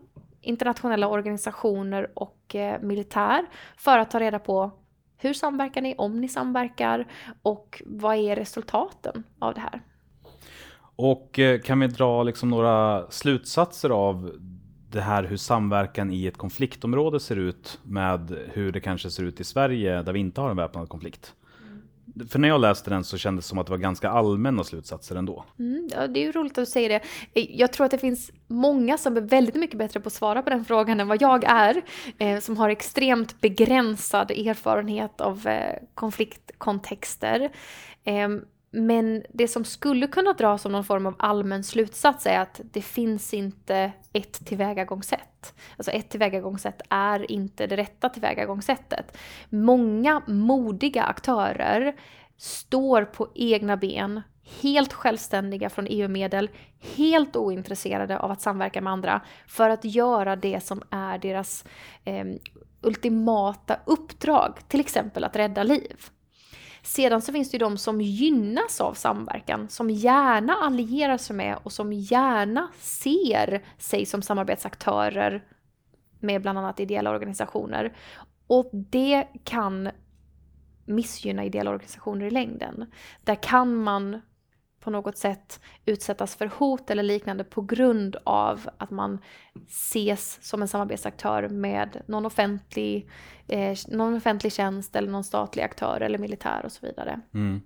internationella 0.43 1.07
organisationer 1.07 2.11
och 2.13 2.55
eh, 2.55 2.81
militär 2.81 3.45
för 3.77 3.97
att 3.97 4.11
ta 4.11 4.19
reda 4.19 4.39
på 4.39 4.71
hur 5.17 5.33
samverkar 5.33 5.81
ni, 5.81 5.95
om 5.97 6.21
ni 6.21 6.27
samverkar 6.27 7.07
och 7.41 7.81
vad 7.85 8.15
är 8.15 8.35
resultaten 8.35 9.23
av 9.39 9.53
det 9.53 9.59
här? 9.59 9.81
Och 10.95 11.39
eh, 11.39 11.59
kan 11.59 11.79
vi 11.79 11.87
dra 11.87 12.23
liksom 12.23 12.49
några 12.49 13.05
slutsatser 13.11 13.89
av 13.89 14.31
det 14.91 15.01
här 15.01 15.23
hur 15.23 15.37
samverkan 15.37 16.11
i 16.11 16.25
ett 16.25 16.37
konfliktområde 16.37 17.19
ser 17.19 17.35
ut 17.35 17.79
med 17.83 18.37
hur 18.53 18.71
det 18.71 18.79
kanske 18.79 19.09
ser 19.09 19.23
ut 19.23 19.39
i 19.39 19.43
Sverige 19.43 20.01
där 20.01 20.13
vi 20.13 20.19
inte 20.19 20.41
har 20.41 20.49
en 20.49 20.57
väpnad 20.57 20.89
konflikt? 20.89 21.33
För 22.29 22.39
när 22.39 22.47
jag 22.47 22.61
läste 22.61 22.89
den 22.89 23.03
så 23.03 23.17
kändes 23.17 23.45
det 23.45 23.49
som 23.49 23.57
att 23.57 23.65
det 23.65 23.71
var 23.71 23.77
ganska 23.77 24.09
allmänna 24.09 24.63
slutsatser 24.63 25.15
ändå. 25.15 25.45
Mm, 25.59 25.89
ja, 25.91 26.07
det 26.07 26.19
är 26.19 26.23
ju 26.23 26.31
roligt 26.31 26.51
att 26.51 26.65
du 26.65 26.71
säger 26.71 26.89
det. 26.89 27.01
Eh, 27.33 27.59
jag 27.59 27.73
tror 27.73 27.85
att 27.85 27.91
det 27.91 27.97
finns 27.97 28.31
många 28.47 28.97
som 28.97 29.17
är 29.17 29.21
väldigt 29.21 29.55
mycket 29.55 29.77
bättre 29.77 29.99
på 29.99 30.07
att 30.07 30.13
svara 30.13 30.41
på 30.41 30.49
den 30.49 30.65
frågan 30.65 30.99
än 30.99 31.07
vad 31.07 31.21
jag 31.21 31.43
är. 31.43 31.81
Eh, 32.17 32.39
som 32.39 32.57
har 32.57 32.69
extremt 32.69 33.41
begränsad 33.41 34.31
erfarenhet 34.31 35.21
av 35.21 35.47
eh, 35.47 35.75
konfliktkontexter. 35.93 37.51
Eh, 38.03 38.29
men 38.75 39.23
det 39.29 39.47
som 39.47 39.65
skulle 39.65 40.07
kunna 40.07 40.33
dras 40.33 40.61
som 40.61 40.71
någon 40.71 40.83
form 40.83 41.05
av 41.05 41.15
allmän 41.19 41.63
slutsats 41.63 42.25
är 42.25 42.39
att 42.39 42.61
det 42.63 42.81
finns 42.81 43.33
inte 43.33 43.91
ett 44.13 44.45
tillvägagångssätt. 44.45 45.53
Alltså 45.77 45.91
ett 45.91 46.09
tillvägagångssätt 46.09 46.81
är 46.89 47.31
inte 47.31 47.67
det 47.67 47.77
rätta 47.77 48.09
tillvägagångssättet. 48.09 49.17
Många 49.49 50.21
modiga 50.27 51.03
aktörer 51.03 51.95
står 52.37 53.05
på 53.05 53.27
egna 53.35 53.77
ben, 53.77 54.21
helt 54.61 54.93
självständiga 54.93 55.69
från 55.69 55.87
EU-medel, 55.89 56.49
helt 56.95 57.35
ointresserade 57.35 58.19
av 58.19 58.31
att 58.31 58.41
samverka 58.41 58.81
med 58.81 58.93
andra 58.93 59.21
för 59.47 59.69
att 59.69 59.85
göra 59.85 60.35
det 60.35 60.63
som 60.63 60.83
är 60.89 61.17
deras 61.17 61.65
eh, 62.05 62.25
ultimata 62.81 63.79
uppdrag, 63.85 64.59
till 64.67 64.79
exempel 64.79 65.23
att 65.23 65.35
rädda 65.35 65.63
liv. 65.63 66.09
Sedan 66.83 67.21
så 67.21 67.31
finns 67.31 67.51
det 67.51 67.55
ju 67.55 67.59
de 67.59 67.77
som 67.77 68.01
gynnas 68.01 68.81
av 68.81 68.93
samverkan, 68.93 69.69
som 69.69 69.89
gärna 69.89 70.53
allierar 70.53 71.17
sig 71.17 71.35
med 71.35 71.57
och 71.63 71.71
som 71.71 71.93
gärna 71.93 72.67
ser 72.79 73.63
sig 73.77 74.05
som 74.05 74.21
samarbetsaktörer 74.21 75.43
med 76.19 76.41
bland 76.41 76.59
annat 76.59 76.79
ideella 76.79 77.11
organisationer. 77.11 77.95
Och 78.47 78.69
det 78.71 79.27
kan 79.43 79.89
missgynna 80.85 81.45
ideella 81.45 81.71
organisationer 81.71 82.25
i 82.25 82.31
längden. 82.31 82.85
Där 83.23 83.35
kan 83.35 83.75
man 83.75 84.21
på 84.83 84.89
något 84.89 85.17
sätt 85.17 85.59
utsättas 85.85 86.35
för 86.35 86.45
hot 86.45 86.89
eller 86.89 87.03
liknande 87.03 87.43
på 87.43 87.61
grund 87.61 88.15
av 88.23 88.69
att 88.77 88.91
man 88.91 89.19
ses 89.67 90.39
som 90.41 90.61
en 90.61 90.67
samarbetsaktör 90.67 91.49
med 91.49 92.01
någon 92.07 92.25
offentlig, 92.25 93.09
eh, 93.47 93.77
någon 93.87 94.15
offentlig 94.15 94.53
tjänst 94.53 94.95
eller 94.95 95.11
någon 95.11 95.23
statlig 95.23 95.63
aktör 95.63 96.01
eller 96.01 96.17
militär 96.17 96.61
och 96.65 96.71
så 96.71 96.85
vidare. 96.85 97.21
Mm. 97.33 97.61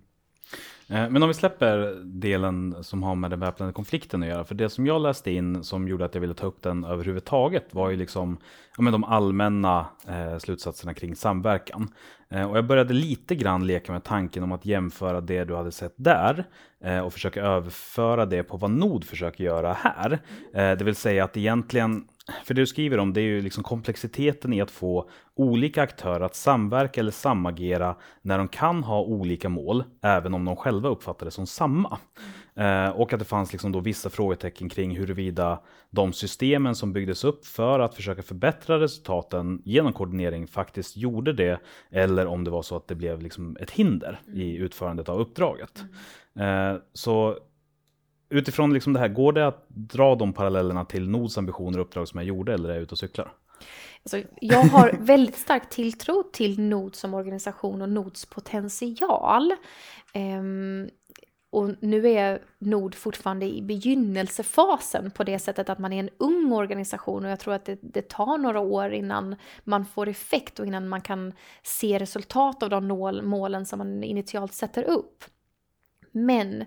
Eh, 0.89 1.09
men 1.09 1.23
om 1.23 1.29
vi 1.29 1.33
släpper 1.33 2.01
delen 2.03 2.83
som 2.83 3.03
har 3.03 3.15
med 3.15 3.29
den 3.29 3.39
väpnade 3.39 3.73
konflikten 3.73 4.23
att 4.23 4.29
göra. 4.29 4.43
För 4.43 4.55
det 4.55 4.69
som 4.69 4.85
jag 4.85 5.01
läste 5.01 5.31
in 5.31 5.63
som 5.63 5.87
gjorde 5.87 6.05
att 6.05 6.13
jag 6.13 6.21
ville 6.21 6.33
ta 6.33 6.47
upp 6.47 6.61
den 6.61 6.83
överhuvudtaget 6.83 7.73
var 7.73 7.89
ju 7.89 7.95
liksom 7.95 8.37
ja, 8.77 8.83
men 8.83 8.93
de 8.93 9.03
allmänna 9.03 9.85
eh, 10.07 10.37
slutsatserna 10.37 10.93
kring 10.93 11.15
samverkan. 11.15 11.89
Eh, 12.29 12.51
och 12.51 12.57
jag 12.57 12.67
började 12.67 12.93
lite 12.93 13.35
grann 13.35 13.67
leka 13.67 13.91
med 13.91 14.03
tanken 14.03 14.43
om 14.43 14.51
att 14.51 14.65
jämföra 14.65 15.21
det 15.21 15.43
du 15.43 15.55
hade 15.55 15.71
sett 15.71 15.93
där 15.95 16.45
eh, 16.83 16.99
och 16.99 17.13
försöka 17.13 17.41
överföra 17.41 18.25
det 18.25 18.43
på 18.43 18.57
vad 18.57 18.71
Nod 18.71 19.03
försöker 19.03 19.43
göra 19.43 19.73
här. 19.73 20.19
Eh, 20.53 20.77
det 20.77 20.83
vill 20.83 20.95
säga 20.95 21.23
att 21.23 21.37
egentligen 21.37 22.07
för 22.43 22.53
det 22.53 22.61
du 22.61 22.67
skriver 22.67 22.97
om 22.97 23.13
det 23.13 23.21
är 23.21 23.25
ju 23.25 23.41
liksom 23.41 23.63
komplexiteten 23.63 24.53
i 24.53 24.61
att 24.61 24.71
få 24.71 25.09
olika 25.35 25.81
aktörer 25.81 26.25
att 26.25 26.35
samverka 26.35 26.99
eller 26.99 27.11
samagera 27.11 27.95
när 28.21 28.37
de 28.37 28.47
kan 28.47 28.83
ha 28.83 29.01
olika 29.01 29.49
mål, 29.49 29.83
även 30.01 30.33
om 30.33 30.45
de 30.45 30.55
själva 30.55 30.89
uppfattar 30.89 31.25
det 31.25 31.31
som 31.31 31.47
samma. 31.47 31.97
Eh, 32.55 32.89
och 32.89 33.13
att 33.13 33.19
det 33.19 33.25
fanns 33.25 33.51
liksom 33.51 33.71
då 33.71 33.79
vissa 33.79 34.09
frågetecken 34.09 34.69
kring 34.69 34.97
huruvida 34.97 35.59
de 35.89 36.13
systemen 36.13 36.75
som 36.75 36.93
byggdes 36.93 37.23
upp 37.23 37.45
för 37.45 37.79
att 37.79 37.95
försöka 37.95 38.23
förbättra 38.23 38.79
resultaten 38.79 39.61
genom 39.65 39.93
koordinering 39.93 40.47
faktiskt 40.47 40.97
gjorde 40.97 41.33
det, 41.33 41.59
eller 41.89 42.25
om 42.25 42.43
det 42.43 42.51
var 42.51 42.61
så 42.61 42.75
att 42.75 42.87
det 42.87 42.95
blev 42.95 43.21
liksom 43.21 43.57
ett 43.59 43.71
hinder 43.71 44.19
i 44.33 44.55
utförandet 44.55 45.09
av 45.09 45.19
uppdraget. 45.19 45.83
Eh, 46.39 46.75
så 46.93 47.37
utifrån 48.29 48.73
liksom 48.73 48.93
det 48.93 48.99
här, 48.99 49.07
går 49.07 49.33
det 49.33 49.47
att 49.47 49.65
dra 49.69 50.15
de 50.15 50.33
parallellerna 50.33 50.85
till 50.85 51.09
Nords 51.09 51.37
ambitioner 51.37 51.79
och 51.79 51.85
uppdrag 51.85 52.07
som 52.07 52.19
jag 52.19 52.27
gjorde 52.27 52.53
eller 52.53 52.69
är 52.69 52.73
jag 52.73 52.83
ute 52.83 52.91
och 52.91 52.99
cyklar? 52.99 53.33
Alltså, 54.03 54.29
jag 54.41 54.63
har 54.63 54.91
väldigt 54.99 55.37
stark 55.37 55.69
tilltro 55.69 56.23
till 56.33 56.59
Nod 56.59 56.95
som 56.95 57.13
organisation 57.13 57.81
och 57.81 57.89
Nods 57.89 58.25
potential. 58.25 59.53
Um, 60.15 60.89
och 61.49 61.75
nu 61.81 62.09
är 62.09 62.41
Nord 62.59 62.95
fortfarande 62.95 63.45
i 63.45 63.61
begynnelsefasen 63.61 65.11
på 65.11 65.23
det 65.23 65.39
sättet 65.39 65.69
att 65.69 65.79
man 65.79 65.93
är 65.93 65.99
en 65.99 66.09
ung 66.17 66.51
organisation 66.51 67.25
och 67.25 67.31
jag 67.31 67.39
tror 67.39 67.53
att 67.53 67.65
det, 67.65 67.79
det, 67.81 68.09
tar 68.09 68.37
några 68.37 68.59
år 68.59 68.93
innan 68.93 69.35
man 69.63 69.85
får 69.85 70.07
effekt 70.07 70.59
och 70.59 70.65
innan 70.65 70.89
man 70.89 71.01
kan 71.01 71.33
se 71.63 71.99
resultat 71.99 72.63
av 72.63 72.69
de 72.69 72.87
målen 73.23 73.65
som 73.65 73.79
man 73.79 74.03
initialt 74.03 74.53
sätter 74.53 74.83
upp. 74.83 75.23
Men 76.11 76.65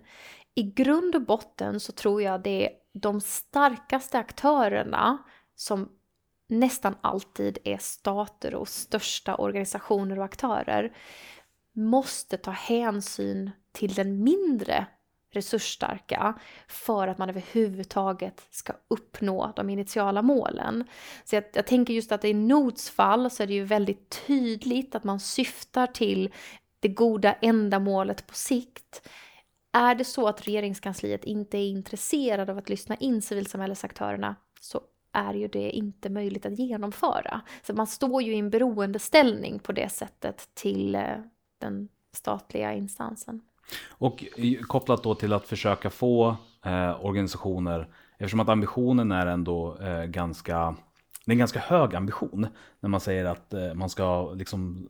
i 0.55 0.63
grund 0.63 1.15
och 1.15 1.23
botten 1.23 1.81
så 1.81 1.93
tror 1.93 2.23
jag 2.23 2.43
det 2.43 2.67
är 2.67 2.73
de 2.93 3.21
starkaste 3.21 4.19
aktörerna 4.19 5.19
som 5.55 5.89
nästan 6.49 6.95
alltid 7.01 7.59
är 7.65 7.79
stater 7.79 8.55
och 8.55 8.69
största 8.69 9.35
organisationer 9.35 10.19
och 10.19 10.25
aktörer 10.25 10.97
måste 11.73 12.37
ta 12.37 12.51
hänsyn 12.51 13.51
till 13.73 13.95
den 13.95 14.25
mindre 14.25 14.87
resursstarka 15.33 16.39
för 16.69 17.09
att 17.09 17.19
man 17.19 17.29
överhuvudtaget 17.29 18.47
ska 18.51 18.73
uppnå 18.89 19.53
de 19.57 19.71
initiala 19.71 20.23
målen. 20.23 20.85
Så 21.25 21.37
jag, 21.37 21.45
jag 21.53 21.67
tänker 21.67 21.95
just 21.95 22.13
att 22.13 22.25
i 22.25 22.35
Nots 22.35 22.91
fall 22.91 23.31
så 23.31 23.43
är 23.43 23.47
det 23.47 23.55
ju 23.55 23.65
väldigt 23.65 24.23
tydligt 24.27 24.95
att 24.95 25.05
man 25.05 25.21
syftar 25.21 25.87
till 25.87 26.35
det 26.81 26.89
goda 26.89 27.33
ändamålet 27.33 28.27
på 28.27 28.35
sikt. 28.35 29.09
Är 29.73 29.95
det 29.95 30.05
så 30.05 30.29
att 30.29 30.47
regeringskansliet 30.47 31.25
inte 31.25 31.59
är 31.59 31.69
intresserad 31.69 32.51
av 32.51 32.59
att 32.59 32.69
lyssna 32.69 32.97
in 32.97 33.23
civilsamhällesaktörerna 33.23 34.37
så 34.61 34.81
är 35.13 35.35
ju 35.35 35.49
det 35.49 35.71
inte 35.71 36.11
möjligt 36.11 36.47
att 36.47 36.59
genomföra. 36.59 37.41
Så 37.63 37.75
man 37.75 37.87
står 37.87 38.23
ju 38.23 38.35
i 38.35 38.39
en 38.39 38.51
beroendeställning 38.51 39.59
på 39.59 39.73
det 39.73 39.89
sättet 39.89 40.49
till 40.55 40.95
eh, 40.95 41.03
den 41.59 41.89
statliga 42.13 42.73
instansen. 42.73 43.41
Och 43.89 44.25
kopplat 44.69 45.03
då 45.03 45.15
till 45.15 45.33
att 45.33 45.47
försöka 45.47 45.91
få 45.91 46.37
eh, 46.65 47.05
organisationer, 47.05 47.89
eftersom 48.19 48.41
att 48.41 48.49
ambitionen 48.49 49.13
är 49.13 49.27
ändå 49.27 49.79
eh, 49.81 50.05
ganska 50.05 50.77
det 51.25 51.33
är 51.33 51.35
en 51.35 51.39
ganska 51.39 51.61
hög 51.61 51.95
ambition 51.95 52.47
när 52.81 52.89
man 52.89 53.01
säger 53.01 53.25
att 53.25 53.55
eh, 53.55 53.75
man 53.75 53.91
ska 53.91 54.33
liksom 54.33 54.89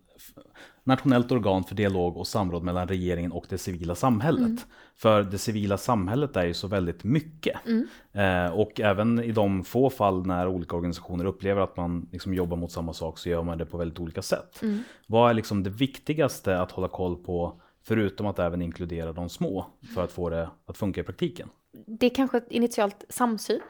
nationellt 0.85 1.33
organ 1.33 1.65
för 1.65 1.75
dialog 1.75 2.17
och 2.17 2.27
samråd 2.27 2.63
mellan 2.63 2.89
regeringen 2.89 3.33
och 3.33 3.47
det 3.49 3.59
civila 3.59 3.95
samhället. 3.95 4.41
Mm. 4.41 4.59
För 4.97 5.23
det 5.23 5.39
civila 5.39 5.79
samhället 5.79 6.37
är 6.37 6.45
ju 6.45 6.55
så 6.55 6.69
väldigt 6.69 7.05
mycket. 7.05 7.59
Mm. 7.67 7.87
Eh, 8.13 8.53
och 8.53 8.81
även 8.81 9.25
i 9.25 9.33
de 9.33 9.65
få 9.65 9.91
fall 9.91 10.27
när 10.27 10.49
olika 10.49 10.77
organisationer 10.77 11.25
upplever 11.25 11.61
att 11.61 11.77
man 11.77 12.09
liksom 12.13 12.35
jobbar 12.35 12.57
mot 12.57 12.73
samma 12.73 12.93
sak 12.93 13.19
så 13.19 13.29
gör 13.29 13.43
man 13.43 13.59
det 13.59 13.67
på 13.67 13.77
väldigt 13.77 14.01
olika 14.01 14.23
sätt. 14.23 14.63
Mm. 14.63 14.83
Vad 15.07 15.31
är 15.31 15.35
liksom 15.35 15.63
det 15.63 15.71
viktigaste 15.71 16.61
att 16.61 16.73
hålla 16.73 16.89
koll 16.89 17.17
på 17.17 17.61
förutom 17.83 18.27
att 18.27 18.39
även 18.39 18.63
inkludera 18.63 19.13
de 19.13 19.29
små 19.29 19.67
för 19.95 20.05
att 20.05 20.13
få 20.13 20.31
det 20.31 20.51
att 20.67 20.77
funka 20.77 21.01
i 21.01 21.05
praktiken? 21.05 21.49
Det 21.87 22.07
är 22.07 22.15
kanske 22.15 22.41
initialt 22.51 23.05
samsyn 23.09 23.61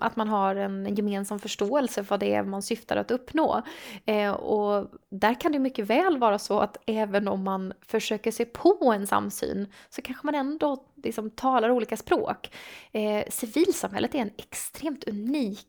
att 0.00 0.16
man 0.16 0.28
har 0.28 0.56
en 0.56 0.94
gemensam 0.94 1.38
förståelse 1.38 2.04
för 2.04 2.10
vad 2.10 2.20
det 2.20 2.34
är 2.34 2.42
man 2.42 2.62
syftar 2.62 2.96
att 2.96 3.10
uppnå. 3.10 3.62
Eh, 4.04 4.30
och 4.30 4.90
där 5.10 5.40
kan 5.40 5.52
det 5.52 5.58
mycket 5.58 5.86
väl 5.86 6.18
vara 6.18 6.38
så 6.38 6.60
att 6.60 6.76
även 6.86 7.28
om 7.28 7.44
man 7.44 7.72
försöker 7.82 8.30
se 8.30 8.44
på 8.44 8.92
en 8.94 9.06
samsyn 9.06 9.72
så 9.88 10.02
kanske 10.02 10.26
man 10.26 10.34
ändå 10.34 10.84
liksom 11.02 11.30
talar 11.30 11.70
olika 11.70 11.96
språk. 11.96 12.50
Eh, 12.92 13.24
civilsamhället 13.30 14.14
är 14.14 14.18
en 14.18 14.30
extremt 14.36 15.04
unik 15.04 15.66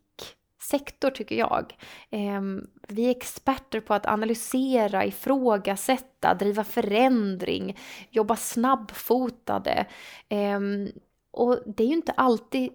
sektor 0.61 1.09
tycker 1.09 1.36
jag. 1.36 1.78
Eh, 2.09 2.41
vi 2.88 3.05
är 3.05 3.11
experter 3.11 3.80
på 3.80 3.93
att 3.93 4.05
analysera, 4.05 5.05
ifrågasätta, 5.05 6.34
driva 6.34 6.63
förändring, 6.63 7.78
jobba 8.09 8.36
snabbfotade. 8.36 9.86
Eh, 10.30 10.59
och 11.32 11.59
det 11.65 11.84
är 11.84 11.88
ju 11.88 11.93
inte 11.93 12.11
alltid 12.11 12.72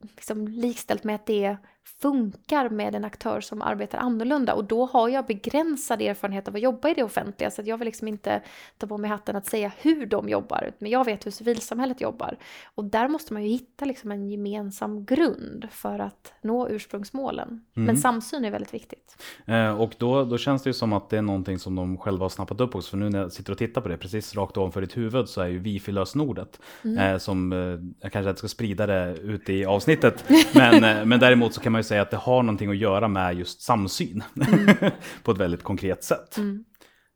liksom 0.00 0.48
likställt 0.48 1.04
med 1.04 1.14
att 1.14 1.26
det 1.26 1.44
är 1.44 1.58
funkar 2.02 2.68
med 2.68 2.94
en 2.94 3.04
aktör 3.04 3.40
som 3.40 3.62
arbetar 3.62 3.98
annorlunda 3.98 4.54
och 4.54 4.64
då 4.64 4.86
har 4.86 5.08
jag 5.08 5.26
begränsad 5.26 6.02
erfarenhet 6.02 6.48
av 6.48 6.54
att 6.54 6.60
jobba 6.60 6.88
i 6.88 6.94
det 6.94 7.02
offentliga 7.02 7.50
så 7.50 7.62
jag 7.64 7.78
vill 7.78 7.86
liksom 7.86 8.08
inte 8.08 8.42
ta 8.78 8.86
på 8.86 8.98
mig 8.98 9.10
hatten 9.10 9.36
att 9.36 9.46
säga 9.46 9.72
hur 9.80 10.06
de 10.06 10.28
jobbar 10.28 10.72
men 10.78 10.90
jag 10.90 11.04
vet 11.04 11.26
hur 11.26 11.30
civilsamhället 11.30 12.00
jobbar 12.00 12.36
och 12.74 12.84
där 12.84 13.08
måste 13.08 13.32
man 13.32 13.42
ju 13.42 13.48
hitta 13.48 13.84
liksom 13.84 14.12
en 14.12 14.30
gemensam 14.30 15.04
grund 15.04 15.68
för 15.70 15.98
att 15.98 16.32
nå 16.42 16.68
ursprungsmålen. 16.68 17.48
Mm. 17.48 17.86
Men 17.86 17.96
samsyn 17.96 18.44
är 18.44 18.50
väldigt 18.50 18.74
viktigt. 18.74 19.22
Eh, 19.46 19.80
och 19.80 19.94
då, 19.98 20.24
då 20.24 20.38
känns 20.38 20.62
det 20.62 20.68
ju 20.68 20.74
som 20.74 20.92
att 20.92 21.10
det 21.10 21.18
är 21.18 21.22
någonting 21.22 21.58
som 21.58 21.74
de 21.74 21.98
själva 21.98 22.24
har 22.24 22.28
snappat 22.28 22.60
upp 22.60 22.74
också 22.74 22.90
för 22.90 22.96
nu 22.96 23.10
när 23.10 23.18
jag 23.18 23.32
sitter 23.32 23.52
och 23.52 23.58
tittar 23.58 23.80
på 23.80 23.88
det 23.88 23.96
precis 23.96 24.34
rakt 24.34 24.56
ovanför 24.56 24.80
ditt 24.80 24.96
huvud 24.96 25.28
så 25.28 25.40
är 25.40 25.46
ju 25.46 25.58
wifi-lösenordet 25.58 26.60
mm. 26.84 26.98
eh, 26.98 27.18
som 27.18 27.52
eh, 27.52 27.58
jag 28.00 28.12
kanske 28.12 28.30
inte 28.30 28.38
ska 28.38 28.48
sprida 28.48 28.86
det 28.86 29.16
ut 29.22 29.48
i 29.48 29.64
avsnittet 29.64 30.24
men, 30.54 30.84
eh, 30.84 31.04
men 31.04 31.20
däremot 31.20 31.54
så 31.54 31.60
kan 31.60 31.72
man 31.76 31.80
ju 31.80 31.84
säga 31.84 32.02
att 32.02 32.10
det 32.10 32.16
har 32.16 32.42
någonting 32.42 32.70
att 32.70 32.76
göra 32.76 33.08
med 33.08 33.34
just 33.34 33.60
samsyn 33.60 34.22
mm. 34.46 34.76
på 35.22 35.32
ett 35.32 35.38
väldigt 35.38 35.62
konkret 35.62 36.04
sätt. 36.04 36.36
Mm. 36.36 36.64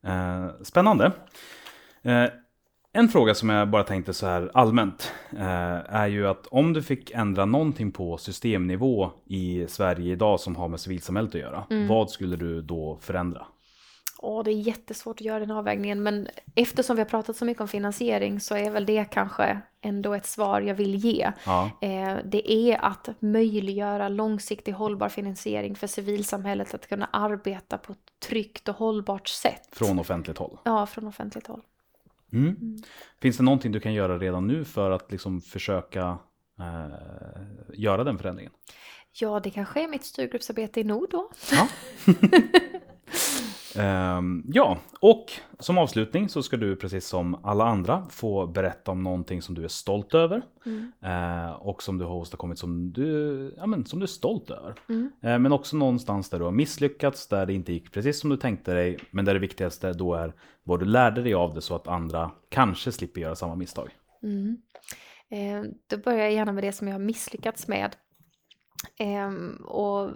Eh, 0.06 0.50
spännande. 0.62 1.12
Eh, 2.02 2.26
en 2.92 3.08
fråga 3.08 3.34
som 3.34 3.48
jag 3.48 3.70
bara 3.70 3.82
tänkte 3.82 4.14
så 4.14 4.26
här 4.26 4.50
allmänt 4.54 5.12
eh, 5.32 5.94
är 5.94 6.06
ju 6.06 6.28
att 6.28 6.46
om 6.46 6.72
du 6.72 6.82
fick 6.82 7.10
ändra 7.10 7.44
någonting 7.44 7.92
på 7.92 8.16
systemnivå 8.16 9.10
i 9.26 9.66
Sverige 9.68 10.12
idag 10.12 10.40
som 10.40 10.56
har 10.56 10.68
med 10.68 10.80
civilsamhället 10.80 11.34
att 11.34 11.40
göra, 11.40 11.66
mm. 11.70 11.88
vad 11.88 12.10
skulle 12.10 12.36
du 12.36 12.62
då 12.62 12.98
förändra? 13.00 13.46
Åh, 14.22 14.44
det 14.44 14.50
är 14.50 14.54
jättesvårt 14.54 15.16
att 15.16 15.20
göra 15.20 15.38
den 15.38 15.50
avvägningen, 15.50 16.02
men 16.02 16.28
eftersom 16.54 16.96
vi 16.96 17.02
har 17.02 17.08
pratat 17.08 17.36
så 17.36 17.44
mycket 17.44 17.60
om 17.60 17.68
finansiering 17.68 18.40
så 18.40 18.56
är 18.56 18.70
väl 18.70 18.86
det 18.86 19.04
kanske 19.04 19.60
ändå 19.80 20.14
ett 20.14 20.26
svar 20.26 20.60
jag 20.60 20.74
vill 20.74 20.94
ge. 20.94 21.32
Ja. 21.46 21.70
Eh, 21.80 22.16
det 22.24 22.52
är 22.52 22.84
att 22.84 23.08
möjliggöra 23.20 24.08
långsiktig 24.08 24.72
hållbar 24.72 25.08
finansiering 25.08 25.76
för 25.76 25.86
civilsamhället 25.86 26.74
att 26.74 26.88
kunna 26.88 27.08
arbeta 27.12 27.78
på 27.78 27.92
ett 27.92 27.98
tryggt 28.28 28.68
och 28.68 28.76
hållbart 28.76 29.28
sätt. 29.28 29.68
Från 29.72 29.98
offentligt 29.98 30.38
håll? 30.38 30.58
Ja, 30.64 30.86
från 30.86 31.06
offentligt 31.06 31.46
håll. 31.46 31.62
Mm. 32.32 32.48
Mm. 32.48 32.82
Finns 33.20 33.36
det 33.36 33.42
någonting 33.42 33.72
du 33.72 33.80
kan 33.80 33.94
göra 33.94 34.18
redan 34.18 34.46
nu 34.46 34.64
för 34.64 34.90
att 34.90 35.12
liksom 35.12 35.40
försöka 35.40 36.18
eh, 36.58 36.96
göra 37.74 38.04
den 38.04 38.18
förändringen? 38.18 38.52
Ja, 39.12 39.40
det 39.40 39.50
kanske 39.50 39.84
är 39.84 39.88
mitt 39.88 40.04
styrgruppsarbete 40.04 40.80
i 40.80 40.84
Nord 40.84 41.10
då. 41.10 41.30
Ja. 41.52 41.68
Um, 43.80 44.44
ja, 44.52 44.78
och 45.00 45.32
som 45.58 45.78
avslutning 45.78 46.28
så 46.28 46.42
ska 46.42 46.56
du 46.56 46.76
precis 46.76 47.06
som 47.06 47.44
alla 47.44 47.64
andra 47.64 48.06
få 48.10 48.46
berätta 48.46 48.90
om 48.90 49.02
någonting 49.02 49.42
som 49.42 49.54
du 49.54 49.64
är 49.64 49.68
stolt 49.68 50.14
över. 50.14 50.42
Mm. 50.66 50.92
Uh, 51.04 51.52
och 51.52 51.82
som 51.82 51.98
du 51.98 52.04
har 52.04 52.14
åstadkommit 52.14 52.58
som 52.58 52.92
du, 52.92 53.54
ja, 53.56 53.66
men, 53.66 53.86
som 53.86 53.98
du 53.98 54.02
är 54.02 54.06
stolt 54.06 54.50
över. 54.50 54.74
Mm. 54.88 55.02
Uh, 55.02 55.38
men 55.38 55.52
också 55.52 55.76
någonstans 55.76 56.30
där 56.30 56.38
du 56.38 56.44
har 56.44 56.52
misslyckats, 56.52 57.28
där 57.28 57.46
det 57.46 57.52
inte 57.52 57.72
gick 57.72 57.92
precis 57.92 58.20
som 58.20 58.30
du 58.30 58.36
tänkte 58.36 58.74
dig. 58.74 58.98
Men 59.10 59.24
där 59.24 59.34
det 59.34 59.40
viktigaste 59.40 59.92
då 59.92 60.14
är 60.14 60.34
vad 60.62 60.80
du 60.80 60.86
lärde 60.86 61.22
dig 61.22 61.34
av 61.34 61.54
det 61.54 61.60
så 61.60 61.74
att 61.74 61.88
andra 61.88 62.30
kanske 62.48 62.92
slipper 62.92 63.20
göra 63.20 63.36
samma 63.36 63.54
misstag. 63.54 63.88
Mm. 64.22 64.56
Uh, 65.32 65.70
då 65.86 65.96
börjar 65.96 66.20
jag 66.20 66.32
gärna 66.32 66.52
med 66.52 66.64
det 66.64 66.72
som 66.72 66.88
jag 66.88 66.94
har 66.94 67.00
misslyckats 67.00 67.68
med. 67.68 67.96
Um, 69.00 69.64
och 69.68 70.10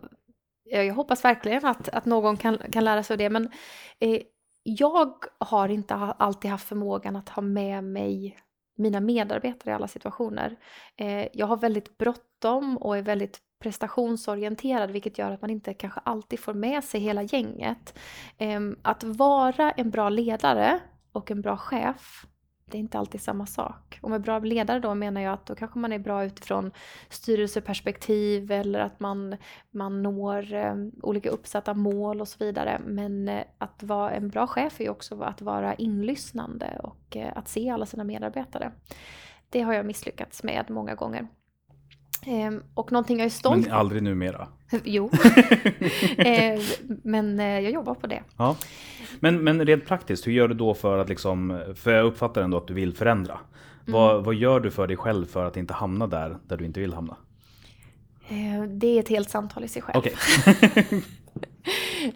Eh, 0.71 0.83
jag 0.83 0.95
hoppas 0.95 1.25
verkligen 1.25 1.67
att, 1.67 1.89
att 1.89 2.05
någon 2.05 2.37
kan, 2.37 2.59
kan 2.73 2.85
lära 2.85 3.03
sig 3.03 3.15
av 3.15 3.19
det, 3.19 3.31
men 3.31 3.51
eh, 3.99 4.23
jag 4.63 5.15
har 5.39 5.69
inte 5.69 5.95
alltid 5.95 6.51
haft 6.51 6.69
förmågan 6.69 7.17
att 7.17 7.29
ha 7.29 7.43
med 7.43 7.85
mig 7.85 8.39
mina 8.77 9.01
medarbetare 9.01 9.71
i 9.71 9.75
alla 9.75 9.89
situationer. 9.89 10.57
Eh, 10.97 11.29
jag 11.33 11.47
har 11.47 11.57
väldigt 11.57 11.99
bråttom 11.99 12.79
och 12.79 12.97
är 12.97 13.03
väldigt 13.03 13.39
prestationsorienterad 13.63 14.91
vilket 14.91 15.19
gör 15.19 15.31
att 15.31 15.41
man 15.41 15.51
inte 15.51 15.75
kanske 15.75 16.01
alltid 16.05 16.41
får 16.41 16.55
med 16.55 16.85
sig 16.85 17.01
hela 17.01 17.23
gänget. 17.23 17.99
Eh, 18.39 18.61
att 18.83 19.05
vara 19.05 19.71
en 19.71 19.91
bra 19.91 20.09
ledare 20.09 20.81
och 21.13 21.31
en 21.31 21.41
bra 21.41 21.57
chef 21.57 22.27
det 22.71 22.79
är 22.79 22.81
inte 22.81 22.99
alltid 22.99 23.21
samma 23.21 23.47
sak. 23.47 23.99
Och 24.03 24.11
med 24.11 24.21
bra 24.21 24.39
ledare 24.39 24.79
då 24.79 24.95
menar 24.95 25.21
jag 25.21 25.33
att 25.33 25.47
då 25.47 25.55
kanske 25.55 25.79
man 25.79 25.93
är 25.93 25.99
bra 25.99 26.25
utifrån 26.25 26.71
styrelseperspektiv 27.09 28.53
eller 28.53 28.81
att 28.81 29.01
man, 29.01 29.37
man 29.71 30.03
når 30.03 30.55
eh, 30.55 30.75
olika 31.03 31.31
uppsatta 31.31 31.75
mål 31.75 32.21
och 32.21 32.29
så 32.29 32.45
vidare. 32.45 32.81
Men 32.87 33.29
eh, 33.29 33.45
att 33.59 33.83
vara 33.83 34.11
en 34.11 34.29
bra 34.29 34.47
chef 34.47 34.81
är 34.81 34.85
ju 34.85 34.91
också 34.91 35.21
att 35.21 35.43
vara 35.43 35.75
inlyssnande 35.75 36.81
och 36.83 37.17
eh, 37.17 37.33
att 37.35 37.49
se 37.49 37.71
alla 37.71 37.87
sina 37.87 38.05
medarbetare. 38.05 38.73
Det 39.51 39.61
har 39.61 39.73
jag 39.73 39.87
misslyckats 39.87 40.43
med 40.43 40.71
många 40.71 40.95
gånger. 40.95 41.29
Ehm, 42.27 42.63
och 42.75 42.93
någonting 42.93 43.19
jag 43.19 43.27
är 43.27 43.31
stolt 43.31 43.67
Men 43.67 43.75
aldrig 43.75 44.03
numera? 44.03 44.49
Jo. 44.85 45.11
ehm, 46.19 46.61
men 47.03 47.41
eh, 47.41 47.61
jag 47.61 47.73
jobbar 47.73 47.95
på 47.95 48.07
det. 48.07 48.23
Ja. 48.37 48.57
Men, 49.21 49.45
men 49.45 49.67
rent 49.67 49.87
praktiskt, 49.87 50.27
hur 50.27 50.33
gör 50.33 50.49
du 50.49 50.55
då 50.55 50.75
för 50.75 50.99
att 50.99 51.09
liksom, 51.09 51.63
för 51.77 51.93
jag 51.93 52.07
uppfattar 52.07 52.43
ändå 52.43 52.57
att 52.57 52.67
du 52.67 52.75
vill 52.75 52.95
förändra. 52.95 53.39
Mm. 53.87 53.93
Vad, 53.93 54.25
vad 54.25 54.35
gör 54.35 54.61
du 54.61 54.71
för 54.71 54.87
dig 54.87 54.97
själv 54.97 55.27
för 55.27 55.45
att 55.45 55.57
inte 55.57 55.75
hamna 55.75 56.07
där, 56.07 56.37
där 56.49 56.57
du 56.57 56.65
inte 56.65 56.81
vill 56.81 56.93
hamna? 56.93 57.17
Ehm, 58.29 58.79
det 58.79 58.87
är 58.87 59.01
ett 59.01 59.09
helt 59.09 59.31
samtal 59.31 59.65
i 59.65 59.69
sig 59.69 59.83
själv. 59.83 59.99
Okay. 59.99 60.13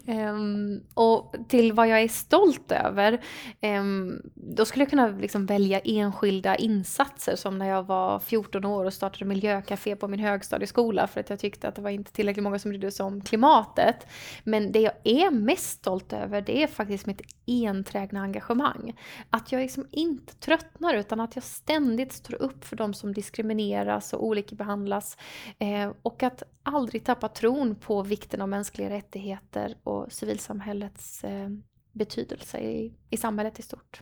Um, 0.05 0.83
och 0.93 1.35
till 1.47 1.73
vad 1.73 1.87
jag 1.87 2.01
är 2.01 2.07
stolt 2.07 2.71
över, 2.71 3.21
um, 3.61 4.21
då 4.35 4.65
skulle 4.65 4.83
jag 4.83 4.89
kunna 4.89 5.07
liksom 5.07 5.45
välja 5.45 5.79
enskilda 5.79 6.55
insatser 6.55 7.35
som 7.35 7.57
när 7.57 7.69
jag 7.69 7.83
var 7.83 8.19
14 8.19 8.65
år 8.65 8.85
och 8.85 8.93
startade 8.93 9.25
miljöcafé 9.25 9.95
på 9.95 10.07
min 10.07 10.19
högstadieskola 10.19 11.07
för 11.07 11.19
att 11.19 11.29
jag 11.29 11.39
tyckte 11.39 11.67
att 11.67 11.75
det 11.75 11.81
var 11.81 11.89
inte 11.89 12.11
tillräckligt 12.11 12.43
många 12.43 12.59
som 12.59 12.69
brydde 12.69 12.91
sig 12.91 13.05
om 13.05 13.21
klimatet. 13.21 14.07
Men 14.43 14.71
det 14.71 14.79
jag 14.79 14.93
är 15.03 15.31
mest 15.31 15.79
stolt 15.79 16.13
över 16.13 16.41
det 16.41 16.63
är 16.63 16.67
faktiskt 16.67 17.05
mitt 17.05 17.21
enträgna 17.47 18.21
engagemang. 18.21 18.97
Att 19.29 19.51
jag 19.51 19.61
liksom 19.61 19.85
inte 19.91 20.35
tröttnar 20.35 20.93
utan 20.93 21.19
att 21.19 21.35
jag 21.35 21.43
ständigt 21.43 22.13
står 22.13 22.41
upp 22.41 22.65
för 22.65 22.75
de 22.75 22.93
som 22.93 23.13
diskrimineras 23.13 24.13
och 24.13 24.25
olika 24.25 24.55
behandlas. 24.55 25.17
Eh, 25.59 25.91
och 26.01 26.23
att 26.23 26.43
aldrig 26.63 27.03
tappa 27.03 27.27
tron 27.27 27.75
på 27.75 28.03
vikten 28.03 28.41
av 28.41 28.49
mänskliga 28.49 28.89
rättigheter 28.89 29.38
och 29.83 30.11
civilsamhällets 30.11 31.23
eh, 31.23 31.49
betydelse 31.91 32.59
i, 32.59 32.93
i 33.09 33.17
samhället 33.17 33.59
i 33.59 33.61
stort. 33.61 34.01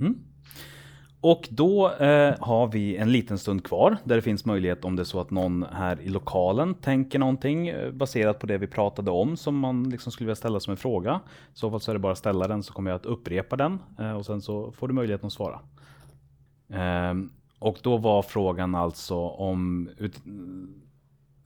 Mm. 0.00 0.18
Och 1.24 1.48
då 1.50 1.90
eh, 1.90 2.34
har 2.40 2.66
vi 2.66 2.96
en 2.96 3.12
liten 3.12 3.38
stund 3.38 3.64
kvar 3.64 3.96
där 4.04 4.16
det 4.16 4.22
finns 4.22 4.44
möjlighet 4.44 4.84
om 4.84 4.96
det 4.96 5.02
är 5.02 5.04
så 5.04 5.20
att 5.20 5.30
någon 5.30 5.62
här 5.72 6.00
i 6.00 6.08
lokalen 6.08 6.74
tänker 6.74 7.18
någonting 7.18 7.68
eh, 7.68 7.92
baserat 7.92 8.38
på 8.38 8.46
det 8.46 8.58
vi 8.58 8.66
pratade 8.66 9.10
om 9.10 9.36
som 9.36 9.58
man 9.58 9.90
liksom 9.90 10.12
skulle 10.12 10.26
vilja 10.26 10.36
ställa 10.36 10.60
som 10.60 10.70
en 10.70 10.76
fråga. 10.76 11.20
I 11.54 11.56
så 11.58 11.70
fall 11.70 11.80
så 11.80 11.90
är 11.90 11.94
det 11.94 11.98
bara 11.98 12.12
att 12.12 12.18
ställa 12.18 12.48
den 12.48 12.62
så 12.62 12.72
kommer 12.72 12.90
jag 12.90 12.96
att 12.96 13.06
upprepa 13.06 13.56
den 13.56 13.78
eh, 13.98 14.12
och 14.12 14.26
sen 14.26 14.42
så 14.42 14.72
får 14.72 14.88
du 14.88 14.94
möjligheten 14.94 15.26
att 15.26 15.32
svara. 15.32 15.60
Eh, 16.68 17.14
och 17.58 17.78
då 17.82 17.96
var 17.96 18.22
frågan 18.22 18.74
alltså 18.74 19.16
om 19.28 19.90
ut, 19.98 20.22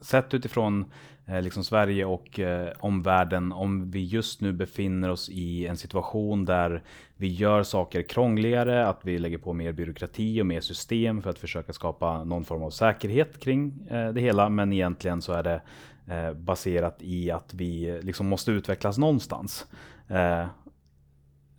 sett 0.01 0.33
utifrån 0.33 0.85
Eh, 1.29 1.41
liksom 1.41 1.63
Sverige 1.63 2.05
och 2.05 2.39
eh, 2.39 2.71
omvärlden, 2.79 3.51
om 3.51 3.91
vi 3.91 4.05
just 4.05 4.41
nu 4.41 4.53
befinner 4.53 5.09
oss 5.09 5.29
i 5.29 5.67
en 5.67 5.77
situation 5.77 6.45
där 6.45 6.83
vi 7.17 7.27
gör 7.27 7.63
saker 7.63 8.01
krångligare, 8.01 8.87
att 8.87 8.99
vi 9.01 9.19
lägger 9.19 9.37
på 9.37 9.53
mer 9.53 9.71
byråkrati 9.71 10.41
och 10.41 10.45
mer 10.45 10.61
system 10.61 11.21
för 11.21 11.29
att 11.29 11.39
försöka 11.39 11.73
skapa 11.73 12.23
någon 12.23 12.45
form 12.45 12.63
av 12.63 12.69
säkerhet 12.69 13.39
kring 13.39 13.87
eh, 13.89 14.09
det 14.09 14.21
hela. 14.21 14.49
Men 14.49 14.73
egentligen 14.73 15.21
så 15.21 15.33
är 15.33 15.43
det 15.43 15.61
eh, 16.07 16.33
baserat 16.33 16.97
i 16.99 17.31
att 17.31 17.53
vi 17.53 17.99
liksom 18.01 18.27
måste 18.27 18.51
utvecklas 18.51 18.97
någonstans. 18.97 19.67
Eh, 20.07 20.45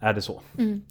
är 0.01 0.15
det 0.15 0.23
så? 0.23 0.41
Mm. 0.59 0.85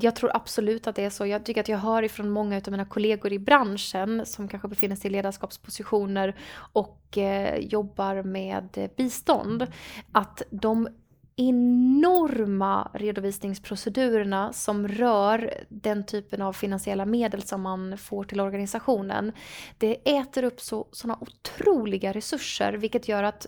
Jag 0.00 0.16
tror 0.16 0.36
absolut 0.36 0.86
att 0.86 0.96
det 0.96 1.04
är 1.04 1.10
så. 1.10 1.26
Jag 1.26 1.44
tycker 1.44 1.60
att 1.60 1.68
jag 1.68 1.78
hör 1.78 2.02
ifrån 2.02 2.30
många 2.30 2.56
av 2.56 2.70
mina 2.70 2.84
kollegor 2.84 3.32
i 3.32 3.38
branschen 3.38 4.26
som 4.26 4.48
kanske 4.48 4.68
befinner 4.68 4.96
sig 4.96 5.10
i 5.10 5.12
ledarskapspositioner 5.12 6.36
och 6.72 7.18
eh, 7.18 7.58
jobbar 7.58 8.22
med 8.22 8.90
bistånd 8.96 9.66
att 10.12 10.42
de 10.50 10.88
enorma 11.36 12.90
redovisningsprocedurerna 12.94 14.52
som 14.52 14.88
rör 14.88 15.54
den 15.68 16.06
typen 16.06 16.42
av 16.42 16.52
finansiella 16.52 17.06
medel 17.06 17.42
som 17.42 17.62
man 17.62 17.98
får 17.98 18.24
till 18.24 18.40
organisationen. 18.40 19.32
Det 19.78 20.18
äter 20.18 20.44
upp 20.44 20.60
så, 20.60 20.88
såna 20.92 21.18
otroliga 21.20 22.12
resurser 22.12 22.72
vilket 22.72 23.08
gör 23.08 23.22
att 23.22 23.46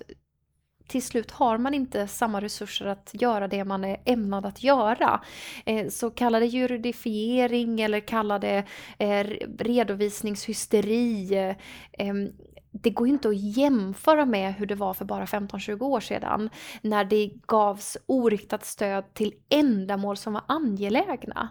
till 0.87 1.03
slut 1.03 1.30
har 1.30 1.59
man 1.59 1.74
inte 1.74 2.07
samma 2.07 2.41
resurser 2.41 2.87
att 2.87 3.11
göra 3.12 3.49
det 3.49 3.64
man 3.64 3.85
är 3.85 3.97
ämnad 4.05 4.47
att 4.47 4.62
göra. 4.62 5.20
Eh, 5.66 5.89
så 5.89 6.11
kalla 6.11 6.41
det 6.41 6.47
juridifiering 6.47 7.80
eller 7.80 8.01
kalla 8.01 8.39
det 8.39 8.64
eh, 8.99 9.26
redovisningshysteri. 9.59 11.35
Eh, 11.93 12.14
det 12.82 12.91
går 12.91 13.07
ju 13.07 13.12
inte 13.12 13.28
att 13.28 13.57
jämföra 13.57 14.24
med 14.24 14.55
hur 14.55 14.66
det 14.66 14.74
var 14.74 14.95
för 14.95 15.05
bara 15.05 15.24
15-20 15.24 15.82
år 15.82 16.01
sedan 16.01 16.51
när 16.82 17.05
det 17.05 17.30
gavs 17.47 17.97
oriktat 18.07 18.64
stöd 18.64 19.14
till 19.14 19.35
ändamål 19.49 20.16
som 20.16 20.32
var 20.32 20.43
angelägna. 20.49 21.49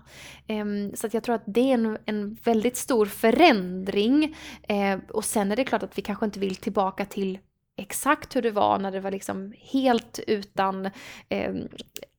Så 0.93 1.07
att 1.07 1.13
jag 1.13 1.23
tror 1.23 1.35
att 1.35 1.43
det 1.45 1.69
är 1.69 1.73
en, 1.73 1.97
en 2.05 2.33
väldigt 2.43 2.77
stor 2.77 3.05
förändring 3.05 4.35
eh, 4.63 4.99
och 5.09 5.25
sen 5.25 5.51
är 5.51 5.55
det 5.55 5.63
klart 5.63 5.83
att 5.83 5.97
vi 5.97 6.01
kanske 6.01 6.25
inte 6.25 6.39
vill 6.39 6.55
tillbaka 6.55 7.05
till 7.05 7.39
exakt 7.75 8.35
hur 8.35 8.41
det 8.41 8.51
var 8.51 8.79
när 8.79 8.91
det 8.91 8.99
var 8.99 9.11
liksom 9.11 9.53
helt 9.57 10.19
utan 10.27 10.85
eh, 11.29 11.53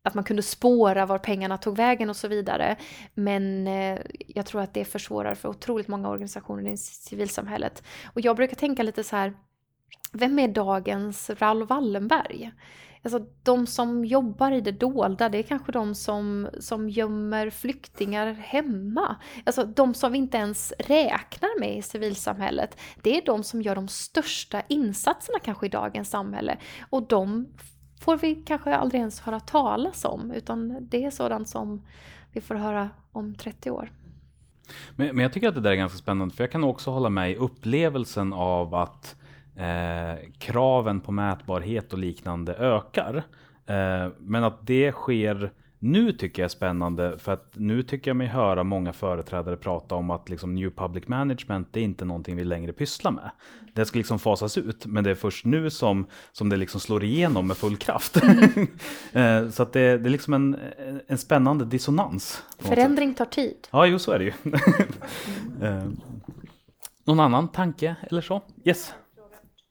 att 0.02 0.14
man 0.14 0.24
kunde 0.24 0.42
spåra 0.42 1.06
var 1.06 1.18
pengarna 1.18 1.58
tog 1.58 1.76
vägen 1.76 2.10
och 2.10 2.16
så 2.16 2.28
vidare. 2.28 2.76
Men 3.14 3.66
eh, 3.66 3.98
jag 4.26 4.46
tror 4.46 4.60
att 4.60 4.74
det 4.74 4.84
försvårar 4.84 5.34
för 5.34 5.48
otroligt 5.48 5.88
många 5.88 6.08
organisationer 6.08 6.70
i 6.70 6.76
civilsamhället. 6.76 7.82
Och 8.14 8.20
jag 8.20 8.36
brukar 8.36 8.56
tänka 8.56 8.82
lite 8.82 9.04
så 9.04 9.16
här, 9.16 9.34
vem 10.12 10.38
är 10.38 10.48
dagens 10.48 11.30
Raoul 11.30 11.66
Wallenberg? 11.66 12.52
Alltså 13.04 13.26
de 13.42 13.66
som 13.66 14.04
jobbar 14.04 14.52
i 14.52 14.60
det 14.60 14.72
dolda, 14.72 15.28
det 15.28 15.38
är 15.38 15.42
kanske 15.42 15.72
de 15.72 15.94
som, 15.94 16.48
som 16.60 16.88
gömmer 16.88 17.50
flyktingar 17.50 18.32
hemma. 18.32 19.16
Alltså 19.46 19.64
de 19.64 19.94
som 19.94 20.12
vi 20.12 20.18
inte 20.18 20.36
ens 20.36 20.72
räknar 20.78 21.60
med 21.60 21.78
i 21.78 21.82
civilsamhället. 21.82 22.80
Det 23.02 23.16
är 23.16 23.26
de 23.26 23.42
som 23.42 23.62
gör 23.62 23.74
de 23.74 23.88
största 23.88 24.62
insatserna 24.68 25.38
kanske 25.38 25.66
i 25.66 25.68
dagens 25.68 26.10
samhälle. 26.10 26.56
Och 26.90 27.02
de 27.08 27.46
får 28.00 28.16
vi 28.16 28.34
kanske 28.34 28.76
aldrig 28.76 29.00
ens 29.00 29.20
höra 29.20 29.40
talas 29.40 30.04
om, 30.04 30.30
utan 30.30 30.88
det 30.88 31.04
är 31.04 31.10
sådant 31.10 31.48
som 31.48 31.82
vi 32.32 32.40
får 32.40 32.54
höra 32.54 32.90
om 33.12 33.34
30 33.34 33.70
år. 33.70 33.92
Men, 34.96 35.06
men 35.06 35.22
jag 35.22 35.32
tycker 35.32 35.48
att 35.48 35.54
det 35.54 35.60
där 35.60 35.70
är 35.70 35.76
ganska 35.76 35.98
spännande, 35.98 36.34
för 36.34 36.44
jag 36.44 36.50
kan 36.50 36.64
också 36.64 36.90
hålla 36.90 37.10
med 37.10 37.30
i 37.30 37.36
upplevelsen 37.36 38.32
av 38.32 38.74
att 38.74 39.16
eh, 39.56 40.30
kraven 40.38 41.00
på 41.00 41.12
mätbarhet 41.12 41.92
och 41.92 41.98
liknande 41.98 42.54
ökar. 42.54 43.16
Eh, 43.66 44.08
men 44.18 44.44
att 44.44 44.66
det 44.66 44.92
sker 44.92 45.52
nu 45.84 46.12
tycker 46.12 46.42
jag 46.42 46.44
är 46.44 46.50
spännande 46.50 47.18
för 47.18 47.32
att 47.32 47.50
nu 47.54 47.82
tycker 47.82 48.10
jag 48.10 48.16
mig 48.16 48.26
höra 48.26 48.64
många 48.64 48.92
företrädare 48.92 49.56
prata 49.56 49.94
om 49.94 50.10
att 50.10 50.28
liksom 50.28 50.54
New 50.54 50.70
Public 50.70 51.08
Management 51.08 51.68
det 51.70 51.80
är 51.80 51.84
inte 51.84 52.04
någonting 52.04 52.36
vi 52.36 52.44
längre 52.44 52.72
pysslar 52.72 53.10
med. 53.10 53.30
Det 53.74 53.84
ska 53.84 53.98
liksom 53.98 54.18
fasas 54.18 54.58
ut 54.58 54.86
men 54.86 55.04
det 55.04 55.10
är 55.10 55.14
först 55.14 55.44
nu 55.44 55.70
som, 55.70 56.06
som 56.32 56.48
det 56.48 56.56
liksom 56.56 56.80
slår 56.80 57.04
igenom 57.04 57.46
med 57.46 57.56
full 57.56 57.76
kraft. 57.76 58.22
Mm. 58.22 58.48
Eh, 59.12 59.48
så 59.48 59.62
att 59.62 59.72
det, 59.72 59.98
det 59.98 60.08
är 60.08 60.10
liksom 60.10 60.34
en, 60.34 60.56
en 61.06 61.18
spännande 61.18 61.64
dissonans. 61.64 62.42
Förändring 62.58 63.14
tar 63.14 63.24
tid. 63.24 63.68
Ja, 63.70 63.86
jo 63.86 63.98
så 63.98 64.12
är 64.12 64.18
det 64.18 64.24
ju. 64.24 64.32
mm. 65.60 66.00
Någon 67.04 67.20
annan 67.20 67.48
tanke 67.48 67.96
eller 68.10 68.20
så? 68.20 68.42
Yes? 68.64 68.94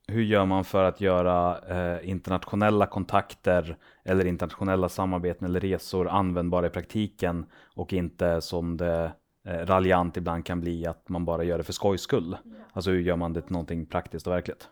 Hur 0.07 0.23
gör 0.23 0.45
man 0.45 0.63
för 0.63 0.83
att 0.83 1.01
göra 1.01 1.59
eh, 1.69 2.09
internationella 2.09 2.85
kontakter 2.85 3.77
eller 4.05 4.25
internationella 4.25 4.89
samarbeten 4.89 5.47
eller 5.47 5.59
resor 5.59 6.07
användbara 6.07 6.67
i 6.67 6.69
praktiken 6.69 7.45
och 7.75 7.93
inte 7.93 8.41
som 8.41 8.77
det 8.77 9.11
eh, 9.47 9.65
raljant 9.65 10.17
ibland 10.17 10.45
kan 10.45 10.61
bli 10.61 10.85
att 10.87 11.09
man 11.09 11.25
bara 11.25 11.43
gör 11.43 11.57
det 11.57 11.63
för 11.63 11.73
skojs 11.73 12.01
skull. 12.01 12.37
Alltså 12.73 12.91
hur 12.91 13.01
gör 13.01 13.15
man 13.15 13.33
det 13.33 13.41
till 13.41 13.51
någonting 13.51 13.85
praktiskt 13.85 14.27
och 14.27 14.33
verkligt? 14.33 14.69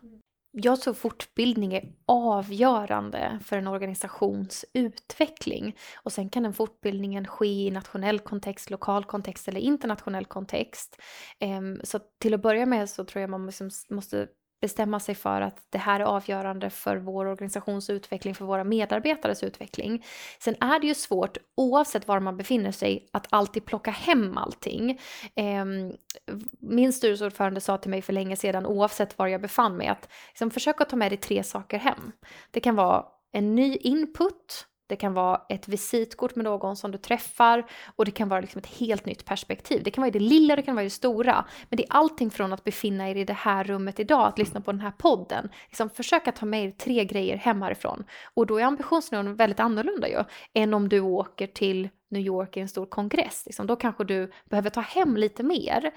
Jag 0.54 0.80
tror 0.80 0.94
fortbildning 0.94 1.74
är 1.74 1.92
avgörande 2.06 3.38
för 3.44 3.58
en 3.58 3.66
organisations 3.66 4.64
utveckling. 4.74 5.76
Och 6.02 6.12
sen 6.12 6.28
kan 6.28 6.42
den 6.42 6.52
fortbildningen 6.52 7.26
ske 7.26 7.66
i 7.66 7.70
nationell 7.70 8.18
kontext, 8.18 8.70
lokal 8.70 9.04
kontext 9.04 9.48
eller 9.48 9.60
internationell 9.60 10.24
kontext. 10.24 11.00
Um, 11.40 11.80
så 11.84 11.98
till 12.20 12.34
att 12.34 12.42
börja 12.42 12.66
med 12.66 12.90
så 12.90 13.04
tror 13.04 13.20
jag 13.20 13.30
man 13.30 13.46
liksom 13.46 13.70
måste 13.90 14.28
bestämma 14.62 15.00
sig 15.00 15.14
för 15.14 15.40
att 15.40 15.66
det 15.70 15.78
här 15.78 16.00
är 16.00 16.04
avgörande 16.04 16.70
för 16.70 16.96
vår 16.96 17.26
organisations 17.26 17.90
utveckling, 17.90 18.34
för 18.34 18.44
våra 18.44 18.64
medarbetares 18.64 19.42
utveckling. 19.42 20.04
Sen 20.40 20.54
är 20.60 20.80
det 20.80 20.86
ju 20.86 20.94
svårt, 20.94 21.38
oavsett 21.56 22.08
var 22.08 22.20
man 22.20 22.36
befinner 22.36 22.72
sig, 22.72 23.08
att 23.12 23.26
alltid 23.30 23.64
plocka 23.64 23.90
hem 23.90 24.38
allting. 24.38 25.00
Ehm, 25.36 25.92
min 26.60 26.92
styrelseordförande 26.92 27.60
sa 27.60 27.78
till 27.78 27.90
mig 27.90 28.02
för 28.02 28.12
länge 28.12 28.36
sedan, 28.36 28.66
oavsett 28.66 29.18
var 29.18 29.26
jag 29.26 29.40
befann 29.40 29.76
mig, 29.76 29.86
att 29.86 30.08
liksom, 30.28 30.50
försöka 30.50 30.84
ta 30.84 30.96
med 30.96 31.10
dig 31.10 31.18
tre 31.18 31.42
saker 31.42 31.78
hem. 31.78 32.12
Det 32.50 32.60
kan 32.60 32.74
vara 32.74 33.04
en 33.32 33.54
ny 33.54 33.76
input, 33.76 34.66
det 34.92 34.96
kan 34.96 35.14
vara 35.14 35.40
ett 35.48 35.68
visitkort 35.68 36.36
med 36.36 36.44
någon 36.44 36.76
som 36.76 36.90
du 36.90 36.98
träffar 36.98 37.64
och 37.96 38.04
det 38.04 38.10
kan 38.10 38.28
vara 38.28 38.40
liksom 38.40 38.58
ett 38.58 38.66
helt 38.66 39.06
nytt 39.06 39.24
perspektiv. 39.24 39.82
Det 39.84 39.90
kan 39.90 40.02
vara 40.02 40.08
i 40.08 40.10
det 40.10 40.18
lilla, 40.18 40.56
det 40.56 40.62
kan 40.62 40.74
vara 40.74 40.82
i 40.82 40.86
det 40.86 40.90
stora. 40.90 41.44
Men 41.68 41.76
det 41.76 41.82
är 41.82 41.92
allting 41.92 42.30
från 42.30 42.52
att 42.52 42.64
befinna 42.64 43.10
er 43.10 43.16
i 43.16 43.24
det 43.24 43.32
här 43.32 43.64
rummet 43.64 44.00
idag, 44.00 44.26
att 44.26 44.38
lyssna 44.38 44.60
på 44.60 44.72
den 44.72 44.80
här 44.80 44.90
podden. 44.90 45.48
Liksom 45.68 45.90
försöka 45.90 46.32
ta 46.32 46.46
med 46.46 46.64
er 46.64 46.70
tre 46.70 47.04
grejer 47.04 47.36
hem 47.36 47.62
härifrån. 47.62 48.04
Och 48.34 48.46
då 48.46 48.58
är 48.58 48.64
ambitionsnivån 48.64 49.36
väldigt 49.36 49.60
annorlunda 49.60 50.08
ju, 50.08 50.24
än 50.54 50.74
om 50.74 50.88
du 50.88 51.00
åker 51.00 51.46
till 51.46 51.88
New 52.10 52.22
York 52.22 52.56
i 52.56 52.60
en 52.60 52.68
stor 52.68 52.86
kongress. 52.86 53.42
Liksom, 53.46 53.66
då 53.66 53.76
kanske 53.76 54.04
du 54.04 54.30
behöver 54.50 54.70
ta 54.70 54.80
hem 54.80 55.16
lite 55.16 55.42
mer. 55.42 55.90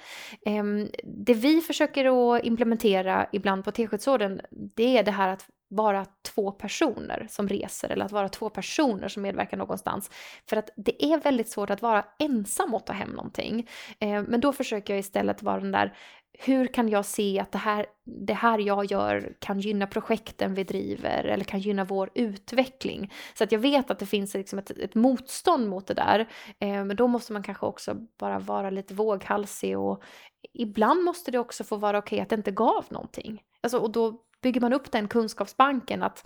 Ehm, 0.46 0.90
det 1.04 1.34
vi 1.34 1.62
försöker 1.62 2.36
att 2.36 2.46
implementera 2.46 3.28
ibland 3.32 3.64
på 3.64 3.72
Teskedsorden, 3.72 4.42
det 4.52 4.98
är 4.98 5.04
det 5.04 5.12
här 5.12 5.30
att 5.30 5.50
vara 5.76 6.06
två 6.22 6.52
personer 6.52 7.28
som 7.30 7.48
reser 7.48 7.90
eller 7.90 8.06
att 8.06 8.12
vara 8.12 8.30
två 8.30 8.50
personer 8.50 9.08
som 9.08 9.24
medverkar 9.24 9.58
någonstans. 9.58 10.10
För 10.50 10.58
att 10.58 10.70
det 10.76 11.06
är 11.06 11.18
väldigt 11.18 11.50
svårt 11.50 11.70
att 11.70 11.82
vara 11.82 12.06
ensam 12.20 12.74
och 12.74 12.86
ta 12.86 12.94
hem 12.94 13.10
någonting. 13.10 13.70
Eh, 14.00 14.24
men 14.24 14.40
då 14.40 14.54
försöker 14.54 14.94
jag 14.94 15.00
istället 15.00 15.44
vara 15.44 15.60
den 15.60 15.72
där 15.72 15.94
hur 16.40 16.68
kan 16.68 16.90
jag 16.90 17.06
se 17.06 17.40
att 17.40 17.52
det 17.52 17.58
här, 17.58 17.86
det 18.04 18.34
här 18.34 18.60
jag 18.60 18.86
gör 18.86 19.34
kan 19.40 19.60
gynna 19.60 19.88
projekten 19.88 20.54
vi 20.54 20.64
driver 20.64 21.24
eller 21.24 21.44
kan 21.44 21.60
gynna 21.60 21.84
vår 21.84 22.10
utveckling? 22.16 23.14
Så 23.34 23.44
att 23.44 23.52
jag 23.52 23.60
vet 23.60 23.92
att 23.92 24.00
det 24.00 24.06
finns 24.06 24.34
liksom 24.34 24.60
ett, 24.60 24.72
ett 24.72 24.96
motstånd 24.96 25.70
mot 25.70 25.88
det 25.88 25.94
där. 25.94 26.20
Eh, 26.60 26.86
men 26.86 26.96
då 26.96 27.08
måste 27.08 27.34
man 27.34 27.44
kanske 27.44 27.66
också 27.66 27.96
bara 28.20 28.40
vara 28.40 28.70
lite 28.70 28.94
våghalsig 28.94 29.80
och 29.80 30.04
ibland 30.54 31.04
måste 31.04 31.32
det 31.32 31.40
också 31.40 31.64
få 31.64 31.78
vara 31.78 31.98
okej 31.98 32.16
okay 32.16 32.24
att 32.24 32.30
det 32.30 32.36
inte 32.36 32.52
gav 32.52 32.86
någonting. 32.90 33.42
Alltså, 33.62 33.78
och 33.78 33.92
då 33.92 34.22
bygger 34.46 34.62
man 34.62 34.74
upp 34.74 34.92
den 34.92 35.08
kunskapsbanken 35.08 36.04
att 36.04 36.26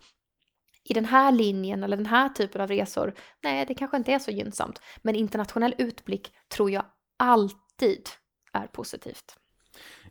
i 0.84 0.94
den 0.94 1.06
här 1.06 1.32
linjen 1.32 1.84
eller 1.84 1.98
den 1.98 2.06
här 2.06 2.30
typen 2.30 2.62
av 2.62 2.68
resor, 2.68 3.14
nej, 3.44 3.66
det 3.66 3.74
kanske 3.74 3.98
inte 3.98 4.12
är 4.12 4.20
så 4.20 4.32
gynnsamt. 4.32 4.82
Men 4.98 5.16
internationell 5.16 5.76
utblick 5.78 6.34
tror 6.48 6.72
jag 6.72 6.86
alltid 7.18 8.10
är 8.54 8.68
positivt. 8.68 9.36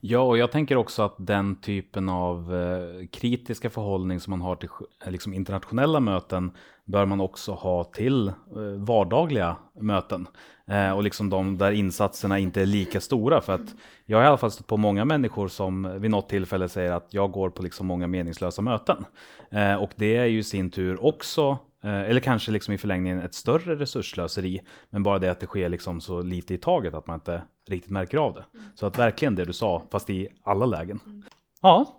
Ja, 0.00 0.20
och 0.20 0.38
jag 0.38 0.52
tänker 0.52 0.76
också 0.76 1.02
att 1.02 1.14
den 1.18 1.56
typen 1.56 2.08
av 2.08 2.54
eh, 2.54 3.06
kritiska 3.06 3.70
förhållning 3.70 4.20
som 4.20 4.30
man 4.30 4.40
har 4.40 4.56
till 4.56 4.68
eh, 5.04 5.10
liksom, 5.10 5.34
internationella 5.34 6.00
möten 6.00 6.50
bör 6.84 7.06
man 7.06 7.20
också 7.20 7.52
ha 7.52 7.84
till 7.84 8.28
eh, 8.28 8.34
vardagliga 8.76 9.56
möten. 9.80 10.28
Eh, 10.66 10.90
och 10.90 11.02
liksom 11.02 11.30
de 11.30 11.58
där 11.58 11.72
insatserna 11.72 12.38
inte 12.38 12.62
är 12.62 12.66
lika 12.66 13.00
stora. 13.00 13.40
För 13.40 13.52
att 13.52 13.74
jag 14.06 14.18
har 14.18 14.24
i 14.24 14.26
alla 14.26 14.36
fall 14.36 14.50
stött 14.50 14.66
på 14.66 14.76
många 14.76 15.04
människor 15.04 15.48
som 15.48 16.00
vid 16.00 16.10
något 16.10 16.28
tillfälle 16.28 16.68
säger 16.68 16.92
att 16.92 17.14
jag 17.14 17.32
går 17.32 17.50
på 17.50 17.62
liksom 17.62 17.86
många 17.86 18.06
meningslösa 18.06 18.62
möten. 18.62 19.04
Eh, 19.50 19.74
och 19.74 19.90
det 19.96 20.16
är 20.16 20.26
ju 20.26 20.38
i 20.38 20.44
sin 20.44 20.70
tur 20.70 21.04
också 21.04 21.58
eller 21.90 22.20
kanske 22.20 22.50
liksom 22.52 22.74
i 22.74 22.78
förlängningen 22.78 23.20
ett 23.20 23.34
större 23.34 23.76
resurslöseri. 23.76 24.60
Men 24.90 25.02
bara 25.02 25.18
det 25.18 25.30
att 25.30 25.40
det 25.40 25.46
sker 25.46 25.68
liksom 25.68 26.00
så 26.00 26.22
lite 26.22 26.54
i 26.54 26.58
taget 26.58 26.94
att 26.94 27.06
man 27.06 27.14
inte 27.14 27.42
riktigt 27.68 27.90
märker 27.90 28.18
av 28.18 28.34
det. 28.34 28.44
Mm. 28.54 28.66
Så 28.74 28.86
att 28.86 28.98
verkligen 28.98 29.34
det 29.34 29.44
du 29.44 29.52
sa, 29.52 29.82
fast 29.90 30.10
i 30.10 30.28
alla 30.42 30.66
lägen. 30.66 31.00
Mm. 31.06 31.22
Ja, 31.62 31.98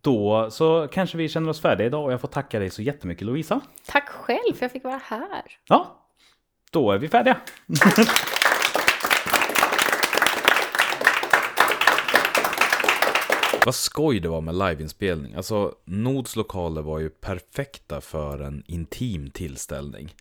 då 0.00 0.50
så 0.50 0.88
kanske 0.92 1.18
vi 1.18 1.28
känner 1.28 1.48
oss 1.50 1.60
färdiga 1.60 1.86
idag 1.86 2.04
och 2.04 2.12
jag 2.12 2.20
får 2.20 2.28
tacka 2.28 2.58
dig 2.58 2.70
så 2.70 2.82
jättemycket 2.82 3.26
Lovisa. 3.26 3.60
Tack 3.86 4.08
själv 4.08 4.40
för 4.44 4.52
att 4.52 4.60
jag 4.60 4.72
fick 4.72 4.84
vara 4.84 5.00
här. 5.04 5.42
Ja, 5.64 6.08
då 6.70 6.92
är 6.92 6.98
vi 6.98 7.08
färdiga. 7.08 7.36
Vad 13.64 13.74
skoj 13.74 14.20
det 14.20 14.28
var 14.28 14.40
med 14.40 14.54
liveinspelning. 14.54 15.34
Alltså, 15.34 15.74
Nods 15.84 16.36
lokaler 16.36 16.82
var 16.82 16.98
ju 16.98 17.10
perfekta 17.10 18.00
för 18.00 18.40
en 18.40 18.62
intim 18.66 19.30
tillställning. 19.30 20.14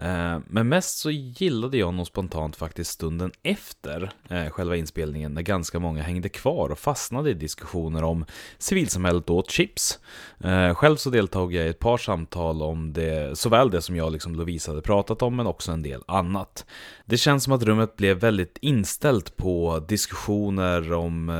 Eh, 0.00 0.38
men 0.46 0.68
mest 0.68 0.98
så 0.98 1.10
gillade 1.10 1.78
jag 1.78 1.94
nog 1.94 2.06
spontant 2.06 2.56
faktiskt 2.56 2.90
stunden 2.90 3.32
efter 3.42 4.12
eh, 4.28 4.50
själva 4.50 4.76
inspelningen 4.76 5.34
när 5.34 5.42
ganska 5.42 5.78
många 5.78 6.02
hängde 6.02 6.28
kvar 6.28 6.68
och 6.68 6.78
fastnade 6.78 7.30
i 7.30 7.34
diskussioner 7.34 8.04
om 8.04 8.24
civilsamhället 8.58 9.30
åt 9.30 9.50
chips. 9.50 9.98
Eh, 10.40 10.74
själv 10.74 10.96
så 10.96 11.10
deltog 11.10 11.54
jag 11.54 11.66
i 11.66 11.68
ett 11.68 11.78
par 11.78 11.98
samtal 11.98 12.62
om 12.62 12.92
det, 12.92 13.38
såväl 13.38 13.70
det 13.70 13.82
som 13.82 13.96
jag 13.96 14.12
liksom 14.12 14.34
Lovisa 14.34 14.70
hade 14.70 14.82
pratat 14.82 15.22
om 15.22 15.36
men 15.36 15.46
också 15.46 15.72
en 15.72 15.82
del 15.82 16.02
annat. 16.06 16.66
Det 17.04 17.16
känns 17.16 17.44
som 17.44 17.52
att 17.52 17.62
rummet 17.62 17.96
blev 17.96 18.16
väldigt 18.16 18.58
inställt 18.60 19.36
på 19.36 19.84
diskussioner 19.88 20.92
om 20.92 21.30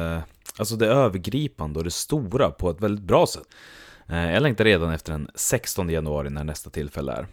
Alltså 0.61 0.76
det 0.76 0.86
övergripande 0.86 1.78
och 1.78 1.84
det 1.84 1.90
stora 1.90 2.50
på 2.50 2.70
ett 2.70 2.80
väldigt 2.80 3.04
bra 3.04 3.26
sätt. 3.26 3.46
Eh, 4.08 4.32
jag 4.32 4.42
längtar 4.42 4.64
redan 4.64 4.92
efter 4.92 5.12
den 5.12 5.30
16 5.34 5.90
januari 5.90 6.30
när 6.30 6.44
nästa 6.44 6.70
tillfälle 6.70 7.12
är. 7.12 7.26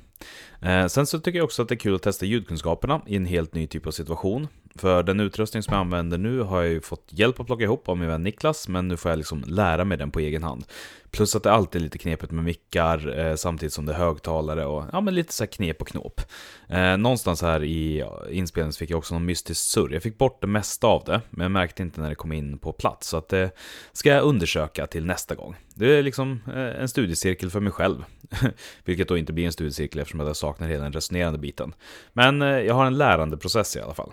Eh, 0.81 0.87
sen 0.87 1.05
så 1.05 1.19
tycker 1.19 1.39
jag 1.39 1.45
också 1.45 1.61
att 1.61 1.69
det 1.69 1.75
är 1.75 1.79
kul 1.79 1.95
att 1.95 2.01
testa 2.01 2.25
ljudkunskaperna 2.25 3.01
i 3.07 3.15
en 3.15 3.25
helt 3.25 3.53
ny 3.53 3.67
typ 3.67 3.87
av 3.87 3.91
situation. 3.91 4.47
För 4.77 5.03
den 5.03 5.19
utrustning 5.19 5.63
som 5.63 5.73
jag 5.73 5.81
använder 5.81 6.17
nu 6.17 6.39
har 6.41 6.61
jag 6.61 6.71
ju 6.71 6.81
fått 6.81 7.07
hjälp 7.09 7.39
att 7.39 7.45
plocka 7.45 7.63
ihop 7.63 7.89
av 7.89 7.97
min 7.97 8.07
vän 8.07 8.23
Niklas, 8.23 8.67
men 8.67 8.87
nu 8.87 8.97
får 8.97 9.11
jag 9.11 9.17
liksom 9.17 9.43
lära 9.47 9.85
mig 9.85 9.97
den 9.97 10.11
på 10.11 10.19
egen 10.19 10.43
hand. 10.43 10.65
Plus 11.11 11.35
att 11.35 11.43
det 11.43 11.51
alltid 11.51 11.81
är 11.81 11.83
lite 11.83 11.97
knepigt 11.97 12.31
med 12.31 12.43
mickar, 12.43 13.19
eh, 13.19 13.35
samtidigt 13.35 13.73
som 13.73 13.85
det 13.85 13.93
är 13.93 13.97
högtalare 13.97 14.65
och 14.65 14.85
ja, 14.91 15.01
men 15.01 15.15
lite 15.15 15.33
så 15.33 15.43
här 15.43 15.51
knep 15.51 15.81
och 15.81 15.87
knåp. 15.87 16.21
Eh, 16.69 16.97
någonstans 16.97 17.41
här 17.41 17.63
i 17.63 18.05
inspelningen 18.31 18.73
fick 18.73 18.89
jag 18.89 18.97
också 18.97 19.13
någon 19.13 19.25
mystisk 19.25 19.61
surr. 19.61 19.93
Jag 19.93 20.03
fick 20.03 20.17
bort 20.17 20.41
det 20.41 20.47
mesta 20.47 20.87
av 20.87 21.03
det, 21.05 21.21
men 21.29 21.43
jag 21.43 21.51
märkte 21.51 21.83
inte 21.83 22.01
när 22.01 22.09
det 22.09 22.15
kom 22.15 22.31
in 22.31 22.57
på 22.57 22.71
plats. 22.71 23.07
Så 23.07 23.17
att 23.17 23.29
det 23.29 23.51
ska 23.93 24.09
jag 24.09 24.23
undersöka 24.23 24.87
till 24.87 25.05
nästa 25.05 25.35
gång. 25.35 25.55
Det 25.75 25.97
är 25.97 26.03
liksom 26.03 26.39
eh, 26.47 26.81
en 26.81 26.89
studiecirkel 26.89 27.49
för 27.49 27.59
mig 27.59 27.71
själv. 27.71 28.03
Vilket 28.85 29.07
då 29.07 29.17
inte 29.17 29.33
blir 29.33 29.45
en 29.45 29.51
studiecirkel 29.51 30.01
eftersom 30.01 30.19
jag 30.19 30.35
saknar 30.35 30.67
hela 30.67 30.83
den 30.83 30.93
resonerande 30.93 31.39
biten. 31.39 31.73
Men 32.13 32.41
eh, 32.41 32.47
jag 32.47 32.73
har 32.73 32.85
en 32.85 32.97
lärandeprocess 32.97 33.75
i 33.75 33.81
alla 33.81 33.93
fall. 33.93 34.11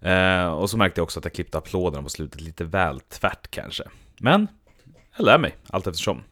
Eh, 0.00 0.46
och 0.46 0.70
så 0.70 0.76
märkte 0.76 1.00
jag 1.00 1.04
också 1.04 1.18
att 1.18 1.24
jag 1.24 1.34
klippte 1.34 1.58
applåderna 1.58 2.02
på 2.02 2.08
slutet 2.08 2.40
lite 2.40 2.64
väl 2.64 3.00
tvärt 3.00 3.50
kanske. 3.50 3.84
Men 4.20 4.48
jag 5.16 5.24
lär 5.24 5.38
mig 5.38 5.56
allt 5.70 5.86
eftersom. 5.86 6.22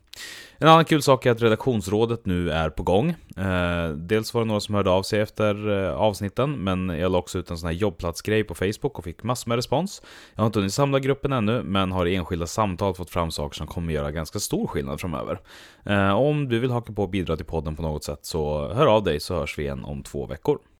En 0.62 0.68
annan 0.68 0.84
kul 0.84 1.02
sak 1.02 1.26
är 1.26 1.30
att 1.30 1.42
redaktionsrådet 1.42 2.26
nu 2.26 2.50
är 2.50 2.70
på 2.70 2.82
gång. 2.82 3.10
Eh, 3.36 3.88
dels 3.88 4.34
var 4.34 4.40
det 4.40 4.46
några 4.46 4.60
som 4.60 4.74
hörde 4.74 4.90
av 4.90 5.02
sig 5.02 5.20
efter 5.20 5.84
eh, 5.84 5.94
avsnitten, 5.94 6.64
men 6.64 6.88
jag 6.88 7.12
la 7.12 7.18
också 7.18 7.38
ut 7.38 7.50
en 7.50 7.58
sån 7.58 7.66
här 7.66 7.74
jobbplatsgrej 7.74 8.44
på 8.44 8.54
Facebook 8.54 8.98
och 8.98 9.04
fick 9.04 9.22
massor 9.22 9.48
med 9.48 9.56
respons. 9.56 10.02
Jag 10.34 10.42
har 10.42 10.46
inte 10.46 10.58
hunnit 10.58 10.72
samla 10.72 10.98
gruppen 10.98 11.32
ännu, 11.32 11.62
men 11.62 11.92
har 11.92 12.06
i 12.06 12.14
enskilda 12.14 12.46
samtal 12.46 12.94
fått 12.94 13.10
fram 13.10 13.30
saker 13.30 13.56
som 13.56 13.66
kommer 13.66 13.92
göra 13.92 14.10
ganska 14.10 14.38
stor 14.38 14.66
skillnad 14.66 15.00
framöver. 15.00 15.40
Eh, 15.84 16.12
om 16.12 16.48
du 16.48 16.58
vill 16.58 16.70
haka 16.70 16.92
på 16.92 17.02
och 17.02 17.10
bidra 17.10 17.36
till 17.36 17.46
podden 17.46 17.76
på 17.76 17.82
något 17.82 18.04
sätt 18.04 18.20
så 18.22 18.72
hör 18.72 18.86
av 18.86 19.04
dig 19.04 19.20
så 19.20 19.34
hörs 19.34 19.58
vi 19.58 19.62
igen 19.62 19.84
om 19.84 20.02
två 20.02 20.26
veckor. 20.26 20.58